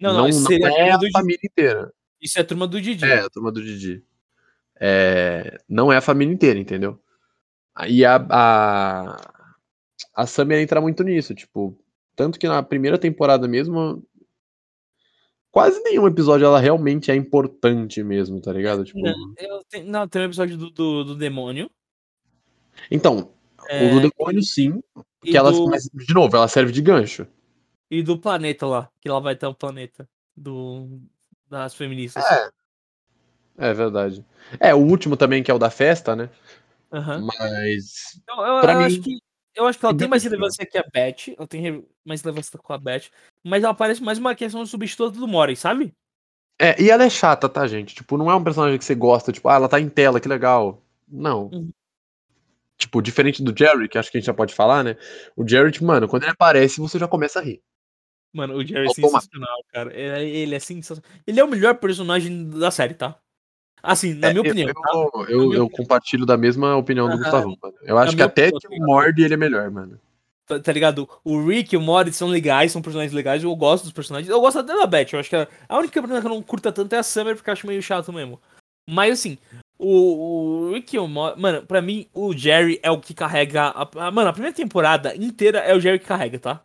[0.00, 1.12] Não, não, seria a é a Didi.
[1.12, 1.92] família inteira.
[2.20, 3.04] Isso é a turma do Didi.
[3.04, 4.04] É, a turma do Didi.
[4.84, 7.00] É, não é a família inteira, entendeu?
[7.72, 9.16] Aí a, a,
[10.12, 11.78] a Summer entra muito nisso, tipo,
[12.16, 14.04] tanto que na primeira temporada mesmo,
[15.52, 18.84] quase nenhum episódio ela realmente é importante mesmo, tá ligado?
[18.84, 21.70] Tipo, Não, eu te- não, tem um episódio do, do, do demônio.
[22.90, 23.32] então,
[23.68, 26.82] é, o do demônio sim, e porque ela, do- mas, de novo, ela serve de
[26.82, 27.24] gancho.
[27.88, 31.00] E do planeta lá, que lá vai ter o planeta do,
[31.48, 32.24] das feministas.
[32.24, 32.50] É.
[33.58, 34.24] É verdade.
[34.58, 36.28] É, o último também, que é o da festa, né?
[36.92, 37.26] Aham.
[37.38, 38.20] Mas.
[38.28, 39.18] Eu, eu- eu mim- acho que,
[39.54, 41.34] eu acho que ela tem mais relevância que a Beth.
[41.38, 43.04] Ela tem mais relevância com a Beth.
[43.44, 45.92] Mas ela parece mais uma questão de substituto do Mori, sabe?
[46.58, 47.94] É, e ela é chata, tá, gente?
[47.94, 50.28] Tipo, não é um personagem que você gosta, tipo, ah, ela tá em tela, que
[50.28, 50.82] legal.
[51.08, 51.46] Não.
[51.52, 51.70] Uhum.
[52.76, 54.96] Tipo, diferente do Jerry, que acho que a gente já pode falar, né?
[55.36, 57.62] O Jerry, tipo, mano, quando ele aparece, você já começa a rir.
[58.32, 59.92] Mano, o Jerry é sensacional, cara.
[59.94, 61.10] Ele, ele é sensacional.
[61.26, 63.18] Ele é o melhor personagem da série, tá?
[63.82, 64.68] Assim, na É, minha opinião.
[64.68, 65.30] Eu, tá?
[65.30, 67.22] eu, Na eu compartilho da mesma opinião do Aham.
[67.22, 67.74] Gustavão, mano.
[67.82, 68.86] Eu acho que minha até opinião, que tá o?
[68.86, 69.98] Mord ele é melhor, mano.
[70.46, 71.08] Tá, tá ligado?
[71.24, 73.42] O Rick e o Mori são legais, são personagens legais.
[73.44, 74.28] Eu gosto dos personagens.
[74.28, 75.06] Eu gosto até da Beth.
[75.12, 77.34] Eu acho que a, a única personagem que eu não curto tanto é a Summer,
[77.36, 78.40] porque eu acho meio chato mesmo.
[78.88, 79.38] Mas assim,
[79.78, 81.40] o, o Rick e o Mori.
[81.40, 83.66] Mano, pra mim, o Jerry é o que carrega.
[83.68, 86.60] A, a- mano, a primeira temporada inteira é o Jerry que carrega, tá?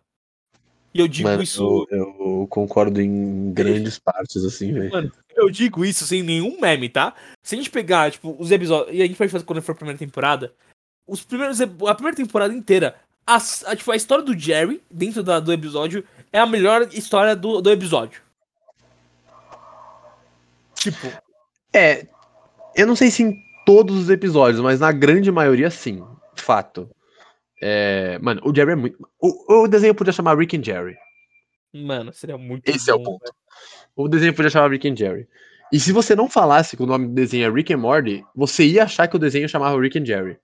[0.94, 1.88] E eu digo Mano, isso.
[1.92, 4.90] eu, eu concordo em grandes partes, assim, velho.
[4.92, 7.14] Mano, eu digo isso sem nenhum meme, tá?
[7.44, 8.96] Se a gente pegar, tipo, os episódios.
[8.96, 10.54] E a gente vai fazer quando for a primeira temporada.
[11.08, 11.60] Os primeiros.
[11.62, 12.96] A primeira temporada inteira.
[13.26, 13.36] A,
[13.66, 17.62] a- tipo, a história do Jerry, dentro da- do episódio, é a melhor história do,
[17.62, 18.22] do episódio.
[20.76, 21.08] Tipo,
[21.74, 22.08] É,
[22.76, 23.36] eu não sei se em
[23.66, 26.04] todos os episódios, mas na grande maioria, sim.
[26.36, 26.90] Fato.
[27.62, 28.98] É, mano, o Jerry é muito.
[29.20, 30.96] O, o desenho podia chamar Rick and Jerry.
[31.74, 33.34] mano, seria muito Esse é o bom, ponto.
[33.96, 35.28] O desenho podia chamar Rick and Jerry.
[35.72, 38.64] E se você não falasse que o nome do desenho é Rick and Morty, você
[38.66, 40.38] ia achar que o desenho chamava Rick and Jerry.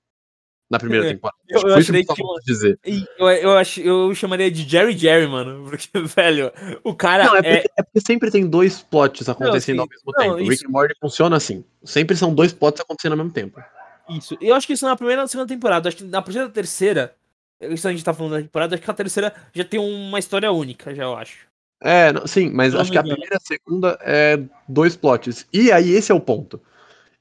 [0.70, 1.38] Na primeira É, temporada.
[1.50, 2.80] eu- Tipo, eu achei eu que- posso dizer.
[3.20, 5.66] Eu, eu, acho, eu chamaria de Jerry Jerry, mano.
[5.70, 6.52] Porque, velho,
[6.84, 7.42] o cara Não, é é.
[7.58, 9.82] porque, é porque sempre tem dois plots acontecendo sim.
[9.82, 10.40] ao mesmo Não, tempo.
[10.42, 11.64] isso- Rick and Morty funciona assim.
[11.84, 13.62] Sempre são dois plots acontecendo ao mesmo tempo.
[14.10, 14.38] Isso.
[14.42, 15.88] Eu acho que isso na primeira e na segunda temporada.
[15.90, 17.16] Acho que na primeira na terceira.
[17.62, 20.52] Isso a gente tá falando da temporada, acho que a terceira já tem uma história
[20.52, 21.48] única, já eu acho.
[21.82, 24.38] É, não- sim, mas eu acho não que a primeira e a segunda é
[24.68, 25.48] dois plots.
[25.54, 26.62] E aí, esse é o ponto.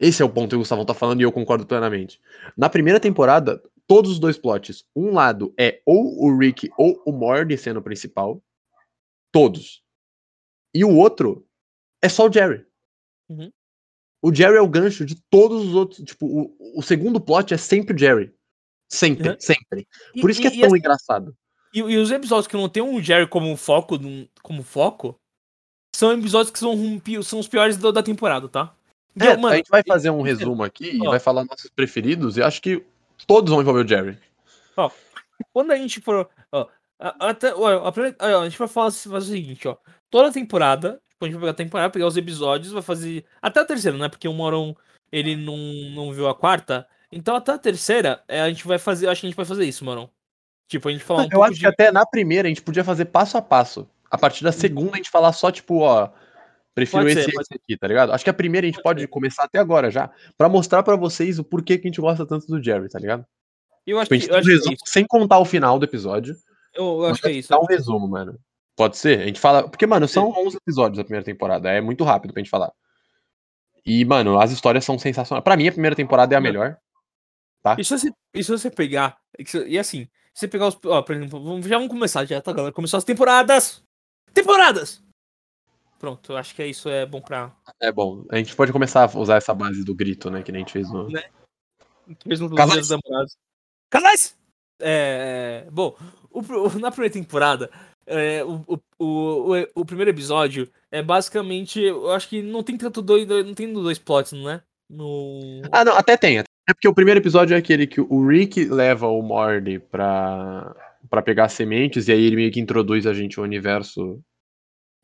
[0.01, 2.21] Esse é o ponto que o Gustavo tá falando e eu concordo plenamente.
[2.57, 4.85] Na primeira temporada, todos os dois plots.
[4.97, 8.43] Um lado é ou o Rick ou o Morty sendo o principal.
[9.31, 9.81] Todos.
[10.75, 11.47] E o outro
[12.01, 12.67] é só o Jerry.
[13.29, 13.53] Uhum.
[14.23, 16.05] O Jerry é o gancho de todos os outros.
[16.05, 18.33] Tipo, o, o segundo plot é sempre o Jerry.
[18.91, 19.37] Sempre, Uhum.
[19.41, 19.89] sempre.
[20.15, 21.37] E- Por isso que e- é e tão assim, engraçado.
[21.75, 23.99] E, e os episódios que não tem um Jerry como foco,
[24.43, 25.17] como foco,
[25.95, 28.75] são episódios que são, um são os piores do- da temporada, tá?
[29.19, 31.11] É, Então, mano, a gente vai fazer um resumo aqui e ó.
[31.11, 32.85] vai falar nossos preferidos, e acho que
[33.27, 34.19] todos vão envolver o Jerry.
[35.53, 36.29] quando a gente for.
[36.53, 36.69] Ó,
[37.01, 39.77] a- até, ó, a, primeira- ó, a gente vai falar fazer o seguinte, ó.
[40.11, 43.25] Toda temporada, tipo, a gente vai pegar a temporada, pegar os episódios, vai fazer.
[43.41, 44.09] Até a terceira, né?
[44.09, 44.75] Porque o Moron
[45.11, 45.57] ele não,
[45.95, 46.87] não viu a quarta.
[47.11, 49.09] Então até a terceira, é, a gente vai fazer.
[49.09, 50.09] Acho que a gente vai fazer isso, Moron.
[50.69, 51.61] Tipo, a gente falar um eu acho de.
[51.61, 53.89] que até na primeira a gente podia fazer passo a passo.
[54.11, 56.11] A partir da segunda a gente falar só, tipo, ó.
[56.75, 58.13] Prefiro esse ser, e pode esse aqui, tá ligado?
[58.13, 60.97] Acho que a primeira a gente Pode pode começar até agora já, pra mostrar pra
[60.97, 63.27] vocês o porquê que a gente gosta tanto do Jerry, tá ligado?
[63.87, 65.85] Eu acho Tipo, a que, gente eu acho que é sem contar o final do
[65.85, 66.35] episódio.
[66.75, 67.51] Eu, eu acho que é isso.
[67.51, 68.39] Dá um resumo, mano.
[68.77, 69.21] Pode ser?
[69.21, 69.69] A gente fala.
[69.69, 71.71] Porque, mano, são 11 episódios da primeira temporada.
[71.71, 72.73] É muito rápido pra gente falar.
[73.85, 75.45] E, mano, as histórias são sensacionais.
[75.45, 76.77] Pra mim, a primeira temporada é a melhor.
[77.79, 79.19] E se você, e se você pegar.
[79.67, 80.05] e assim,
[80.35, 80.79] se você pegar os.
[80.85, 82.75] Ó, por exemplo, já vamos começar, já tá, galera?
[82.75, 83.83] Começou as temporadas!
[84.33, 85.03] Temporadas!
[85.99, 87.55] Pronto, eu acho que isso é bom pra.
[87.81, 88.25] É bom.
[88.31, 90.43] A gente pode começar a usar essa base do grito, né?
[90.43, 91.09] Que nem a gente fez no.
[91.09, 91.23] Né?
[92.27, 92.75] Mesmo nos Casais.
[92.75, 93.37] dias dos namorados.
[93.89, 94.37] Casais!
[94.81, 95.69] É.
[95.71, 95.97] Bom,
[96.33, 96.43] o
[96.81, 97.71] na primeira temporada,
[98.07, 101.81] é, o, o, o, o- o primeiro episódio é basicamente.
[101.81, 103.27] Eu acho que não tem tanto dois.
[103.27, 104.63] Não tem dois plots, não é?
[104.89, 105.63] No.
[105.71, 106.39] Ah, não, até tem.
[106.39, 106.45] É
[106.75, 110.75] porque o primeiro episódio é aquele que o Rick leva o Morty pra,
[111.11, 114.21] pra pegar sementes, e aí ele meio que introduz a gente ao universo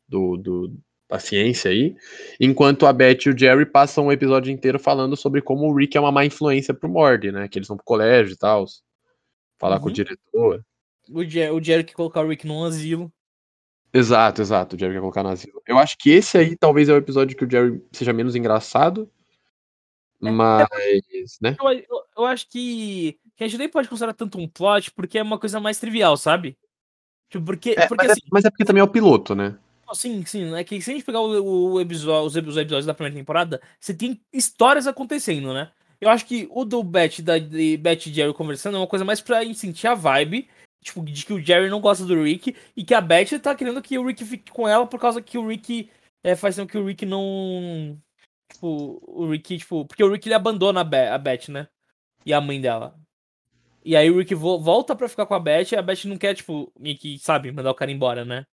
[0.07, 0.73] do, do,
[1.09, 1.95] da ciência aí.
[2.39, 5.97] Enquanto a Beth e o Jerry passam o episódio inteiro falando sobre como o Rick
[5.97, 7.47] é uma má influência pro Morty, né?
[7.49, 8.65] Que eles vão pro colégio e tal.
[9.59, 9.93] Falar com o Uhum.
[9.93, 10.63] diretor.
[11.11, 13.11] O, Jer o Jerry que colocar o Rick num asilo.
[13.93, 14.75] Exato, exato.
[14.75, 15.61] O Jerry quer colocar no asilo.
[15.67, 19.11] Eu acho que esse aí talvez é o episódio que o Jerry seja menos engraçado.
[20.21, 20.67] Mas,
[21.41, 21.55] né?
[21.59, 25.17] Eu, eu, eu acho que, que a gente nem pode considerar tanto um plot, porque
[25.17, 26.57] é uma coisa mais trivial, sabe?
[27.29, 29.57] Tipo, porque, É, porque mas, assim, é, mas é porque também é o piloto, né?
[29.93, 32.85] sim, sim, é que se a gente pegar o, o episódio, os epi- os episódios
[32.85, 35.71] da primeira temporada, você tem histórias acontecendo, né?
[36.01, 39.03] Eu acho que o do Beth, da, de Beth e Jerry conversando é uma coisa
[39.03, 40.47] mais pra sentir a vibe,
[40.81, 43.81] tipo, de que o Jerry não gosta do Rick e que a Beth tá querendo
[43.81, 45.89] que o Rick fique com ela por causa que o Rick
[46.23, 47.97] é, faz com que o Rick não.
[48.51, 49.85] Tipo, o Rick, tipo.
[49.85, 51.67] Porque o Rick ele abandona a, Be a Beth, né?
[52.25, 52.95] E a mãe dela.
[53.83, 56.17] E aí o Rick vo volta pra ficar com a Beth e a Beth não
[56.17, 58.45] quer, tipo, meio que, sabe, mandar o cara embora, né?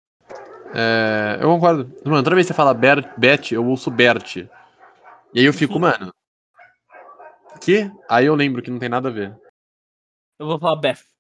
[0.75, 1.85] É, eu concordo.
[2.05, 4.37] Mano, toda vez que você fala Bert, Beth, eu ouço Bert.
[4.37, 6.13] E aí eu fico, mano.
[7.61, 7.91] Que?
[8.09, 9.37] Aí eu lembro que não tem nada a ver.
[10.39, 11.14] Eu vou falar Beth.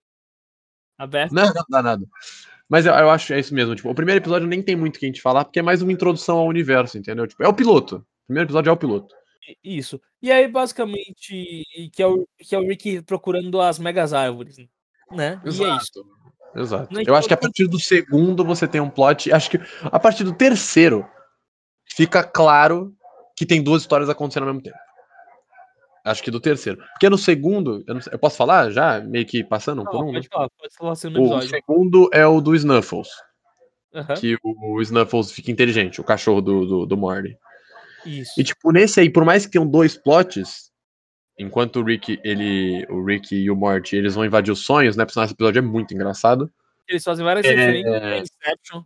[0.98, 1.28] A Beth.
[1.32, 2.06] Não, não dá nada.
[2.68, 3.74] Mas eu, eu acho que é isso mesmo.
[3.74, 5.82] Tipo, o primeiro episódio nem tem muito o que a gente falar, porque é mais
[5.82, 7.26] uma introdução ao universo, entendeu?
[7.26, 7.96] Tipo, é o piloto.
[7.96, 9.14] O primeiro episódio é o piloto.
[9.62, 10.00] Isso.
[10.22, 14.56] E aí, basicamente, que é o, que é o Rick procurando as megas árvores,
[15.10, 15.40] né?
[15.44, 16.04] E é isso.
[16.56, 17.00] Exato.
[17.00, 19.32] Eu acho que a partir do segundo você tem um plot.
[19.32, 21.04] Acho que a partir do terceiro
[21.84, 22.94] fica claro
[23.36, 24.78] que tem duas histórias acontecendo ao mesmo tempo.
[26.04, 26.78] Acho que do terceiro.
[26.92, 29.00] Porque no segundo, eu, sei- eu posso falar já?
[29.00, 30.06] Meio que passando um Não, por um?
[30.08, 30.14] né?
[30.18, 31.48] pode falar, pode falar assim no O episódio.
[31.48, 33.08] segundo é o do Snuffles.
[33.94, 37.36] Aham, Que o Snuffles fica inteligente, o cachorro do, do, do Morty.
[38.04, 38.32] Isso.
[38.38, 40.70] E tipo, nesse aí, por mais que tenham dois plots,
[41.38, 42.84] enquanto o Rick, ele.
[42.90, 45.06] O Rick e o Morty, eles vão invadir os sonhos, né?
[45.06, 46.52] Porque esse episódio é muito engraçado.
[46.86, 47.50] Eles fazem várias É.
[47.54, 48.82] referências Inception.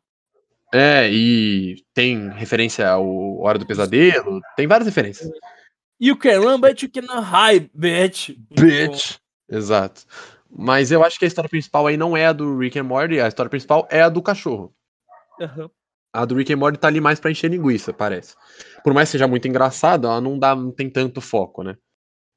[0.72, 5.28] É, e tem referência ao Hora do Pesadelo, tem várias referências.
[6.01, 8.36] You can run, but you cannot hide, bitch.
[8.51, 9.18] Bitch!
[9.49, 10.05] Exato.
[10.51, 13.20] Mas eu acho que a história principal aí não é a do Rick and Morty,
[13.20, 14.74] a história principal é a do cachorro.
[15.40, 15.70] Aham.
[16.12, 18.34] A do Rick and Morty tá ali mais pra encher linguiça, parece.
[18.82, 21.76] Por mais que seja muito engraçada, ela não dá, não tem tanto foco, né?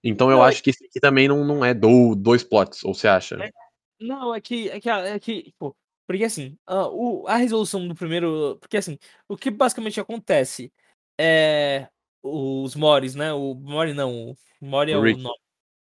[0.04, 2.84] Então eu Não, é acho que esse aqui também não, não é do, dois plots,
[2.84, 3.36] ou você acha?
[3.36, 3.52] É.
[4.00, 5.76] Não, é que, é que, é que tipo,
[6.08, 8.98] porque assim, a, o, a resolução do primeiro, porque assim,
[9.30, 10.74] o que basicamente acontece
[11.20, 11.88] é
[12.24, 15.38] os Moris, né, o Mori não, o Mori é O o nome.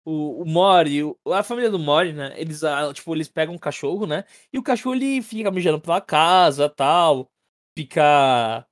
[0.06, 3.58] O, o Mori, o- a família do Mori, né, eles, ah, tipo, eles pegam um
[3.60, 4.24] cachorro, né,
[4.54, 7.32] e o cachorro ele fica mijando pela casa, tal,
[7.78, 8.66] fica,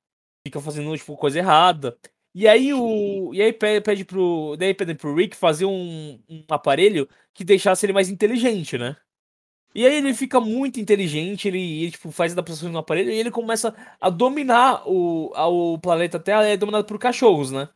[0.46, 1.98] fica fazendo, tipo, coisa errada.
[2.34, 6.44] E aí o, e aí pede, pede pro, daí pede pro Rick fazer um, um
[6.50, 8.96] aparelho que deixasse ele mais inteligente, né?
[9.74, 13.30] E aí ele fica muito inteligente, ele, ele, tipo, faz adaptações no aparelho e ele
[13.30, 17.68] começa a dominar o, a- o planeta Terra, é dominado por cachorros, né?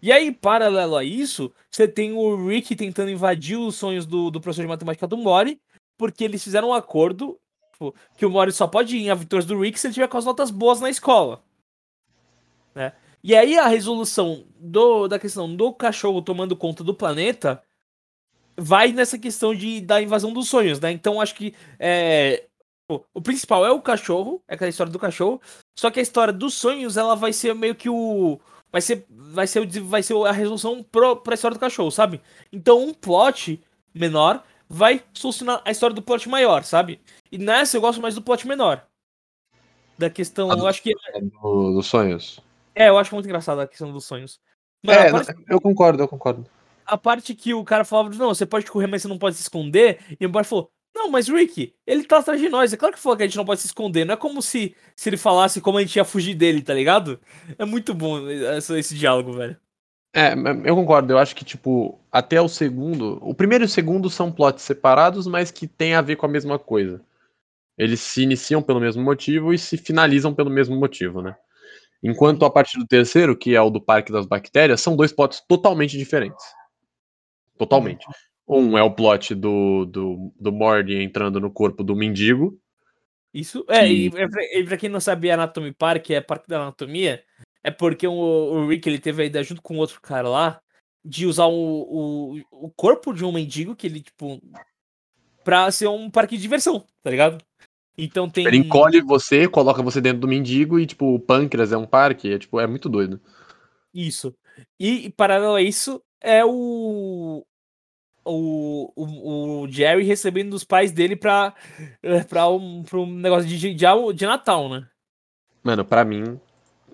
[0.00, 4.40] E aí, paralelo a isso, você tem o Rick tentando invadir os sonhos do, do
[4.40, 5.60] professor de matemática do Mori,
[5.96, 7.38] porque eles fizeram um acordo
[7.72, 10.18] tipo, que o Mori só pode ir em aventuras do Rick se ele tiver com
[10.18, 11.44] as notas boas na escola.
[12.74, 12.92] Né?
[13.22, 17.62] E aí a resolução do, da questão do cachorro tomando conta do planeta
[18.56, 20.90] vai nessa questão de, da invasão dos sonhos, né?
[20.92, 22.44] Então acho que é,
[22.90, 25.40] o, o principal é o cachorro, é aquela história do cachorro,
[25.78, 28.38] só que a história dos sonhos ela vai ser meio que o,
[28.70, 32.20] vai ser, vai ser, vai ser a resolução pro, pra história do cachorro, sabe?
[32.52, 33.62] Então um plot
[33.94, 37.00] menor vai solucionar a história do plot maior, sabe?
[37.30, 38.86] E nessa eu gosto mais do plot menor.
[39.98, 40.94] Da questão, Ah, do- eu acho que.
[41.14, 42.40] É do- dos sonhos.
[42.74, 44.40] É, eu acho muito engraçado a questão dos sonhos.
[44.82, 46.46] Mano, É, a, parte, eu concordo, eu concordo.
[46.86, 49.42] A parte que o cara falava, não, você pode correr, mas você não pode se
[49.42, 50.00] esconder.
[50.18, 52.72] E o pai falou, não, mas Rick, ele tá atrás de nós.
[52.72, 54.04] É claro que falou que a gente não pode se esconder.
[54.04, 57.18] Não é como se, se ele falasse como a gente ia fugir dele, tá ligado?
[57.58, 59.56] É muito bom esse, esse diálogo, velho.
[60.14, 61.12] É, eu concordo.
[61.12, 63.18] Eu acho que, tipo, até o segundo.
[63.22, 66.28] O primeiro e o segundo são plots separados, mas que tem a ver com a
[66.28, 67.00] mesma coisa.
[67.78, 71.34] Eles se iniciam pelo mesmo motivo e se finalizam pelo mesmo motivo, né?
[72.02, 75.40] Enquanto a partir do terceiro, que é o do Parque das Bactérias, são dois plots
[75.48, 76.44] totalmente diferentes.
[77.66, 78.06] Totalmente.
[78.46, 82.58] Um é o plot do, do, do Morty entrando no corpo do mendigo.
[83.32, 86.60] Isso, é, Que- e, pra- e pra quem não sabia, Anatomy Park é Parque da
[86.60, 87.22] Anatomia,
[87.64, 90.60] é porque o, o Rick ele teve a ideia junto com outro cara lá
[91.04, 94.40] de usar o, o, o corpo de um mendigo que ele, tipo,
[95.42, 97.42] pra ser um parque de diversão, tá ligado?
[97.96, 98.46] Então tem.
[98.46, 102.32] Ele encolhe você, coloca você dentro do mendigo e, tipo, o pâncreas é um parque.
[102.32, 103.20] É, tipo, é muito doido.
[103.92, 104.34] Isso.
[104.78, 107.44] E, e paralelo a isso, é o.
[108.24, 111.54] O, o, o Jerry recebendo dos pais dele pra,
[112.02, 114.86] eh, pra, um, pra um negócio de, de, de Natal, né?
[115.62, 116.40] Mano, pra mim.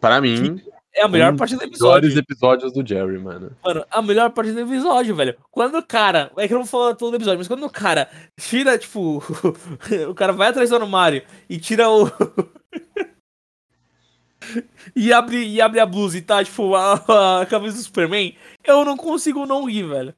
[0.00, 0.60] Pra mim.
[0.94, 2.18] É a melhor um parte do dos melhores episódio.
[2.18, 3.52] episódios do Jerry, mano.
[3.64, 5.36] Mano, a melhor parte do episódio, velho.
[5.50, 6.32] Quando o cara.
[6.36, 9.22] É que eu não vou falar todo o episódio, mas quando o cara tira, tipo.
[10.08, 12.10] o cara vai atrás do armário e tira o.
[14.96, 18.84] e, abre, e abre a blusa e tá, tipo, a, a camisa do Superman, eu
[18.84, 20.14] não consigo não rir, velho.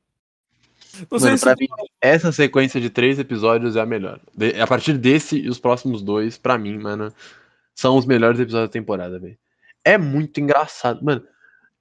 [1.11, 1.45] Não Mano, se.
[1.45, 1.66] pra mim,
[2.01, 4.20] essa sequência de três episódios é a melhor.
[4.36, 7.12] De- a partir desse e os próximos dois, pra mim, mano,
[7.74, 9.38] são os melhores episódios da temporada, velho.
[9.84, 11.03] É muito engraçado.
[11.05, 11.22] Mano,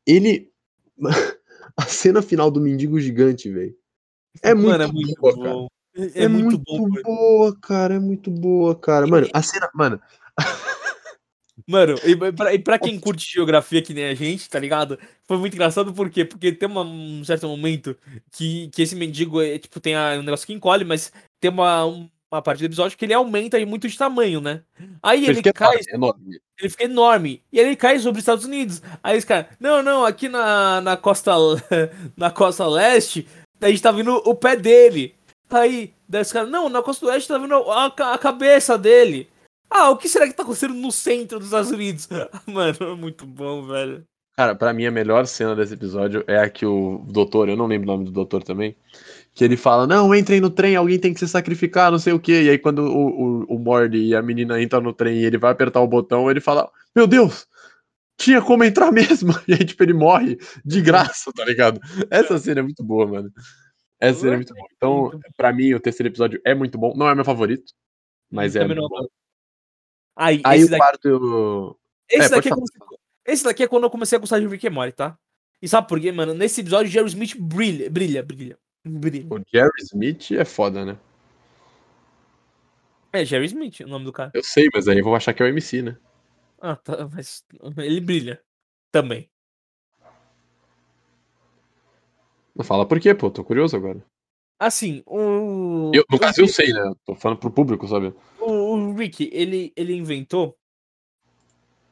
[0.05, 0.51] ele.
[1.77, 3.73] A cena final do mendigo gigante, velho.
[4.43, 5.49] É muito, Mano, é muito boa, cara.
[5.53, 5.67] bom.
[5.95, 7.03] É, é muito, bom, velho.
[7.03, 7.93] boa, cara.
[7.95, 9.07] É muito boa, cara.
[9.07, 9.69] Mano, a cena.
[9.73, 10.01] Mano,
[11.67, 14.97] Mano, e pra, e pra quem curte geografia que nem a gente, tá ligado?
[15.27, 16.23] Foi muito engraçado por quê?
[16.25, 17.95] Porque tem uma- um certo momento
[18.31, 21.85] que, que esse mendigo, é, tipo, tem a- um negócio que encolhe, mas tem uma,
[22.31, 24.61] uma parte do episódio que ele aumenta muito de tamanho, né?
[25.01, 26.41] Aí ele fica cai, enorme, é enorme.
[26.59, 27.43] ele fica enorme.
[27.51, 28.81] E aí ele cai sobre os Estados Unidos.
[29.03, 31.31] Aí esse cara, não, não, aqui na, na costa
[32.15, 33.27] na costa leste,
[33.61, 35.15] a gente tá vendo o pé dele.
[35.49, 39.27] Aí, daí esse cara, não, na costa oeste tá vendo a, a cabeça dele.
[39.69, 42.07] Ah, o que será que tá acontecendo no centro dos Estados Unidos?
[42.47, 44.03] Mano, é muito bom, velho.
[44.35, 47.67] Cara, pra mim a melhor cena desse episódio é a que o doutor, eu não
[47.67, 48.73] lembro o nome do doutor também,
[49.33, 52.19] que ele fala, não, entrem no trem, alguém tem que se sacrificar, não sei o
[52.19, 52.43] quê.
[52.43, 55.37] E aí quando o, o, o Morty e a menina entram no trem e ele
[55.37, 57.45] vai apertar o botão, ele fala, meu Deus,
[58.17, 59.33] tinha como entrar mesmo.
[59.47, 61.79] E aí, tipo, ele morre de graça, tá ligado?
[62.09, 63.31] Essa cena é muito boa, mano.
[63.99, 64.67] Essa cena é muito boa.
[64.75, 66.93] Então, pra mim, o terceiro episódio é muito bom.
[66.95, 67.73] Não é meu favorito,
[68.31, 69.07] mas é muito bom.
[70.19, 71.79] Aí, Aí esse, o daqui, quarto eu...
[72.09, 74.67] esse, é, daqui é quando, esse daqui é quando eu comecei a gostar de Rick
[74.67, 75.17] and Morty, tá?
[75.61, 76.33] E sabe por quê, mano?
[76.33, 78.59] Nesse episódio, Jerry Smith brilha, brilha, brilha.
[78.85, 79.25] Brilha.
[79.33, 80.99] O Jerry Smith é foda, né?
[83.13, 84.31] É Jerry Smith o nome do cara.
[84.33, 85.97] Eu sei, mas aí eu vou achar que é o MC, né?
[86.61, 87.45] Ah, tá, mas
[87.77, 88.41] ele brilha
[88.91, 89.29] também.
[92.53, 94.03] Não fala por quê, pô, tô curioso agora.
[94.59, 95.91] Assim, o.
[95.93, 96.93] Eu, no caso eu sei, né?
[97.05, 98.13] Tô falando pro público, sabe?
[98.99, 100.57] Rick, ele, ele inventou.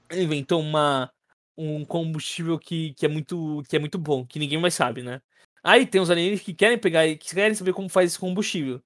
[0.09, 1.11] Ele inventou uma,
[1.57, 5.21] um combustível que, que, é muito, que é muito bom, que ninguém mais sabe, né?
[5.63, 8.81] Aí tem uns alienígenas que querem pegar que querem saber como faz esse combustível.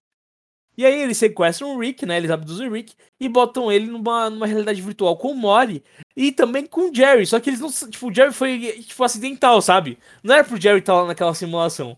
[0.78, 2.18] E aí eles sequestram o Rick, né?
[2.18, 5.84] Eles abduzem o Rick e botam ele numa, numa realidade virtual com o Mori
[6.16, 7.26] e também com o Jerry.
[7.28, 7.70] Só que eles não.
[7.70, 10.00] Tipo, o Jerry foi tipo acidental, sabe?
[10.24, 11.98] Não era pro Jerry estar lá naquela simulação.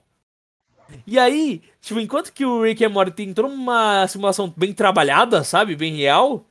[1.07, 5.43] E aí, tipo, enquanto que o Rick e Morty tem toda uma simulação bem trabalhada,
[5.43, 5.75] sabe?
[5.75, 6.45] Bem real,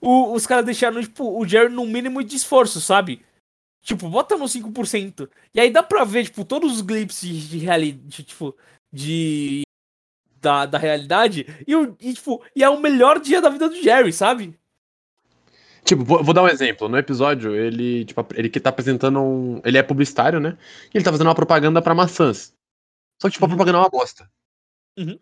[0.00, 3.22] o- os caras deixaram, tipo, o Jerry no mínimo de esforço, sabe?
[3.84, 5.28] Tipo, bota no 5%.
[5.54, 8.56] E aí dá pra ver, tipo, todos os glimpses de, de realidade, tipo,
[8.92, 9.62] de...
[10.40, 11.46] Da, da realidade.
[11.66, 11.72] E,
[12.08, 14.56] e, tipo, e é o melhor dia da vida do Jerry, sabe?
[15.84, 16.88] Tipo, vou, vou dar um exemplo.
[16.88, 19.60] No episódio, ele, tipo, ele que tá apresentando um.
[19.64, 20.56] Ele é publicitário, né?
[20.92, 22.52] E ele tá fazendo uma propaganda pra maçãs.
[23.22, 23.52] Só que, tipo, Uhum.
[23.52, 24.28] a propaganda é uma bosta.
[24.98, 25.18] Uhum.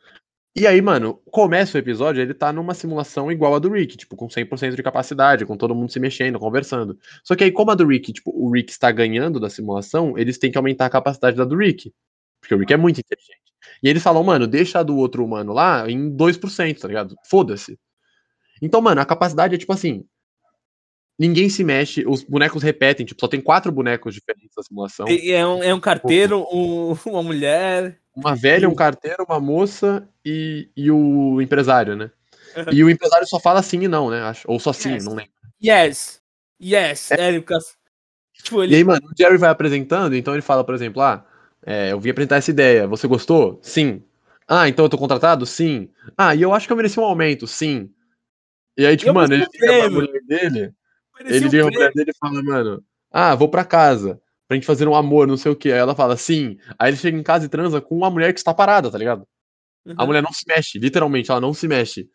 [0.56, 4.16] E aí, mano, começa o episódio, ele tá numa simulação igual a do Rick, tipo,
[4.16, 6.98] com 100% de capacidade, com todo mundo se mexendo, conversando.
[7.24, 10.38] Só que aí, como a do Rick, tipo, o Rick está ganhando da simulação, eles
[10.38, 11.92] têm que aumentar a capacidade da do Rick.
[12.40, 13.40] Porque o Rick é muito inteligente.
[13.82, 17.16] E eles falam, mano, deixa a do outro humano lá em 2%, tá ligado?
[17.28, 17.78] Foda-se.
[18.62, 20.04] Então, mano, a capacidade é tipo assim.
[21.20, 25.06] Ninguém se mexe, os bonecos repetem, tipo, só tem quatro bonecos diferentes na simulação.
[25.06, 27.98] E- É um, é um carteiro, um- uma mulher.
[28.16, 32.10] Uma velha, um carteiro, uma moça e, e o empresário, né?
[32.72, 34.22] E o empresário só fala sim e não, né?
[34.22, 34.50] Acho.
[34.50, 35.04] Ou só sim, Yes.
[35.04, 35.30] não lembro.
[35.62, 36.20] Yes.
[36.60, 37.10] Yes.
[37.12, 37.58] É, fica-
[38.42, 38.76] Tipo, E ele.
[38.76, 41.24] aí, mano, o Jerry vai apresentando, então ele fala, por exemplo, ah,
[41.64, 43.60] é, eu vim apresentar essa ideia, você gostou?
[43.62, 44.02] Sim.
[44.48, 45.44] Ah, então eu tô contratado?
[45.46, 45.90] Sim.
[46.16, 47.46] Ah, e eu acho que eu mereci um aumento?
[47.46, 47.90] Sim.
[48.78, 50.72] E aí, tipo, Eu mano, ele liga pra mulher dele,
[51.28, 54.66] ele um liga pra mulher dele e fala, mano, ah, vou pra casa, pra gente
[54.66, 55.70] fazer um amor, não sei o que.
[55.72, 56.56] Aí ela fala, sim.
[56.78, 59.26] Aí ele chega em casa e transa com uma mulher que está parada, tá ligado?
[59.96, 60.06] A Uhum.
[60.08, 62.08] mulher não se mexe, literalmente, ela não se mexe.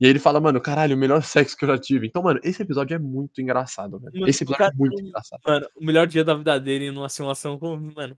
[0.00, 2.06] E aí ele fala, mano, caralho, o melhor sexo que eu já tive.
[2.06, 4.12] Então, mano, esse episódio é muito engraçado, velho.
[4.14, 5.40] Mano, Esse episódio cara- é muito engraçado.
[5.46, 7.76] Mano, o melhor dia da vida dele numa simulação com.
[7.76, 8.16] Mano.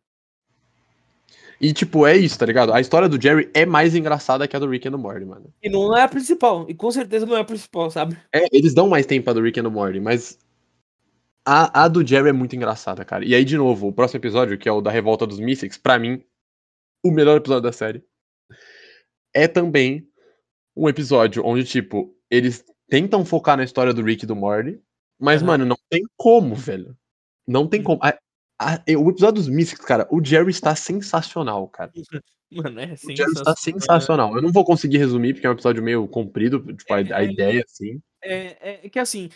[1.60, 2.72] E, tipo, é isso, tá ligado?
[2.72, 5.52] A história do Jerry é mais engraçada que a do Rick and Morty, mano.
[5.62, 6.64] E não é a principal.
[6.68, 8.16] E com certeza não é a principal, sabe?
[8.32, 10.38] É, eles dão mais tempo a do Rick and Morty, mas
[11.44, 13.24] a, a do Jerry é muito engraçada, cara.
[13.24, 15.98] E aí, de novo, o próximo episódio, que é o da Revolta dos Mystics, pra
[15.98, 16.22] mim,
[17.04, 18.04] o melhor episódio da série,
[19.34, 20.06] é também
[20.76, 24.80] um episódio onde, tipo, eles tentam focar na história do Rick e do Morty,
[25.18, 25.46] mas, Aham.
[25.46, 26.96] mano, não tem como, velho.
[27.46, 27.98] Não tem como.
[28.60, 31.92] A- o episódio dos Mystics, cara, o Jerry está sensacional, cara.
[32.50, 33.56] Mano, é O Jerry está sensacional.
[33.56, 34.36] sensacional.
[34.36, 37.26] Eu não vou conseguir resumir, porque é um episódio meio comprido, tipo, a, a É,
[37.26, 37.30] é.
[37.30, 38.00] ideia, assim.
[38.24, 39.30] É, é que assim,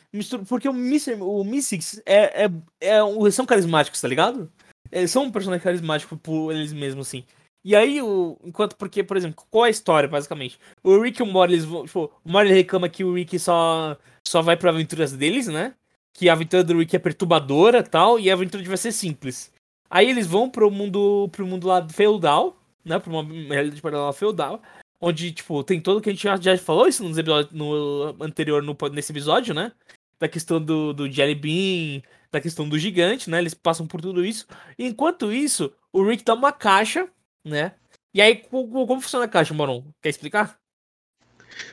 [0.48, 1.14] porque o Mr.
[1.20, 2.50] o Mystics é, é,
[2.80, 4.50] é são carismáticos, tá ligado?
[4.90, 7.24] Eles são um personagem carismático por eles mesmos, assim.
[7.64, 10.58] E aí, o, enquanto, porque, por exemplo, qual é a história, basicamente?
[10.82, 11.32] O Rick e o
[11.66, 13.96] vão, tipo, o Morty reclama que o Rick só,
[14.26, 15.74] só vai pra aventuras deles, né?
[16.14, 19.52] Que a aventura do Rick é perturbadora tal, e a aventura vai ser simples.
[19.90, 22.98] Aí eles vão pro mundo, pro mundo lá feudal, né?
[22.98, 23.22] Pra uma
[23.54, 24.62] realidade paralela feudal,
[25.00, 28.76] onde, tipo, tem todo que a gente já, falou isso nos episódios, no anterior, no,
[28.92, 29.72] nesse episódio, né?
[30.18, 33.38] Da questão do, do Jelly Bean, da questão do gigante, né?
[33.38, 34.46] Eles passam por tudo isso.
[34.78, 37.08] Enquanto isso, o Rick tá numa caixa,
[37.44, 37.74] né?
[38.14, 39.84] E aí, co- co- como, funciona a caixa, Moron?
[40.00, 40.58] Quer explicar?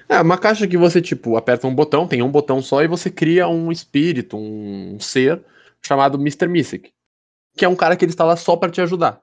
[0.08, 3.10] É, uma caixa que você, tipo, aperta um botão, tem um botão só, e você
[3.10, 5.44] cria um espírito, um ser
[5.86, 6.48] chamado Mr.
[6.48, 6.92] Mystic.
[7.56, 9.22] Que é um cara que ele está lá só pra te ajudar.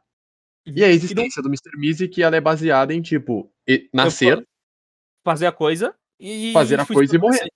[0.66, 1.76] E a existência do Mr.
[1.78, 3.50] Mystic, ela é baseada em, tipo,
[3.92, 4.46] nascer.
[5.24, 6.52] Fazer a coisa e.
[6.52, 7.48] Fazer a coisa e morrer.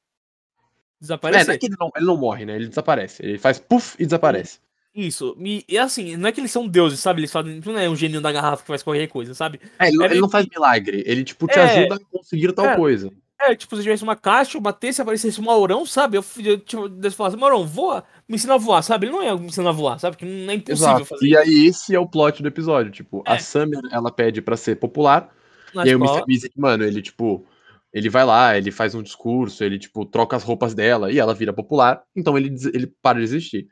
[1.01, 1.43] desaparecer.
[1.43, 2.57] É, não é que ele não, ele não morre, né?
[2.57, 3.25] Ele desaparece.
[3.25, 4.61] Ele faz puff e desaparece.
[4.95, 5.37] Isso.
[5.39, 7.21] E, e assim, não é que eles são deuses, sabe?
[7.21, 7.61] Eles fazem.
[7.65, 9.61] Não é um gênio da garrafa que faz qualquer coisa, sabe?
[9.79, 11.03] É, ele, não- É ele meio não faz milagre.
[11.07, 11.63] Ele, tipo, te É.
[11.63, 12.77] ajuda a conseguir tal É.
[12.77, 13.11] coisa.
[13.43, 16.19] É, tipo, se tivesse uma caixa, eu batesse, aparecesse um Maurão, sabe?
[16.19, 19.07] Eu, eu tipo, Deus falasse, Maurão, voa, me ensina a voar, sabe?
[19.07, 20.17] Ele não ia me ensinar a voar, sabe?
[20.17, 21.05] Porque não é impossível Exato.
[21.07, 22.93] fazer E aí, esse é o plot do episódio.
[22.93, 23.33] Tipo, É.
[23.35, 25.31] a Summer, ela pede pra ser popular.
[25.73, 25.99] na E aí o.
[26.05, 26.25] Mr.
[26.27, 27.47] Mystic, mano, ele, tipo,
[27.95, 31.33] ele vai lá, ele faz um discurso, ele, tipo, troca as roupas dela e ela
[31.33, 33.69] vira popular, então ele, ele para de existir.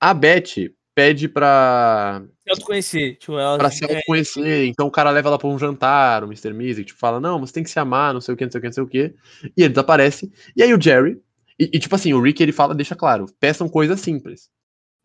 [0.00, 3.18] A Beth pede pra, Se autoconhecer.
[3.18, 6.52] Tipo, ela, pra se autoconhecer, então o cara leva ela pra um jantar, o Mr.
[6.54, 8.58] Mystic, tipo, fala, não, você tem que se amar, não sei o que, não sei
[8.58, 9.14] o que, não sei o que,
[9.56, 11.20] e ele desaparece, e aí o Jerry,
[11.58, 14.48] e, e, tipo assim, o Rick, ele fala, deixa claro, peçam coisas simples.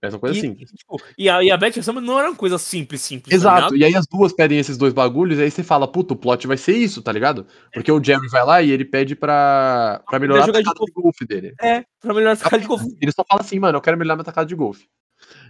[0.02, 0.72] Peçam coisas e, simples.
[0.72, 3.30] tipo, e, a, e a Beth a Summer não eram coisas simples, simples.
[3.30, 3.78] tá Exato, ligado?
[3.78, 6.48] e aí as duas pedem esses dois bagulhos, e aí você fala, puta, o plot
[6.48, 7.46] vai ser isso, tá ligado?
[7.72, 10.86] Porque o Jerry vai lá e ele pede pra, pra melhorar a jogar de tacada
[10.86, 11.54] de golfe dele.
[11.62, 12.88] É, pra melhorar ficar de golfe.
[13.00, 14.88] Ele só fala assim, mano, eu quero melhorar minha tacada de golfe.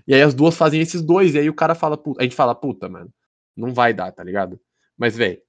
[0.06, 2.36] E aí as duas fazem esses dois, e aí o cara fala, puta, a gente
[2.36, 3.10] fala, puta, mano,
[3.56, 4.60] não vai dar, tá ligado?
[4.98, 5.40] Mas, velho,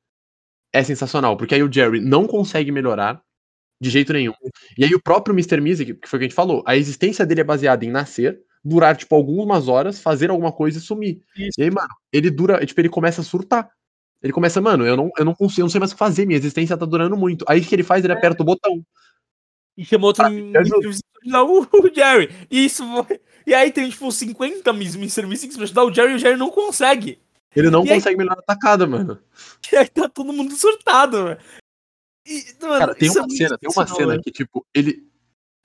[0.73, 3.21] é sensacional, porque aí o Jerry não consegue melhorar
[3.81, 4.33] de jeito nenhum.
[4.79, 5.61] E aí o próprio Mr.
[5.61, 8.41] Music, que foi o que a gente falou, a existência dele é baseada em nascer,
[8.65, 11.23] durar, tipo, algumas horas, fazer alguma coisa e sumir.
[11.37, 11.59] Isso.
[11.61, 13.69] E aí, mano, ele dura, tipo, ele começa a surtar.
[14.23, 16.25] Ele começa, mano, eu não, eu não consigo, eu não sei mais o que fazer,
[16.27, 17.45] minha existência tá durando muito.
[17.49, 18.05] Aí o que ele faz?
[18.05, 18.85] Ele aperta o botão.
[19.77, 20.29] E chamou outro Ah,
[21.27, 22.31] lá, o, Jerry.
[22.51, 23.21] E isso foi.
[23.45, 25.27] E aí tem, tipo, 50 Mr.
[25.27, 27.21] Mystics pra ajudar o Jerry e o Jerry não consegue.
[27.57, 29.19] Ele não E aí- consegue melhorar a tacada, mano.
[29.73, 31.39] E aí tá todo mundo surtado, velho.
[32.25, 35.05] E, mano, Cara, tem é uma muito cena, tem uma cena que, tipo, ele.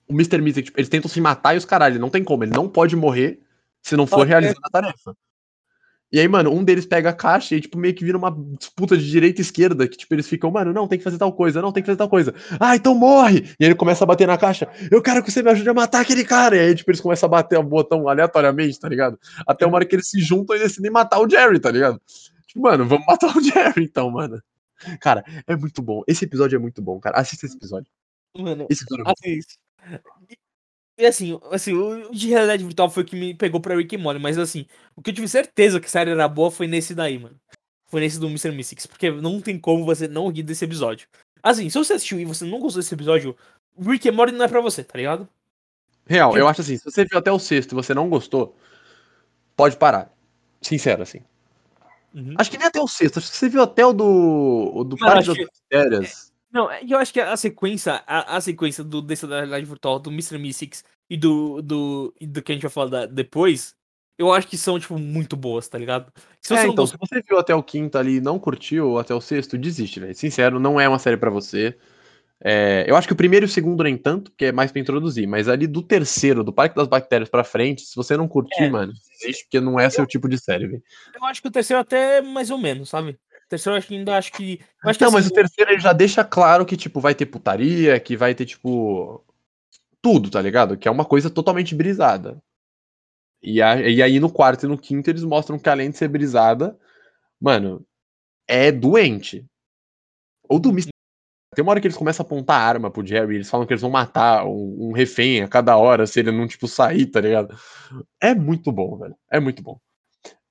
[0.07, 0.41] O Mr.
[0.41, 2.95] Mystic, tipo, eles tentam se matar e os caralho, não tem como, ele não pode
[2.95, 3.39] morrer
[3.81, 4.27] se não for Ah, é.
[4.27, 5.15] realizando a tarefa.
[6.09, 8.97] E aí, mano, um deles pega a caixa e, tipo, meio que vira uma disputa
[8.97, 11.61] de direita e esquerda, que, tipo, eles ficam, mano, não, tem que fazer tal coisa,
[11.61, 12.33] não, tem que fazer tal coisa.
[12.57, 13.39] Ah, então morre!
[13.59, 15.73] E aí ele começa a bater na caixa, eu quero que você me ajude a
[15.73, 16.55] matar aquele cara!
[16.55, 19.19] E aí, tipo, eles começam a bater o botão aleatoriamente, tá ligado?
[19.45, 22.01] Até uma hora que eles se juntam e decidem matar o Jerry, tá ligado?
[22.47, 24.41] Tipo, mano, vamos matar o Jerry então, mano.
[25.01, 26.03] Cara, é muito bom.
[26.07, 27.17] Esse episódio é muito bom, cara.
[27.17, 27.91] Assista esse episódio.
[28.37, 29.39] Mano, Esse episódio é assim.
[30.99, 33.99] E- assim, assim, o de realidade virtual foi o que me pegou pra Rick and
[33.99, 34.65] Morty, mas assim,
[34.95, 37.39] o que eu tive certeza que a série era boa foi nesse daí, mano.
[37.85, 38.51] Foi nesse do Mr.
[38.51, 41.07] Mystics, porque não tem como você não rir desse episódio.
[41.41, 43.35] Assim, se você assistiu e você não gostou desse episódio,
[43.79, 45.27] Rick and Morty não é pra você, tá ligado?
[46.07, 48.57] Real, Que- eu acho assim, se você viu até o sexto e você não gostou,
[49.55, 50.11] pode parar.
[50.61, 51.19] Sincero, assim.
[52.13, 52.33] Uhum.
[52.37, 54.71] Acho que nem até o sexto, acho que você viu até o do.
[54.73, 56.26] O do Parque das Férias.
[56.57, 59.99] Não, é eu acho que a sequência, a, a sequência do desse da realidade virtual,
[59.99, 60.39] do Mr.
[60.39, 63.75] Mystics e do, do, e do que a gente vai falar da- depois,
[64.17, 66.11] eu acho que são, tipo, muito boas, tá ligado?
[66.41, 68.99] Se É, então, gostou, se você viu até o quinto ali e não curtiu, ou
[68.99, 70.15] até o sexto, desiste, velho.
[70.15, 71.77] Sincero, não é uma série pra você.
[72.43, 74.81] É, eu acho que o primeiro e o segundo nem tanto, porque é mais pra
[74.81, 78.63] introduzir, mas ali do terceiro, do Parque das Bactérias pra frente, se você não curtir,
[78.63, 78.69] É.
[78.69, 80.83] mano, desiste, porque não é seu tipo de série, velho.
[81.15, 83.17] eu acho que o terceiro até mais ou menos, sabe?
[83.47, 84.59] O terceiro eu acho que ainda acho que.
[84.83, 87.15] Eu acho que Não, mas assim, o terceiro ele já deixa claro que, tipo, vai
[87.15, 89.23] ter putaria, que vai ter, tipo.
[90.01, 90.77] Tudo, tá ligado?
[90.77, 92.41] Que é uma coisa totalmente brisada.
[93.41, 96.07] E, a- e aí no quarto e no quinto eles mostram que além de ser
[96.07, 96.77] brisada,
[97.41, 97.85] mano,
[98.47, 99.45] é doente.
[100.49, 100.91] Ou do Mr.
[101.55, 103.81] Tem uma hora que eles começam a apontar arma pro Jerry, eles falam que eles
[103.81, 107.57] vão matar um, um refém a cada hora se ele não, tipo, sair, tá ligado?
[108.21, 109.15] É muito bom, velho.
[109.31, 109.79] É muito bom.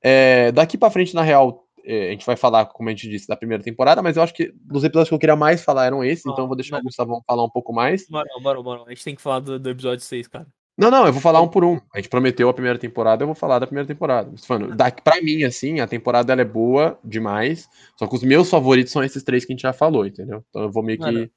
[0.02, 3.36] É, daqui pra frente, na real, a gente vai falar, como a gente disse, da
[3.36, 6.26] primeira temporada, mas eu acho que dos episódios que eu queria mais falar eram esses,
[6.26, 6.84] então eu vou deixar o Mano.
[6.86, 8.06] Gustavão falar um pouco mais.
[8.08, 8.82] Bora, bora, bora.
[8.86, 10.46] A gente tem que falar do, do episódio 6, cara.
[10.78, 11.80] Não, não, eu vou falar um por um.
[11.94, 14.28] A gente prometeu a primeira temporada, eu vou falar da primeira temporada.
[14.30, 17.66] Mas, Mano, daqui, pra mim, assim, a temporada ela é boa demais.
[17.96, 20.44] Só que os meus favoritos são esses três que a gente já falou, entendeu?
[20.50, 21.04] Então eu vou meio que.
[21.04, 21.30] Mano,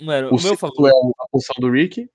[0.00, 0.86] Mano, o o meu favorito.
[0.86, 2.08] é o- a poção do Rick,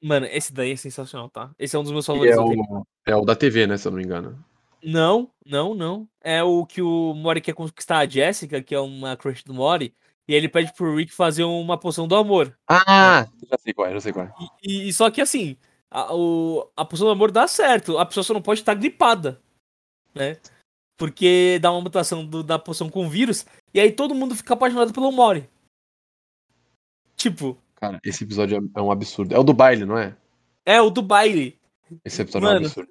[0.00, 1.50] Mano, esse daí é sensacional, tá?
[1.58, 3.90] Esse é um dos meus favoritos é o, é o da TV, né, se eu
[3.90, 4.38] não me engano.
[4.82, 6.08] Não, não, não.
[6.20, 9.94] É o que o Mori quer conquistar a Jessica, que é uma crush do Mori,
[10.26, 12.56] e ele pede pro Rick fazer uma poção do amor.
[12.68, 14.32] Ah, já sei qual é, já sei qual é.
[14.62, 15.56] E, e- só que assim,
[15.90, 19.40] a, o, a poção do amor dá certo, a pessoa só não pode estar gripada,
[20.14, 20.36] né?
[20.96, 24.92] Porque dá uma mutação do- da poção com vírus, e aí todo mundo fica apaixonado
[24.92, 25.48] pelo Mori.
[27.16, 29.34] Tipo, Cara, esse episódio é, é um absurdo.
[29.34, 30.16] É o do baile, não é?
[30.66, 31.58] é o do baile.
[32.04, 32.66] Esse episódio é um Mano.
[32.66, 32.90] absurdo.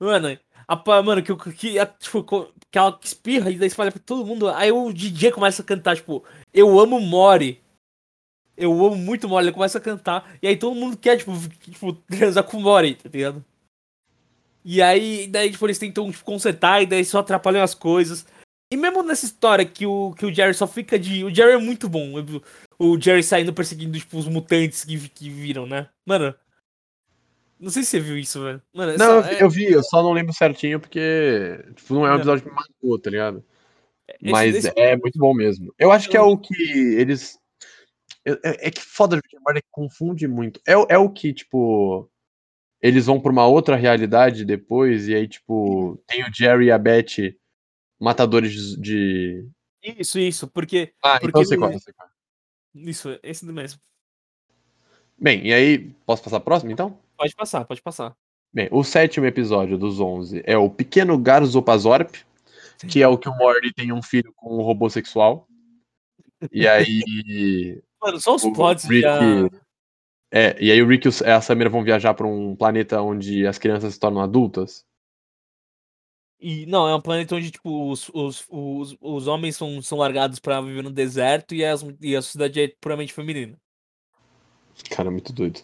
[0.00, 2.22] Mano, a, mano, que, que, a, tipo,
[2.70, 4.48] que ela espirra e daí espalha pra todo mundo.
[4.48, 7.60] Aí o DJ começa a cantar, tipo, eu amo Mori.
[8.56, 9.46] Eu amo muito Mori.
[9.46, 10.36] Ele começa a cantar.
[10.42, 13.44] E aí todo mundo quer, tipo, tipo transar com Mori, tá ligado?
[14.64, 18.26] E aí, daí, tipo, eles tentam tipo, consertar e daí só atrapalham as coisas.
[18.72, 21.24] E mesmo nessa história que o, que o Jerry só fica de.
[21.24, 22.14] O Jerry é muito bom.
[22.78, 25.88] O Jerry saindo perseguindo, tipo, os mutantes que, que viram, né?
[26.06, 26.34] Mano.
[27.62, 28.60] Não sei se você viu isso, velho.
[28.74, 31.94] Mano, é Não, eu vi- é- eu vi, eu só não lembro certinho porque tipo,
[31.94, 32.16] não é um Não.
[32.16, 33.44] episódio que me marcou, tá ligado?
[34.20, 35.72] esse- Mas esse- é muito bom mesmo.
[35.78, 36.54] Eu acho que é o que
[36.98, 37.38] eles.
[38.26, 40.60] É, é- é que foda, porque agora é que confunde muito.
[40.66, 42.10] É, o- é o que, tipo.
[42.80, 46.78] Eles vão pra uma outra realidade depois, e aí, tipo, tem o Jerry e a
[46.78, 47.32] Beth
[48.00, 49.46] matadores de.
[49.84, 50.92] Isso, isso, porque.
[51.00, 52.08] Ah, Porque então eu sei ele- qual, eu sei qual.
[52.74, 53.80] Isso, esse mesmo.
[55.16, 56.98] Bem, e aí, posso passar próximo então?
[57.16, 58.16] Pode passar, pode passar.
[58.52, 62.16] Bem, o sétimo episódio dos 11 é o Pequeno Garzopazorp,
[62.88, 65.48] que é o que o Morty tem um filho com um robô sexual.
[66.50, 67.82] E aí.
[68.00, 69.02] Mano, só os plots Rick.
[69.02, 69.20] já.
[70.34, 73.58] É, e aí o Rick e a Samira vão viajar pra um planeta onde as
[73.58, 74.84] crianças se tornam adultas.
[76.40, 80.40] E, não, é um planeta onde, tipo, os, os, os, os homens são, são largados
[80.40, 83.56] pra viver no deserto e, as, e a sociedade é puramente feminina.
[84.90, 85.60] Cara, muito doido.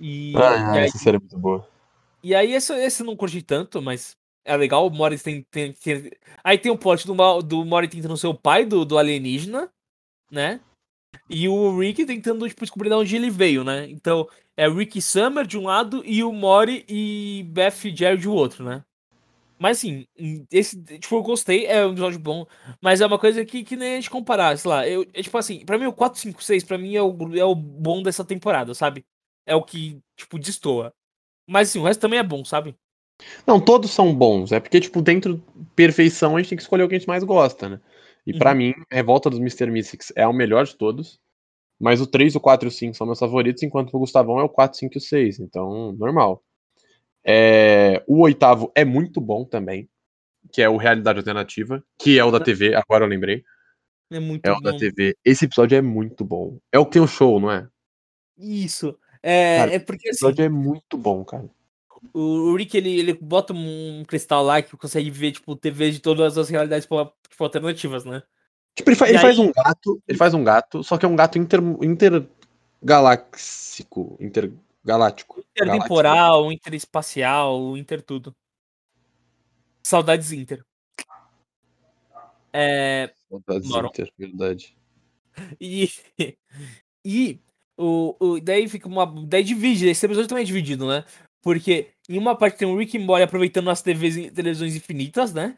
[0.00, 0.42] E, Ai,
[0.72, 1.66] e ai, aí, essa série é muito boa.
[2.22, 4.86] e aí esse, esse eu não curti tanto, mas é legal.
[4.86, 6.10] O Morris tem, tem, tem-
[6.44, 9.70] Aí tem o plot do, do Morris tentando ser o pai do, do alienígena,
[10.30, 10.60] né?
[11.30, 13.88] E o Rick tentando, tipo, descobrir de onde ele veio, né?
[13.90, 18.18] Então, é Rick e Summer de um lado e o Mori e Beth e Jerry
[18.18, 18.84] de outro, né?
[19.58, 20.06] Mas assim,
[20.50, 22.46] esse, tipo, eu gostei, é um episódio bom,
[22.82, 25.38] mas é uma coisa que, que nem a gente comparar, sei lá, eu, é, tipo
[25.38, 28.24] assim, pra mim o 4, 5, 6, pra mim é o, é o bom dessa
[28.24, 29.04] temporada, sabe?
[29.46, 30.92] É o que, tipo, destoa.
[31.48, 32.76] Mas assim, o resto também é bom, sabe?
[33.46, 34.52] Não, todos são bons.
[34.52, 37.08] É porque, tipo, dentro de perfeição a gente tem que escolher o que a gente
[37.08, 37.80] mais gosta, né?
[38.26, 38.56] E pra Uhum.
[38.58, 39.70] mim, Revolta dos Mr.
[39.70, 41.20] Mystics é o melhor de todos.
[41.78, 44.42] Mas o 3, o 4 e o 5 são meus favoritos, enquanto o Gustavão é
[44.42, 45.38] o 4, 5 e o 6.
[45.38, 46.42] Então, normal.
[47.24, 49.88] É, O oitavo é muito bom também,
[50.52, 53.44] que é o Realidade Alternativa, que é o da TV, agora eu lembrei.
[54.10, 54.60] É muito É o bom.
[54.62, 55.16] da TV.
[55.24, 56.58] Esse episódio é muito bom.
[56.72, 57.68] É o que tem o show, não é?
[58.38, 58.96] Isso.
[59.22, 61.48] É, Cara, é porque Esse assim, episódio é muito bom, cara.
[62.14, 66.38] o Rick ele, ele bota um cristal lá que consegue ver, tipo, TV de todas
[66.38, 68.22] as realidades tipo, alternativas, né?
[68.74, 71.08] Tipo, ele, fa- ele faz aí- um gato, ele faz um gato, só que é
[71.08, 75.40] um gato inter, intergaláxico, intergaláctico.
[75.56, 78.34] Intertemporal, interespacial, inter tudo.
[79.82, 80.64] Saudades Inter.
[82.52, 83.88] É, Saudades Moro.
[83.88, 84.76] Inter, verdade.
[85.60, 85.90] e,
[87.04, 87.40] e
[87.76, 89.06] O, o, daí fica uma.
[89.26, 91.04] Daí divide, esse episódio também é dividido, né?
[91.42, 95.56] Porque em uma parte tem o Rick e Morty aproveitando as TVs, televisões infinitas, né?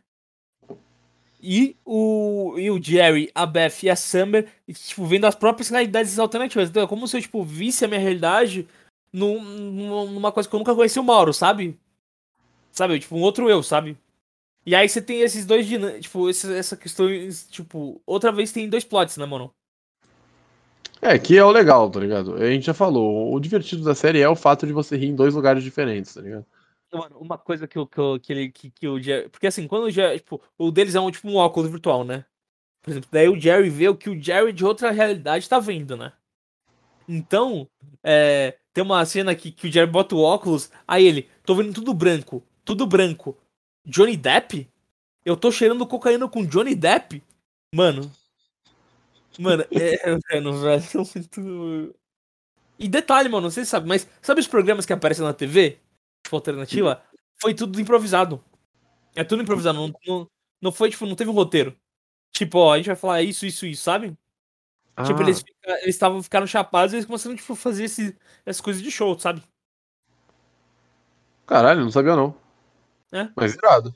[1.40, 6.18] E o, e o Jerry, a Beth e a Summer, tipo, vendo as próprias realidades
[6.18, 6.68] alternativas.
[6.68, 8.68] Então é como se eu, tipo, visse a minha realidade
[9.12, 9.40] num,
[10.06, 11.78] numa coisa que eu nunca conheci o Mauro, sabe?
[12.72, 12.98] Sabe?
[12.98, 13.96] Tipo, um outro eu, sabe?
[14.66, 15.66] E aí você tem esses dois
[16.00, 17.06] tipo, essa, questão,
[17.50, 19.54] tipo, outra vez tem dois plots, né, mano?
[21.00, 22.34] É, que é o legal, tá ligado?
[22.34, 25.14] A gente já falou, o divertido da série é o fato de você rir em
[25.14, 26.44] dois lugares diferentes, tá ligado?
[26.92, 29.28] Mano, uma coisa que, que, que, ele, que, que o Jerry.
[29.28, 30.18] Porque assim, quando o Jerry.
[30.18, 32.24] Tipo, o deles é um tipo um óculos virtual, né?
[32.82, 35.96] Por exemplo, daí o Jerry vê o que o Jerry de outra realidade tá vendo,
[35.96, 36.12] né?
[37.06, 37.68] Então,
[38.02, 41.72] é, tem uma cena que, que o Jerry bota o óculos, aí ele, tô vendo
[41.72, 43.36] tudo branco, tudo branco.
[43.84, 44.68] Johnny Depp?
[45.24, 47.22] Eu tô cheirando cocaína com Johnny Depp?
[47.74, 48.10] Mano.
[49.38, 50.82] Mano, é, mano, velho,
[51.14, 51.94] muito.
[52.78, 55.78] E detalhe, mano, não sei se sabe, mas sabe os programas que aparecem na TV?
[56.22, 57.02] Tipo, alternativa?
[57.40, 58.42] Foi tudo improvisado.
[59.14, 59.78] É tudo improvisado.
[59.78, 61.76] Não, não, não foi, tipo, não teve um roteiro.
[62.32, 64.16] Tipo, ó, a gente vai falar isso, isso, isso, sabe?
[64.94, 65.04] Ah.
[65.04, 65.42] Tipo, eles,
[65.82, 69.42] eles tavam, ficaram chapados e eles começaram, tipo, fazer esse, essas coisas de show, sabe?
[71.46, 72.34] Caralho, não sabia não.
[73.10, 73.28] É.
[73.34, 73.94] Mas irado.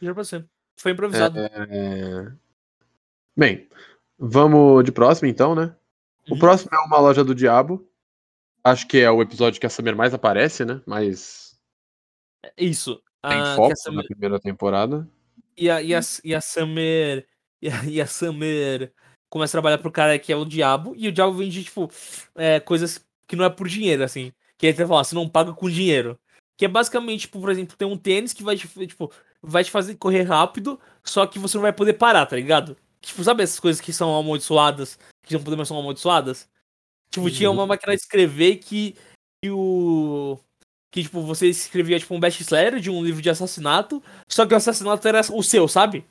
[0.00, 0.24] Juro pra.
[0.76, 1.38] Foi improvisado.
[1.38, 1.50] É...
[1.70, 2.32] é.
[3.36, 3.68] Bem,
[4.22, 5.74] vamos de próximo então, né?
[6.28, 6.38] O uhum.
[6.38, 7.84] próximo é Uma Loja do Diabo.
[8.62, 10.80] Acho que é o episódio que a Summer mais aparece, né?
[10.86, 11.58] Mas.
[12.56, 13.02] Isso.
[13.28, 14.02] Tem ah, foco Summer...
[14.02, 15.08] na primeira temporada.
[15.56, 17.26] E a, e a, e a Summer.
[17.60, 18.92] E a, e a Summer
[19.28, 20.94] começa a trabalhar pro cara que é o diabo.
[20.96, 21.90] E o diabo vende, tipo,
[22.36, 24.32] é, coisas que não é por dinheiro, assim.
[24.56, 26.16] Que ele fala, você não paga com dinheiro.
[26.56, 29.10] Que é basicamente, tipo, por exemplo, tem um tênis que vai tipo,
[29.42, 32.76] vai te fazer correr rápido, só que você não vai poder parar, tá ligado?
[33.02, 36.48] Tipo, sabe essas coisas que são amaldiçoadas, que não podemos ser amaldiçoadas?
[37.10, 38.96] Tipo, tinha uma máquina de escrever que,
[39.42, 40.38] que o.
[40.90, 44.56] Que, tipo, você escrevia, tipo, um best-seller de um livro de assassinato, só que o
[44.56, 46.06] assassinato era o seu, sabe?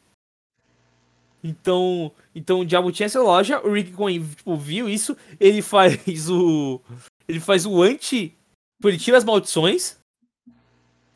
[1.43, 6.29] Então, então o Diabo tinha essa loja, o Rick Cohen, tipo, viu isso, ele faz
[6.29, 6.81] o.
[7.27, 8.35] Ele faz o anti.
[8.77, 9.97] Tipo, ele tira as maldições.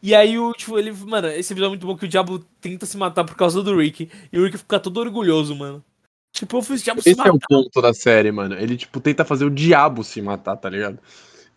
[0.06, 0.92] E aí o, tipo, ele.
[0.92, 3.76] Mano, esse episódio é muito bom que o Diabo tenta se matar por causa do
[3.76, 4.08] Rick.
[4.32, 5.84] E o Rick fica todo orgulhoso, mano.
[6.32, 7.30] Tipo, eu fiz o diabo Esse se matar.
[7.30, 8.54] é o ponto da série, mano.
[8.54, 11.00] Ele, tipo, tenta fazer o diabo se matar, tá ligado?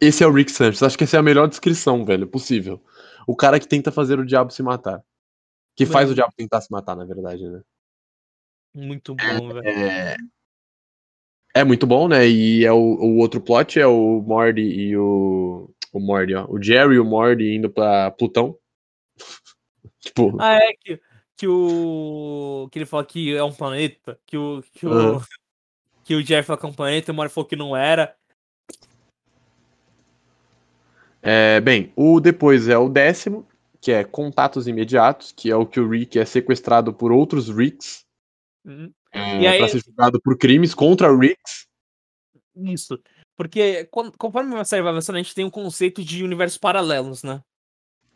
[0.00, 0.82] Esse é o Rick Sanchez.
[0.82, 2.82] Acho que essa é a melhor descrição, velho, possível.
[3.26, 5.02] O cara que tenta fazer o diabo se matar.
[5.76, 5.92] Que mano.
[5.92, 7.60] faz o diabo tentar se matar, na verdade, né?
[8.74, 9.68] Muito bom, velho.
[9.68, 10.16] É...
[11.54, 12.26] é muito bom, né?
[12.26, 15.68] E é o, o outro plot é o Morty e o.
[15.98, 16.46] O Morty, ó.
[16.48, 18.56] O Jerry e o Morty indo pra Plutão.
[20.00, 20.36] tipo.
[20.40, 21.00] Ah, é que
[21.38, 22.68] que o.
[22.70, 24.60] que ele fala que é um planeta, que o.
[24.74, 25.20] que o, uhum.
[26.04, 28.14] que o Jeff fala que é um planeta, o Mario falou que não era.
[31.22, 33.46] É, bem, o depois é o décimo,
[33.80, 38.04] que é Contatos Imediatos, que é o que o Rick é sequestrado por outros Ricks.
[38.64, 38.92] Uhum.
[39.12, 39.58] É, aí...
[39.58, 41.66] Pra ser julgado por crimes contra Ricks.
[42.56, 42.98] Isso.
[43.38, 43.88] Porque
[44.18, 47.40] conforme a série vai avançando, a gente tem um conceito de universos paralelos, né?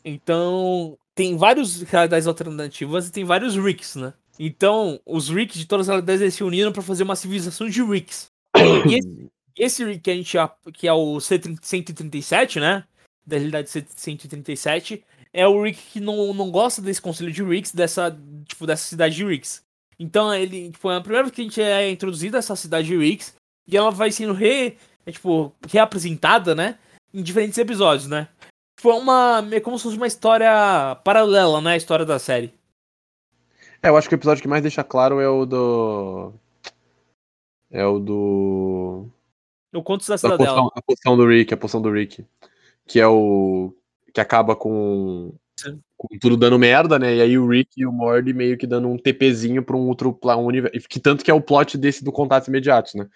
[0.05, 4.15] Então, tem vários realidades alternativas e tem vários Ricks, né?
[4.37, 8.33] Então, os Ricks de todas as realidades se uniram para fazer uma civilização de Ricks.
[8.57, 10.37] e esse, esse Rick que a gente
[10.75, 12.85] que é o C137, né?
[13.25, 18.11] Da realidade C137, é o Rick que não, não gosta desse conselho de Ricks, dessa,
[18.45, 19.63] tipo, dessa cidade de Ricks.
[20.01, 22.89] Então, ele, tipo, é a primeira vez que a gente é introduzido a essa cidade
[22.89, 23.37] de Ricks,
[23.69, 24.77] e ela vai sendo re,
[25.07, 26.79] é, tipo, reapresentada, né?
[27.13, 28.29] Em diferentes episódios, né?
[28.81, 29.47] Foi uma.
[29.53, 31.75] É como se fosse uma história paralela, né?
[31.75, 32.53] A história da série.
[33.83, 36.33] É, eu acho que o episódio que mais deixa claro é o do.
[37.71, 39.07] É o do.
[39.73, 40.51] O Contos da Cidadela.
[40.51, 42.25] A poção, a poção do Rick, a poção do Rick.
[42.87, 43.73] Que é o.
[44.13, 45.33] Que acaba com.
[45.97, 47.15] Com tudo dando merda, né?
[47.15, 50.19] E aí o Rick e o Morty meio que dando um TPzinho pra um outro
[50.25, 50.89] um universo.
[50.89, 53.09] Que tanto que é o plot desse do Contatos Imediatos, né?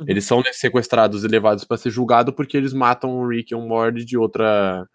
[0.00, 0.06] Uhum.
[0.08, 3.60] Eles são sequestrados e levados para ser julgados porque eles matam o Rick e o
[3.60, 4.88] Morty de outra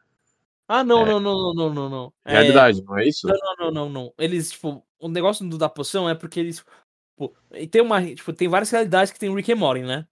[0.68, 1.06] ah, não, é.
[1.06, 2.14] não, não, não, não, não.
[2.26, 2.84] Realidade, é...
[2.84, 3.28] não é isso?
[3.28, 4.14] Não, não, não, não, não.
[4.18, 6.64] Eles, tipo, o negócio do da poção é porque eles.
[7.12, 7.36] Tipo,
[7.70, 8.04] tem uma.
[8.04, 10.08] Tipo, tem várias realidades que tem o Rick e Morty, né?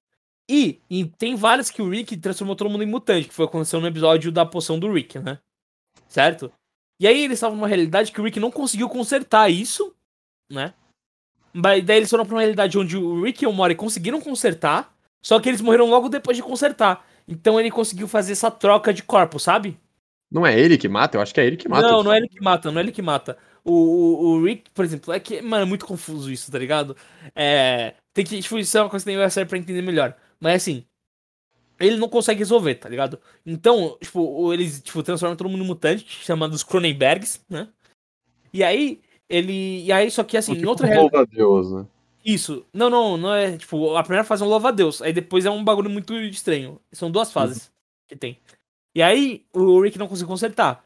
[0.50, 3.80] E, e, tem várias que o Rick transformou todo mundo em mutante, que foi aconteceu
[3.80, 5.40] no episódio da poção do Rick, né?
[6.08, 6.52] Certo?
[7.00, 9.96] E aí eles estavam numa realidade que o Rick não conseguiu consertar isso,
[10.52, 10.74] né?
[11.54, 14.92] Mas daí eles foram pra uma realidade onde o Rick e o Morty conseguiram consertar,
[15.22, 17.06] só que eles morreram logo depois de consertar.
[17.28, 19.78] Então ele conseguiu fazer essa troca de corpo, sabe?
[20.32, 21.16] Não é ele que mata?
[21.16, 21.88] Eu acho que é ele que mata.
[21.88, 23.38] Não, não é ele que mata, não é ele que mata.
[23.64, 26.98] O, o, o Rick, por exemplo, é que, mano, é muito confuso isso, tá ligado?
[27.36, 27.94] É.
[28.14, 28.42] Tem que.
[28.42, 30.16] Tipo, isso é uma coisa que tem que ser pra entender melhor.
[30.40, 30.84] Mas assim.
[31.80, 33.20] ele não consegue resolver, tá ligado?
[33.46, 37.70] Então, tipo, eles tipo, transformam todo mundo em mutante, chamando os Cronenbergs, né?
[38.52, 39.84] E aí, ele.
[39.84, 41.86] E aí, só que assim, tipo, em outra louva a Deus, né?
[42.24, 42.66] Isso.
[42.74, 43.58] Não, não, não é.
[43.58, 45.02] Tipo, a primeira fase é um louva a Deus.
[45.02, 46.80] Aí depois é um bagulho muito estranho.
[46.92, 47.72] São duas fases
[48.08, 48.40] que tem.
[48.96, 50.84] E aí, o Rick não conseguiu consertar.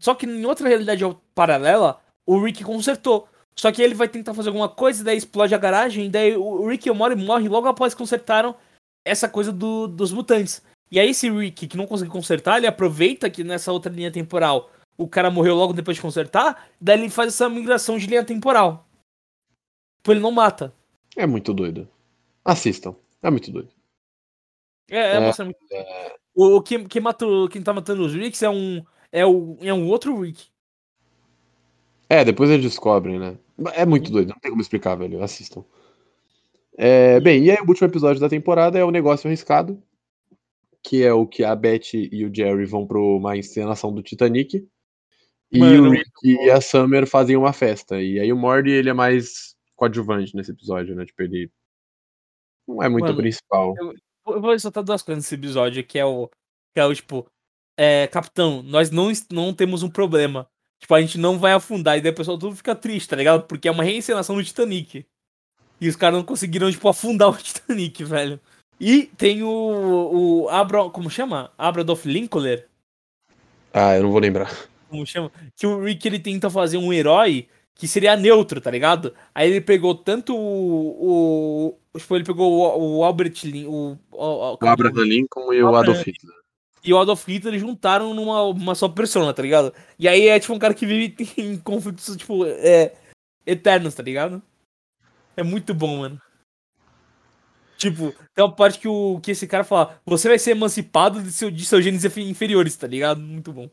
[0.00, 1.04] Só que em outra realidade
[1.34, 3.28] paralela, o Rick consertou.
[3.56, 6.66] Só que ele vai tentar fazer alguma coisa, daí explode a garagem, e daí o
[6.66, 8.54] Rick e o Mori morrem logo após consertaram
[9.04, 10.62] essa coisa do, dos mutantes.
[10.90, 14.70] E aí esse Rick, que não conseguiu consertar, ele aproveita que nessa outra linha temporal
[15.02, 18.86] o cara morreu logo depois de consertar, daí ele faz essa migração de linha temporal.
[19.98, 20.74] Tipo, ele não mata.
[21.16, 21.88] É muito doido.
[22.44, 22.94] Assistam.
[23.22, 23.70] É muito doido.
[24.90, 25.58] É, é, É, muito.
[26.34, 28.84] O, o que, quem, mata, o- quem tá matando os Ricks é um.
[29.12, 30.46] É, o, é um outro Rick.
[32.08, 33.38] É, depois eles descobrem, né?
[33.74, 35.22] É muito doido, não tem como explicar, velho.
[35.22, 35.64] Assistam.
[36.76, 39.80] É, bem, e aí o último episódio da temporada é o negócio arriscado,
[40.82, 44.66] que é o que a Beth e o Jerry vão pra uma encenação do Titanic.
[45.52, 48.00] E Mano, o Rick e a Summer fazem uma festa.
[48.00, 51.04] E aí o Morty, ele é mais coadjuvante nesse episódio, né?
[51.04, 51.50] Tipo, ele
[52.68, 53.74] não é muito Mano, principal.
[54.26, 56.28] Eu vou ressaltar duas coisas nesse episódio, que é o.
[56.72, 57.26] Que é o tipo.
[57.76, 60.46] É, capitão, nós não, não temos um problema.
[60.78, 61.98] Tipo, a gente não vai afundar.
[61.98, 63.44] E daí o pessoal tudo fica triste, tá ligado?
[63.44, 65.04] Porque é uma reencenação do Titanic.
[65.80, 68.38] E os caras não conseguiram, tipo, afundar o Titanic, velho.
[68.78, 69.48] E tem o.
[70.44, 70.88] o Abra.
[70.90, 71.50] Como chama?
[71.58, 72.68] Abradolf Linklater.
[73.72, 74.50] Ah, eu não vou lembrar.
[74.90, 75.30] Como chama?
[75.56, 79.14] Que o Rick ele tenta fazer um herói que seria neutro, tá ligado?
[79.34, 81.76] Aí ele pegou tanto o.
[81.94, 85.74] o tipo, ele pegou o, o Albert Lin, o, o, O Abraham Lincoln e o
[85.74, 86.34] Adolf Hitler.
[86.84, 89.72] e o Adolf Hitler juntaram numa uma só persona, tá ligado?
[89.98, 92.92] E aí é tipo um cara que vive em conflitos, tipo, é,
[93.46, 94.42] eternos, tá ligado?
[95.36, 96.20] É muito bom, mano.
[97.78, 101.32] Tipo, tem uma parte que, o, que esse cara fala, você vai ser emancipado de,
[101.32, 103.22] seu, de seus genes infe- inferiores, tá ligado?
[103.22, 103.70] Muito bom.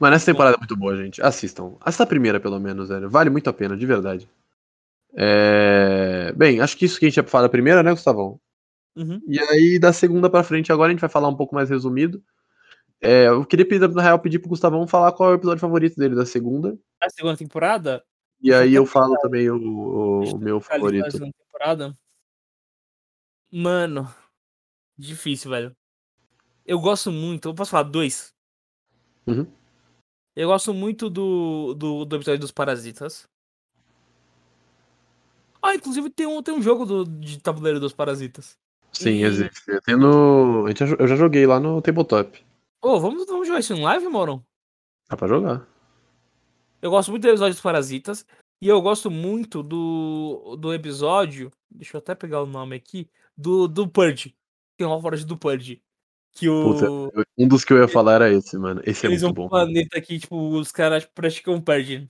[0.00, 1.20] Mano, essa temporada é muito boa, gente.
[1.22, 1.76] Assistam.
[1.80, 3.10] Assista a primeira, pelo menos, velho.
[3.10, 4.28] Vale muito a pena, de verdade.
[5.14, 6.32] É...
[6.36, 8.40] Bem, acho que isso que a gente ia falar da primeira, né, Gustavão?
[8.96, 9.20] Uhum.
[9.28, 12.22] E aí, da segunda pra frente, agora a gente vai falar um pouco mais resumido.
[13.00, 15.96] É, eu queria, pedir, na real, pedir pro Gustavão falar qual é o episódio favorito
[15.96, 16.78] dele da segunda.
[17.02, 18.02] A segunda temporada,
[18.42, 21.10] E aí eu falo também o, o- o eu meu favorito.
[21.10, 21.94] segunda temporada.
[23.52, 24.08] Mano,
[24.96, 25.76] difícil, velho.
[26.64, 27.48] Eu gosto muito.
[27.48, 28.32] Eu posso falar dois?
[29.26, 29.46] Uhum.
[30.40, 33.28] Eu gosto muito do, do, do episódio dos Parasitas.
[35.62, 38.56] Ah, inclusive tem um, tem um jogo do, de tabuleiro dos Parasitas.
[38.90, 39.60] Sim, E- existe.
[39.66, 42.42] Já- Eu já joguei lá no Tabletop.
[42.82, 44.42] Ô, vamos, vamos jogar isso em live, Moron?
[45.10, 45.66] Dá pra jogar.
[46.80, 48.24] Eu gosto muito do episódio dos Parasitas.
[48.62, 51.50] E eu gosto muito do, do episódio.
[51.70, 53.06] Deixa eu até pegar o nome aqui.
[53.36, 54.34] Do, do Purge.
[54.78, 55.82] Tem uma forte do Purge.
[56.32, 56.72] Que o.
[56.74, 58.80] Puta, um dos que eu ia falar era esse, mano.
[58.84, 59.48] Esse é Eles muito vão bom.
[59.50, 62.08] planeta que, tipo, os caras praticam purge.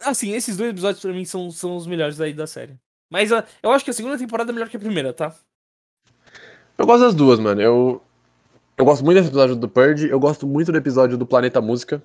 [0.00, 2.78] Assim, esses dois episódios pra mim são, são os melhores aí da série.
[3.10, 5.34] Mas ah, eu acho que a segunda temporada é melhor que a primeira, tá?
[6.76, 7.60] Eu gosto das duas, mano.
[7.60, 8.02] Eu,
[8.76, 10.08] eu gosto muito desse episódio do Purge.
[10.08, 12.02] Eu gosto muito do episódio do Planeta Música.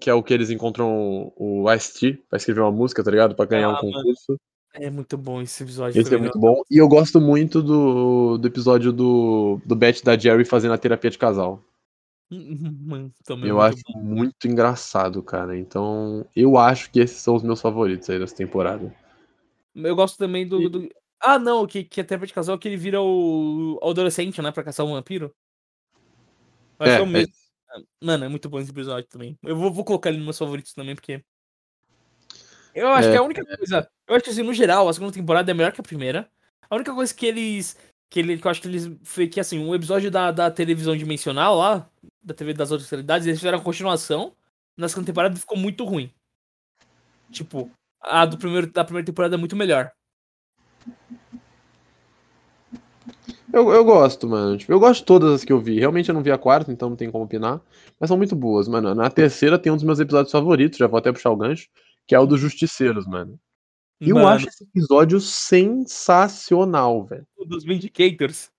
[0.00, 3.34] Que é o que eles encontram o Ice-T pra escrever uma música, tá ligado?
[3.34, 4.14] Pra ganhar Ah, um mano.
[4.74, 6.00] É muito bom esse episódio.
[6.00, 6.62] Esse é muito bom.
[6.68, 10.78] E eu gosto muito do, do episódio do, do Beth e da Jerry fazendo a
[10.78, 11.62] terapia de casal.
[13.24, 15.56] também Eu muito acho muito engraçado, cara.
[15.56, 18.92] Então, eu acho que esses são os meus favoritos aí dessa temporada.
[19.74, 19.86] bom.
[19.86, 20.68] Eu gosto também do.
[20.68, 20.88] do-
[21.20, 24.50] Ah, não, que, que até de casal que ele vira o, o adolescente, né?
[24.50, 25.32] Pra caçar um vampiro.
[26.80, 27.32] Eu acho É, que é o é- mesmo.
[28.02, 29.36] Mano, é muito bom esse episódio também.
[29.42, 31.24] Eu vou, vou colocar ele nos meus favoritos também, porque.
[32.74, 33.88] Eu acho É, que a única coisa.
[34.06, 36.28] Eu acho que assim, no geral, a segunda temporada é melhor que a primeira.
[36.68, 37.76] A única coisa que eles.
[38.10, 38.90] Que, ele, que eu acho que eles.
[39.02, 41.88] Foi que assim, o episódio da, da televisão dimensional lá,
[42.22, 44.32] da TV das outras realidades, eles fizeram a continuação.
[44.76, 46.10] Na segunda temporada ficou muito ruim.
[47.30, 47.70] Tipo,
[48.00, 49.92] a do primeiro, da primeira temporada é muito melhor.
[53.52, 54.58] Eu, eu gosto, mano.
[54.58, 55.78] Tipo, eu gosto de todas as que eu vi.
[55.78, 57.60] Realmente eu não vi a quarta, então não tem como opinar.
[58.00, 58.92] Mas são muito boas, mano.
[58.94, 61.68] Na terceira tem um dos meus episódios favoritos, já vou até puxar o gancho,
[62.06, 63.38] que é o dos Justiceiros, mano.
[64.00, 67.26] Eu Mano, acho esse episódio sensacional, velho.
[67.36, 68.50] o dos Vindicators.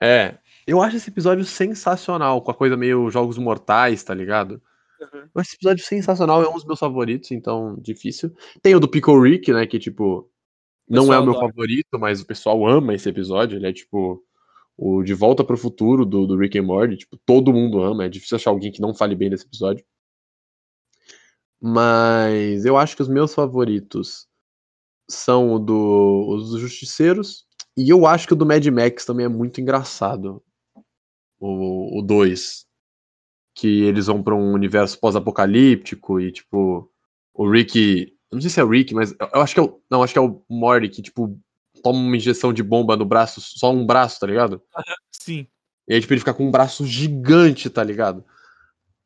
[0.00, 0.38] É.
[0.66, 4.62] Eu acho esse episódio sensacional, com a coisa meio Jogos Mortais, tá ligado?
[5.00, 8.32] Eu acho esse episódio sensacional, é um dos meus favoritos, então difícil.
[8.62, 10.30] Tem o do Pickle Rick, né, que tipo,
[10.88, 11.48] não é o meu adora.
[11.48, 14.22] favorito, mas o pessoal ama esse episódio, ele é tipo
[14.76, 18.08] o De Volta pro Futuro do, do Rick and Morty, tipo, todo mundo ama, é
[18.08, 19.84] difícil achar alguém que não fale bem desse episódio.
[21.64, 24.26] Mas eu acho que os meus favoritos
[25.08, 29.26] são o do, os dos Justiceiros, e eu acho que o do Mad Max também
[29.26, 30.42] é muito engraçado.
[31.38, 32.66] o 2,
[33.54, 36.90] que eles vão pra um universo pós-apocalíptico e, tipo,
[37.32, 38.12] o Rick.
[38.30, 39.80] eu Não sei se é o Rick, mas eu acho que é o.
[39.88, 41.38] Não, acho que é o Morty que, tipo,
[41.80, 44.60] toma uma injeção de bomba no braço, só um braço, tá ligado?
[45.12, 45.46] Sim.
[45.86, 48.24] E aí, tipo, ele fica com um braço gigante, tá ligado?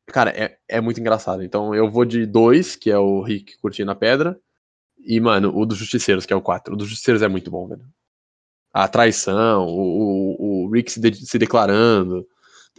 [0.06, 1.42] Cara, é, é muito engraçado.
[1.42, 4.38] Então eu vou de dois, que é o Rick curtindo a pedra.
[4.98, 6.74] E, mano, o dos Justiceiros, que é o 4.
[6.74, 7.86] O dos Justiceiros é muito bom, velho.
[8.72, 12.26] A traição, o, o, o Rick se, de- se declarando.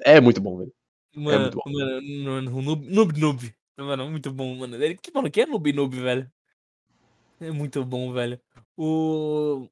[0.01, 0.73] É muito bom, velho.
[1.15, 1.71] Mano, muito bom.
[1.71, 3.55] mano, noob, noob, noob.
[3.77, 4.75] Mano, muito bom, mano.
[4.75, 6.31] Ele, que, mano, que é noob, noob, velho?
[7.39, 8.39] É muito bom, velho.
[8.75, 9.67] O.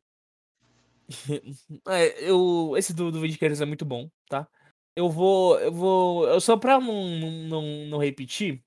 [1.87, 4.47] É, eu, esse do, do Vindiqueiros é muito bom, tá?
[4.95, 5.59] Eu vou.
[5.59, 6.27] Eu vou.
[6.27, 8.63] Eu só pra não, não, não, não repetir.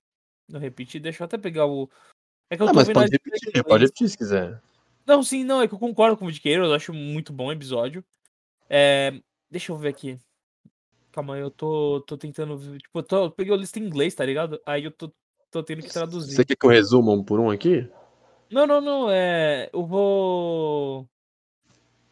[0.48, 1.90] Não repetir, deixa eu até pegar o.
[2.50, 3.82] É que eu Ah, tô mas pode repetir, em pode inglês.
[3.82, 4.62] repetir se quiser.
[5.06, 7.52] Não, sim, não, é que eu concordo com o Vindiqueiros, eu acho muito bom o
[7.52, 8.04] episódio.
[8.68, 9.18] É,
[9.50, 10.18] deixa eu ver aqui.
[11.12, 12.56] Calma aí, eu tô, tô tentando.
[12.56, 14.60] ver- Tipo, eu, tô, eu peguei a lista em inglês, tá ligado?
[14.66, 15.12] Aí eu tô,
[15.50, 16.34] tô tendo que traduzir.
[16.36, 17.88] Você quer que eu resuma um por um aqui?
[18.50, 19.68] Não, não, não, é.
[19.72, 21.08] Eu vou.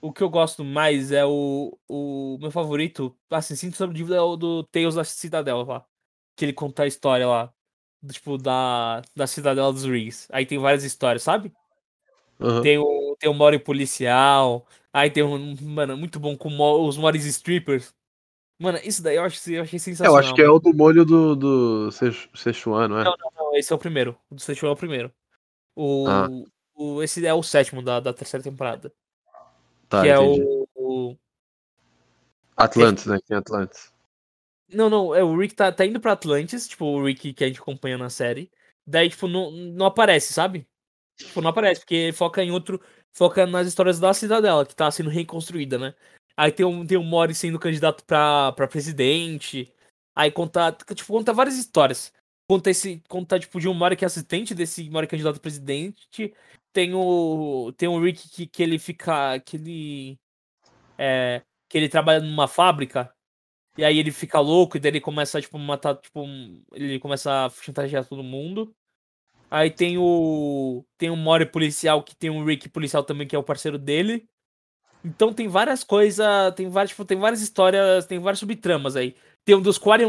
[0.07, 1.77] O que eu gosto mais é o.
[1.89, 5.87] O meu favorito, assim, sem sombra de dúvida, é o do Tales da Cidadela lá.
[6.37, 7.53] Que ele conta a história lá.
[8.03, 10.29] do, tipo, da, da Cidadela dos Rings.
[10.31, 11.53] Aí tem várias histórias, sabe?
[12.41, 12.63] Aham.
[12.63, 14.67] Tem o, tem o Mori policial.
[14.93, 15.57] Aí tem um.
[15.61, 16.49] Mano, muito bom com
[16.87, 17.95] os Moris strippers.
[18.59, 20.15] Mano, isso daí eu, acho, eu achei É, sensacional.
[20.15, 23.05] eu acho que é o do molho do, do Szechuan, não é?
[23.05, 24.17] Não, não, não, esse é o primeiro.
[24.31, 25.13] O do Seixuan é o primeiro.
[25.75, 26.29] O, Ah.
[26.75, 28.91] o, esse é o sétimo da, da terceira temporada.
[29.89, 30.43] Tá, que é entendi.
[30.43, 31.19] o, o-
[32.57, 33.19] Atlantis, né?
[33.27, 33.93] Tem Atlantis.
[34.69, 37.47] Não, não, é o Rick tá, tá indo pra Atlantis, tipo, o Rick que a
[37.47, 38.51] gente acompanha na série.
[38.87, 40.67] Daí, tipo, não, não aparece, sabe?
[41.17, 42.81] Tipo, não aparece, porque foca em outro.
[43.13, 45.95] Foca nas histórias da cidadela, que tá sendo reconstruída, né?
[46.37, 49.73] Aí tem um, tem um Mori sendo candidato pra, pra presidente.
[50.15, 50.73] Aí conta.
[50.95, 52.13] Tipo, conta várias histórias.
[52.49, 53.03] Conta esse.
[53.09, 56.35] Conta, tipo, de um Mori que é assistente desse Mori candidato a presidente.
[56.77, 57.73] Tem o.
[57.73, 59.41] Tem o Rick que, que ele fica.
[59.41, 60.21] Que ele.
[60.99, 61.43] É.
[61.71, 63.11] Que ele trabalha numa fábrica.
[63.79, 67.47] E aí ele fica louco, e daí ele começa, tipo, matar, tipo, um- ele começa
[67.47, 68.75] a chantagear todo mundo.
[69.51, 70.85] Aí tem o.
[70.99, 74.29] Tem o Mori policial, que tem o Rick policial também, que é o parceiro dele.
[75.05, 76.27] Então tem várias coisas.
[76.57, 79.17] Tem várias, tipo, tem várias histórias, tem várias subtramas aí.
[79.45, 80.05] Tem um dos Quarry,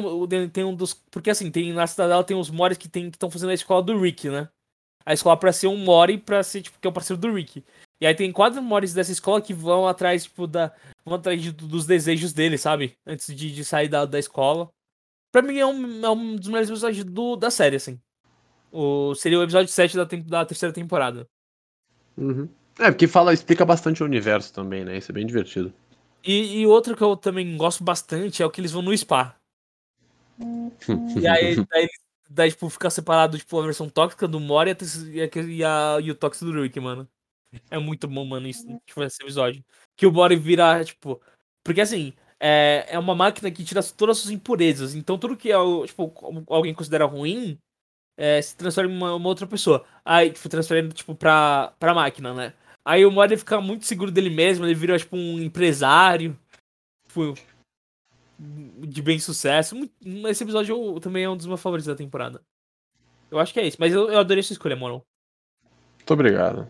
[0.53, 0.93] tem um dos.
[1.11, 4.29] Porque assim, tem na cidadela tem os Moris que estão fazendo a escola do Rick,
[4.29, 4.49] né?
[5.07, 7.63] A escola pra ser um Mori, pra ser, tipo, que é o parceiro do Rick.
[8.01, 10.73] E aí tem quatro Moris dessa escola que vão atrás, tipo, da.
[11.05, 12.97] Vão atrás de- dos desejos dele, sabe?
[13.07, 14.69] Antes de, de sair da, da escola.
[15.31, 17.97] Pra mim é um, é um dos melhores episódios do, da série, assim.
[18.69, 21.25] O, seria o episódio 7 da, da terceira temporada.
[22.17, 22.49] Uhum.
[22.77, 24.97] É, porque fala, explica bastante o universo também, né?
[24.97, 25.73] Isso é bem divertido.
[26.23, 29.35] E, e outro que eu também gosto bastante é o que eles vão no spa.
[31.19, 31.87] E aí, daí,
[32.29, 34.71] daí tipo, fica separado, tipo, a versão tóxica do Mori
[35.11, 37.07] e, a, e, a, e, o tóxico do Rick, mano.
[37.71, 39.63] É muito bom, mano, isso, tipo, esse episódio.
[39.95, 41.21] Que o Mori vira, tipo...
[41.63, 44.95] Porque, assim, é, é uma máquina que tira todas as suas impurezas.
[44.95, 47.57] Então, tudo que é, tipo, alguém considera ruim,
[48.17, 49.85] é, se transforma em uma, uma outra pessoa.
[50.03, 52.53] Aí, tipo, transferindo, tipo, pra, pra máquina, né?
[52.85, 56.37] Aí o Mori fica muito seguro dele mesmo, ele vira, tipo, um empresário.
[57.07, 57.33] Tipo,
[58.39, 59.75] de bem sucesso.
[60.27, 62.41] Esse episódio eu- também é um dos meus favoritos da temporada.
[63.31, 65.01] Eu acho que é isso, mas eu, eu adorei sua escolha, Moron.
[65.97, 66.69] Muito obrigado.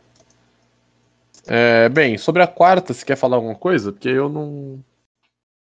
[1.45, 3.91] É, bem, sobre a quarta, você quer falar alguma coisa?
[3.91, 4.83] Porque eu não.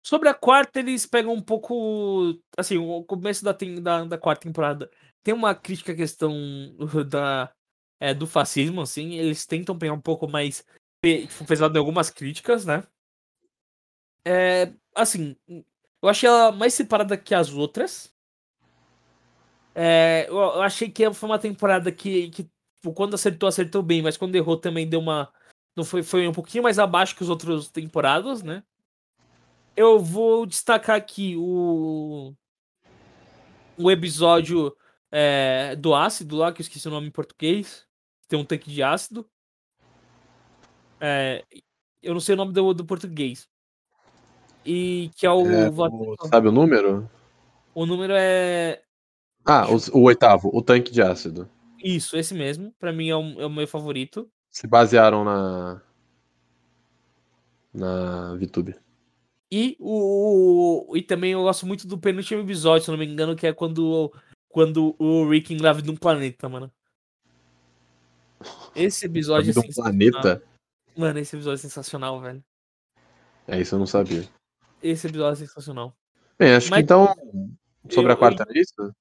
[0.05, 2.37] Sobre a quarta, eles pegam um pouco.
[2.57, 4.89] Assim, o começo da, tem- da, da quarta temporada
[5.23, 6.33] tem uma crítica à questão
[7.07, 7.51] da,
[7.99, 9.13] é, do fascismo, assim.
[9.15, 10.65] Eles tentam pegar um pouco mais
[11.03, 12.83] tipo, pesado em algumas críticas, né?
[14.25, 15.35] É, assim,
[16.01, 18.13] eu achei ela mais separada que as outras.
[19.75, 24.17] É, eu, achei que foi uma temporada que, que tipo, quando acertou, acertou bem, mas
[24.17, 25.31] quando errou também deu uma.
[25.75, 28.63] Não foi, foi um pouquinho mais abaixo que os outros temporadas, né?
[29.75, 32.33] Eu vou destacar aqui o.
[33.77, 34.75] O episódio
[35.11, 37.87] é, do ácido lá, que eu esqueci o nome em português.
[38.27, 39.29] Tem um tanque de ácido.
[40.99, 41.45] É,
[42.01, 43.49] eu não sei o nome do, do português.
[44.65, 45.45] E que é o.
[45.49, 47.09] É, o- sabe o número?
[47.73, 48.81] o número é.
[49.45, 51.49] Ah, o, o oitavo, o tanque de ácido.
[51.83, 52.73] Isso, esse mesmo.
[52.77, 54.29] Pra mim é o, é o meu favorito.
[54.49, 55.81] Se basearam na.
[57.73, 58.75] Na VTube.
[59.51, 63.35] E o, E também eu gosto muito do penúltimo episódio, se eu não me engano,
[63.35, 64.11] que é quando,
[64.47, 66.71] quando o Rick engravida um planeta, mano.
[68.75, 69.91] Esse episódio é sensacional.
[69.91, 70.43] planeta?
[70.95, 72.43] Mano, esse episódio é sensacional, velho.
[73.47, 74.27] É isso, eu não sabia.
[74.81, 75.95] Esse episódio é sensacional.
[76.37, 77.07] Bem, acho Mas- que então,
[77.89, 78.93] sobre eu- a quarta lista,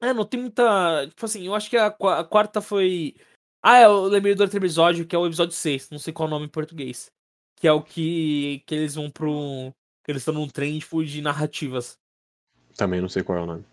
[0.00, 1.06] É, não tem muita.
[1.08, 3.14] Tipo assim, eu acho que a, a quarta foi.
[3.62, 6.30] Ah, eu lembrei do outro episódio, que é o episódio 6, não sei qual é
[6.30, 7.10] o nome em português.
[7.58, 9.72] Que é o que, que eles vão pro.
[10.06, 11.98] Eles estão num trem, tipo, de narrativas.
[12.76, 13.64] também não sei qual é o nome.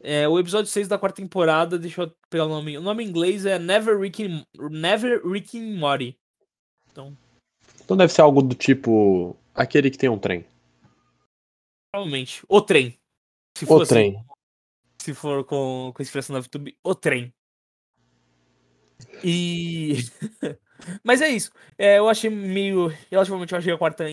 [0.00, 2.78] É, o episódio 6 da quarta temporada, deixa eu pegar o nome.
[2.78, 6.16] O nome em inglês é Never Rick and, Never Rick and Morty.
[6.90, 7.16] Então,
[7.84, 10.44] Então deve ser algo do tipo aquele que tem um trem.
[11.92, 12.42] provavelmente.
[12.48, 12.98] O trem.
[13.56, 14.24] Se O for assim, trem.
[15.02, 17.32] se for com, com expressão na VTube, o trem.
[19.24, 19.96] E.
[21.02, 21.50] Mas é isso.
[21.76, 22.88] É, eu achei meio.
[23.10, 24.04] Relativamente, eu achei a quarta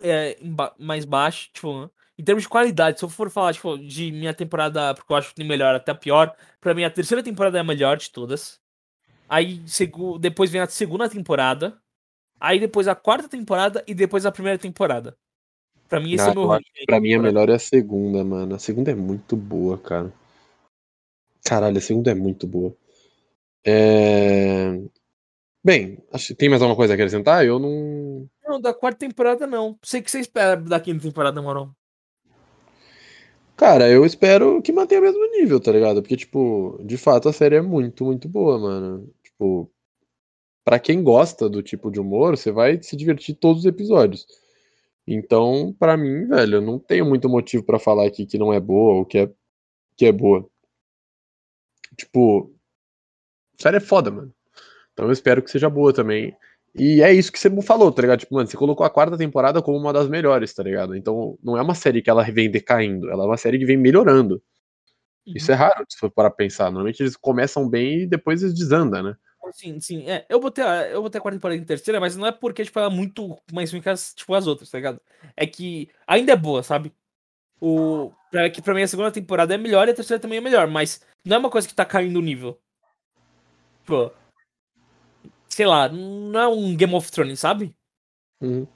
[0.00, 0.38] é,
[0.78, 1.48] mais baixa.
[1.52, 5.16] Tipo, em termos de qualidade, se eu for falar tipo, de minha temporada, porque eu
[5.16, 7.96] acho que tem melhor até a pior, pra mim a terceira temporada é a melhor
[7.96, 8.60] de todas.
[9.28, 9.60] Aí
[10.20, 11.80] depois vem a segunda temporada.
[12.40, 15.16] Aí depois a quarta temporada e depois a primeira temporada.
[15.88, 18.54] Pra mim, esse é o meu ranking Pra mim a melhor é a segunda, mano.
[18.54, 20.12] A segunda é muito boa, cara.
[21.44, 22.76] Caralho, a segunda é muito boa.
[23.64, 24.78] É...
[25.64, 27.44] Bem, acho que tem mais alguma coisa a acrescentar?
[27.44, 28.28] Eu não.
[28.46, 29.78] Não, da quarta temporada não.
[29.82, 31.70] Sei que você espera da quinta temporada, Moron.
[33.56, 36.00] Cara, eu espero que mantenha o mesmo nível, tá ligado?
[36.00, 39.12] Porque, tipo, de fato a série é muito, muito boa, mano.
[39.22, 39.68] Tipo,
[40.68, 44.26] pra quem gosta do tipo de humor, você vai se divertir todos os episódios.
[45.06, 48.60] Então, pra mim, velho, eu não tenho muito motivo pra falar aqui que não é
[48.60, 49.30] boa ou que é,
[49.96, 50.46] que é boa.
[51.96, 52.54] Tipo,
[53.58, 54.30] série é foda, mano.
[54.92, 56.36] Então eu espero que seja boa também.
[56.74, 58.20] E é isso que você falou, tá ligado?
[58.20, 60.94] Tipo, mano, você colocou a quarta temporada como uma das melhores, tá ligado?
[60.94, 63.78] Então não é uma série que ela vem decaindo, ela é uma série que vem
[63.78, 64.42] melhorando.
[65.26, 66.64] Isso é raro, se for para pensar.
[66.66, 69.16] Normalmente eles começam bem e depois eles desandam, né?
[69.52, 70.08] Sim, sim.
[70.08, 72.64] É, eu botei a, eu botei a quarta temporada em terceira, mas não é porque,
[72.64, 75.00] tipo, ela é muito mais ruim que as, tipo, as outras, tá ligado?
[75.36, 76.92] É que ainda é boa, sabe?
[77.60, 80.40] O, é que pra mim a segunda temporada é melhor e a terceira também é
[80.40, 82.58] melhor, mas não é uma coisa que tá caindo o nível.
[83.84, 84.10] Pô.
[85.48, 87.74] Sei lá, não é um Game of Thrones, sabe?
[88.40, 88.66] Uhum.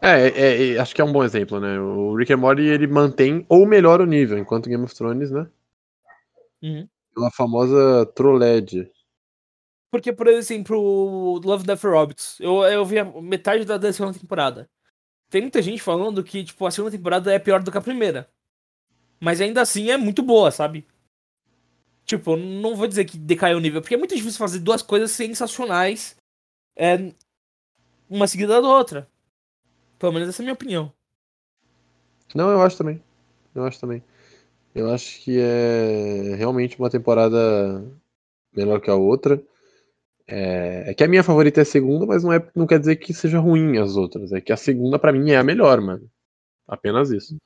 [0.00, 1.78] É, é, é, acho que é um bom exemplo, né?
[1.78, 5.46] O Rick and Morty ele mantém ou melhora o nível, enquanto Game of Thrones, né?
[6.62, 6.88] Uhum.
[7.14, 8.90] Pela famosa troled.
[9.90, 14.68] Porque, por exemplo, o Love, Death Robots, eu, eu vi metade da, da segunda temporada.
[15.30, 18.28] Tem muita gente falando que, tipo, a segunda temporada é pior do que a primeira.
[19.20, 20.86] Mas ainda assim é muito boa, sabe?
[22.04, 25.10] Tipo, não vou dizer que decaiu o nível, porque é muito difícil fazer duas coisas
[25.10, 26.16] sensacionais
[26.76, 27.12] é,
[28.08, 29.08] uma seguida da outra.
[29.98, 30.92] Pelo menos essa é a minha opinião.
[32.34, 33.02] Não, eu acho também.
[33.54, 34.02] Eu acho também.
[34.74, 37.84] Eu acho que é realmente uma temporada
[38.54, 39.42] melhor que a outra.
[40.28, 42.96] É, é que a minha favorita é a segunda, mas não, é, não quer dizer
[42.96, 44.32] que seja ruim as outras.
[44.32, 46.10] É que a segunda, pra mim, é a melhor, mano.
[46.68, 47.36] Apenas isso.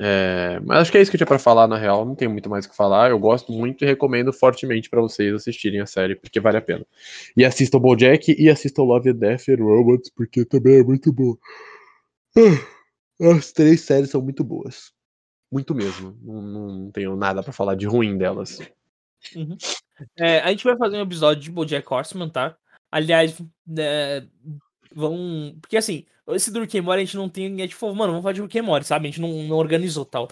[0.00, 2.04] É, mas acho que é isso que eu tinha pra falar, na real.
[2.04, 3.10] Não tem muito mais o que falar.
[3.10, 6.86] Eu gosto muito e recomendo fortemente pra vocês assistirem a série, porque vale a pena.
[7.36, 11.36] E assistam o Bojack e assistam Love, Death and Robots, porque também é muito bom.
[13.20, 14.92] Ah, As três séries são muito boas.
[15.52, 16.16] Muito mesmo.
[16.22, 18.58] Não, não tenho nada pra falar de ruim delas.
[20.16, 22.56] É, a gente vai fazer um episódio de BoJack Horseman, tá?
[22.90, 23.36] Aliás,
[23.76, 24.24] é,
[24.94, 25.56] vão...
[25.60, 27.54] Porque assim, esse do Rick Morty a gente não tem...
[27.54, 29.08] A gente falou, mano, vamos falar de Rick Morty, sabe?
[29.08, 30.28] A gente não, não organizou tal.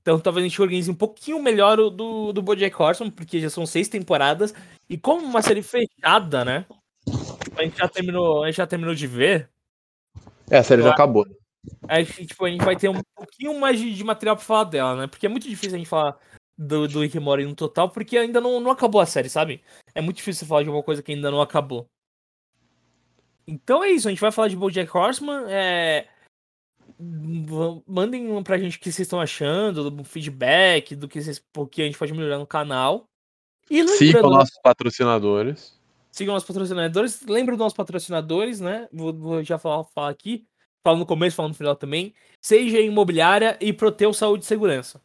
[0.00, 3.50] Então talvez a gente organize um pouquinho melhor o do, do BoJack Horseman, porque já
[3.50, 4.54] são seis temporadas.
[4.88, 6.64] E como uma série fechada, né?
[7.56, 9.50] A gente já terminou, a gente já terminou de ver.
[10.50, 11.26] É, a série já acabou.
[11.26, 11.34] né?
[11.88, 14.96] Aí, tipo, a gente vai ter um pouquinho mais de, de material pra falar dela,
[14.96, 15.06] né?
[15.06, 16.16] Porque é muito difícil a gente falar
[16.58, 19.62] do, do Rick Morty no total, porque ainda não, não acabou a série, sabe?
[19.94, 21.86] É muito difícil você falar de uma coisa que ainda não acabou.
[23.46, 26.08] Então é isso, a gente vai falar de BoJack Horseman, é...
[27.86, 31.82] Mandem pra gente o que vocês estão achando, do feedback, do que, vocês, o que
[31.82, 33.04] a gente pode melhorar no canal.
[33.70, 35.78] E Sigam nossos patrocinadores.
[36.10, 37.22] sigam nossos patrocinadores.
[37.26, 38.88] Lembra dos nossos patrocinadores, né?
[38.92, 40.44] Vou, vou já falar, falar aqui.
[40.82, 42.14] Falo no começo, falo no final também.
[42.42, 45.00] Seja Imobiliária e Proteu Saúde e Segurança.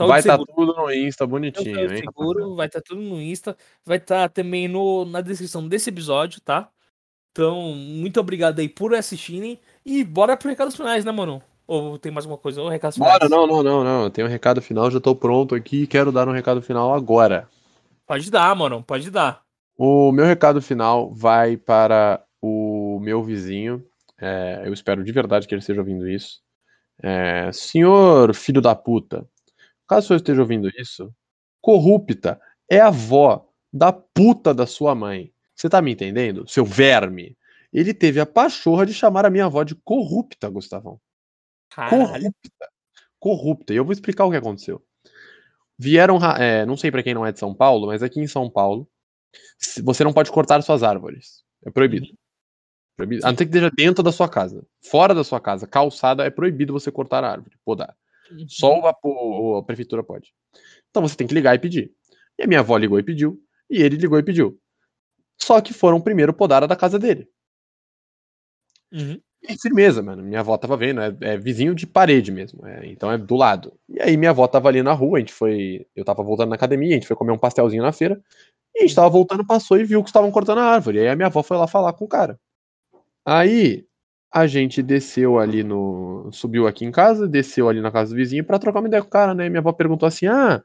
[0.00, 0.52] Saúde Vai estar Seguro.
[0.56, 2.00] tudo no Insta, bonitinho, Saúde hein?
[2.00, 3.54] Seguro, vai estar tudo no Insta.
[3.84, 6.70] Vai estar também no, na descrição desse episódio, tá?
[7.30, 9.60] Então, muito obrigado aí por assistirem.
[9.84, 11.42] E bora pro recados finais, né, mano?
[11.66, 12.62] Ou tem mais alguma coisa?
[12.62, 13.12] Ou recados finais?
[13.12, 14.04] Bora, não, não, não, não.
[14.04, 16.94] Eu tenho um recado final, já tô pronto aqui e quero dar um recado final
[16.94, 17.46] agora.
[18.06, 18.82] Pode dar, mano.
[18.82, 19.42] Pode dar.
[19.76, 23.84] O meu recado final vai para o meu vizinho.
[24.18, 26.40] É, eu espero de verdade que ele esteja ouvindo isso.
[27.02, 29.26] É, senhor filho da puta,
[29.90, 31.12] caso o senhor esteja ouvindo isso,
[31.60, 32.40] corrupta
[32.70, 35.32] é a avó da puta da sua mãe.
[35.54, 36.48] Você tá me entendendo?
[36.48, 37.36] Seu verme.
[37.72, 41.00] Ele teve a pachorra de chamar a minha avó de corrupta, Gustavão.
[41.70, 42.00] Caralho.
[42.00, 42.68] corrupta.
[43.18, 43.72] Corrupta.
[43.72, 44.82] E eu vou explicar o que aconteceu.
[45.78, 48.26] Vieram, ra- é, não sei pra quem não é de São Paulo, mas aqui em
[48.26, 48.88] São Paulo,
[49.84, 51.44] você não pode cortar suas árvores.
[51.64, 52.06] É proibido.
[52.96, 53.24] Proibido.
[53.26, 54.66] A não ser que esteja dentro da sua casa.
[54.90, 57.96] Fora da sua casa, calçada, é proibido você cortar a árvore, podar.
[58.48, 60.32] Só a, o- a prefeitura pode.
[60.90, 61.92] Então você tem que ligar e pedir.
[62.38, 64.58] E a minha avó ligou e pediu, e ele ligou e pediu.
[65.38, 67.28] Só que foram primeiro podar a da casa dele.
[68.92, 69.20] Uhum.
[69.42, 70.22] E firmeza, mano.
[70.22, 72.66] Minha avó tava vendo, é, é vizinho de parede mesmo.
[72.66, 73.72] é, então é do lado.
[73.88, 75.86] E aí minha avó tava ali na rua, a gente foi.
[75.96, 78.22] Eu tava voltando na academia, a gente foi comer um pastelzinho na feira.
[78.74, 80.98] E a gente tava voltando, passou e viu que estavam cortando a árvore.
[80.98, 82.38] E aí a minha avó foi lá falar com o cara.
[83.24, 83.86] Aí
[84.32, 86.30] a gente desceu ali no.
[86.32, 89.08] Subiu aqui em casa, desceu ali na casa do vizinho pra trocar uma ideia com
[89.08, 89.46] o cara, né?
[89.46, 90.62] E minha avó perguntou assim: ah,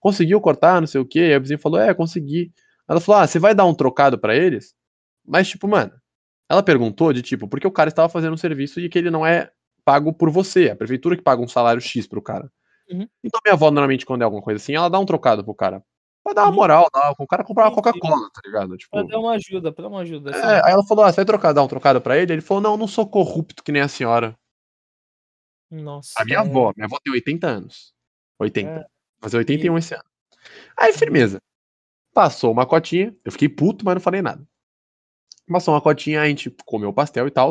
[0.00, 1.20] conseguiu cortar, não sei o quê?
[1.20, 2.52] Aí o vizinho falou: é, consegui.
[2.88, 4.74] Ela falou: ah, você vai dar um trocado pra eles?
[5.26, 5.92] Mas, tipo, mano,
[6.48, 9.26] ela perguntou de tipo, porque o cara estava fazendo um serviço e que ele não
[9.26, 9.50] é
[9.84, 12.50] pago por você, a prefeitura que paga um salário X pro cara.
[12.90, 13.06] Uhum.
[13.24, 15.82] Então minha avó, normalmente, quando é alguma coisa assim, ela dá um trocado pro cara.
[16.30, 17.54] Pra dar uma moral, dá, o cara sim.
[17.54, 18.76] Coca-Cola, tá ligado?
[18.76, 20.30] Tipo, Pra dar uma ajuda, pra dar uma ajuda.
[20.30, 20.40] assim.
[20.40, 22.32] é, aí ela falou, ah, você vai trocar, dar um trocado pra ele?
[22.32, 24.38] Ele falou, não, não sou corrupto que nem a senhora.
[25.68, 26.12] Nossa.
[26.16, 26.40] A minha é.
[26.40, 27.92] avó, minha avó tem 80 anos.
[28.38, 28.70] 80.
[28.70, 28.86] É.
[29.20, 30.04] Fazer 81 esse ano.
[30.76, 31.42] Aí, firmeza.
[32.14, 34.46] Passou uma cotinha, eu fiquei puto, mas não falei nada.
[35.48, 37.50] Passou uma cotinha, a gente comeu pastel e tal.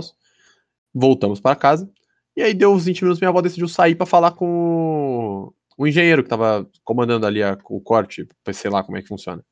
[0.94, 1.90] Voltamos para casa.
[2.36, 6.24] E aí deu uns 20 minutos, minha avó decidiu sair pra falar com o- engenheiro
[6.24, 9.44] que tava comandando ali a- o corte, sei lá como é que funciona.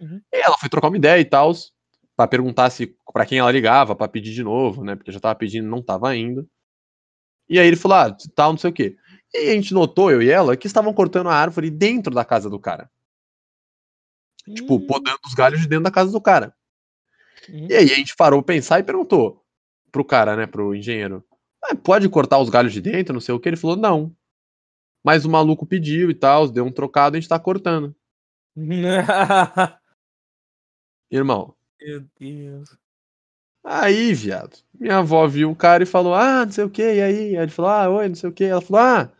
[0.00, 0.20] Uhum.
[0.32, 1.52] E ela foi trocar uma ideia e tal,
[2.16, 4.96] pra perguntar se para quem ela ligava, pra pedir de novo, né?
[4.96, 6.48] Porque já tava pedindo, não tava indo.
[7.48, 8.96] E aí ele falou: "Ah, tal, não sei o quê".
[9.34, 12.48] E a gente notou, eu e ela, que estavam cortando a árvore dentro da casa
[12.48, 12.88] do cara.
[14.54, 16.52] Tipo, Hum, podando os galhos de dentro da casa do cara.
[17.48, 17.66] uhum.
[17.68, 19.42] E aí a gente parou pensar e perguntou
[19.92, 21.24] pro cara, né, pro engenheiro:
[21.62, 23.48] "Ah, pode cortar os galhos de dentro, não sei o que?
[23.48, 24.14] Ele falou: não.
[25.06, 27.94] Mas o maluco pediu e tal, deu um trocado, a gente tá cortando.
[31.08, 32.76] Irmão, Meu Deus.
[33.62, 37.00] aí, viado, minha avó viu o cara e falou: ah, não sei o que, e
[37.00, 37.36] aí?
[37.36, 38.42] Aí ele falou: ah, oi, não sei o que.
[38.42, 39.12] Ela falou: ah,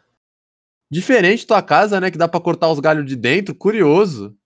[0.90, 4.36] diferente tua casa, né, que dá pra cortar os galhos de dentro, curioso.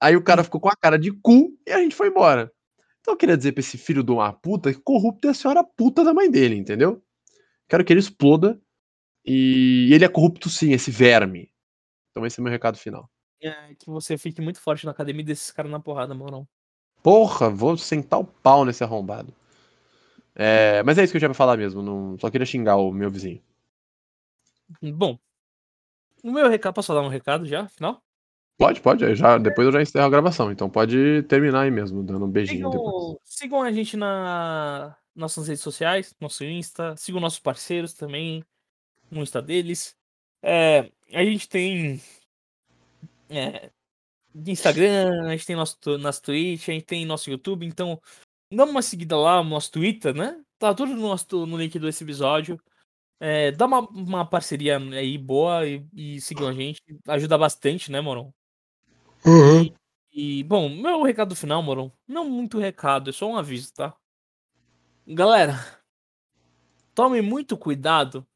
[0.00, 2.52] Aí o cara ficou com a cara de cu e a gente foi embora.
[3.00, 5.62] Então eu queria dizer pra esse filho de uma puta que corrupto é a senhora
[5.62, 7.00] puta da mãe dele, entendeu?
[7.68, 8.60] Quero que ele exploda.
[9.24, 11.50] E ele é corrupto sim, esse verme.
[12.10, 13.08] Então esse é o meu recado final.
[13.40, 16.48] É, que você fique muito forte na academia desses caras na porrada, mano.
[17.02, 19.34] Porra, vou sentar o pau nesse arrombado.
[20.34, 21.82] É, mas é isso que eu tinha pra falar mesmo.
[21.82, 23.42] Não, só queria xingar o meu vizinho.
[24.94, 25.18] Bom.
[26.22, 28.00] O meu recado, posso dar um recado já, final?
[28.56, 29.14] Pode, pode.
[29.16, 30.52] Já, depois eu já encerro a gravação.
[30.52, 32.94] Então pode terminar aí mesmo, dando um beijinho depois.
[32.94, 38.42] Sigam, sigam a gente na nossas redes sociais, nosso Insta, sigam nossos parceiros também
[39.20, 39.96] Insta deles.
[40.42, 42.00] É, a gente tem
[43.28, 43.70] é,
[44.34, 48.00] Instagram, a gente tem nosso nosso Twitch, a gente tem nosso YouTube, então
[48.50, 50.42] dá uma seguida lá no nosso Twitter, né?
[50.58, 52.60] Tá tudo no, nosso, no link desse episódio.
[53.20, 56.80] É, dá uma, uma parceria aí boa e, e sigam a gente.
[57.06, 58.32] Ajuda bastante, né, Moron?
[60.12, 63.94] E, bom, meu recado final, Moron, não muito recado, é só um aviso, tá?
[65.06, 65.54] Galera,
[66.94, 68.26] tome muito cuidado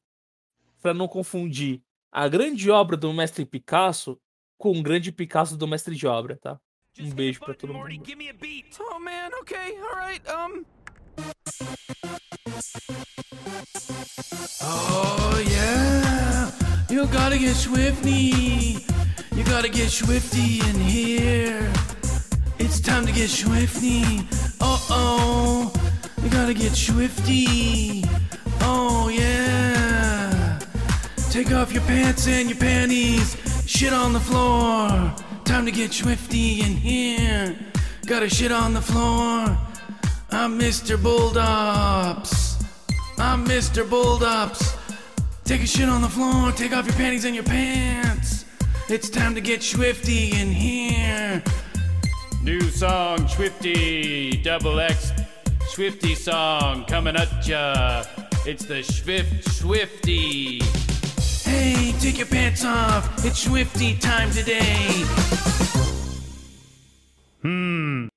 [0.83, 1.81] para não confundir
[2.13, 4.19] a grande obra do mestre Picasso
[4.59, 6.59] com o grande Picasso do mestre de obra, tá?
[6.99, 7.89] Um beijo pra todo mundo.
[8.81, 10.23] Oh man, okay, all right.
[10.31, 10.65] Um.
[14.63, 16.51] Oh yeah,
[16.91, 18.87] you gotta get swifty.
[19.35, 21.71] You gotta get swifty in here.
[22.59, 24.27] It's time to get swifty.
[24.59, 25.73] Uh oh,
[26.23, 28.05] you gotta get swifty.
[28.63, 29.96] Oh yeah.
[31.37, 33.37] Take off your pants and your panties.
[33.67, 34.89] Shit on the floor.
[35.45, 37.55] Time to get swifty in here.
[38.07, 39.59] Gotta shit on the floor.
[40.31, 40.97] I'm Mr.
[40.97, 42.65] Bulldops.
[43.19, 43.87] I'm Mr.
[43.87, 44.79] Bulldops.
[45.45, 46.53] Take a shit on the floor.
[46.53, 48.47] Take off your panties and your pants.
[48.89, 51.43] It's time to get swifty in here.
[52.43, 55.13] New song, Swifty, double X,
[55.69, 58.05] Swifty song coming at ya.
[58.47, 60.63] It's the Swift Swifty.
[61.47, 63.25] Hey, take your pants off.
[63.25, 65.05] It's swifty time today.
[67.43, 68.09] Hmm,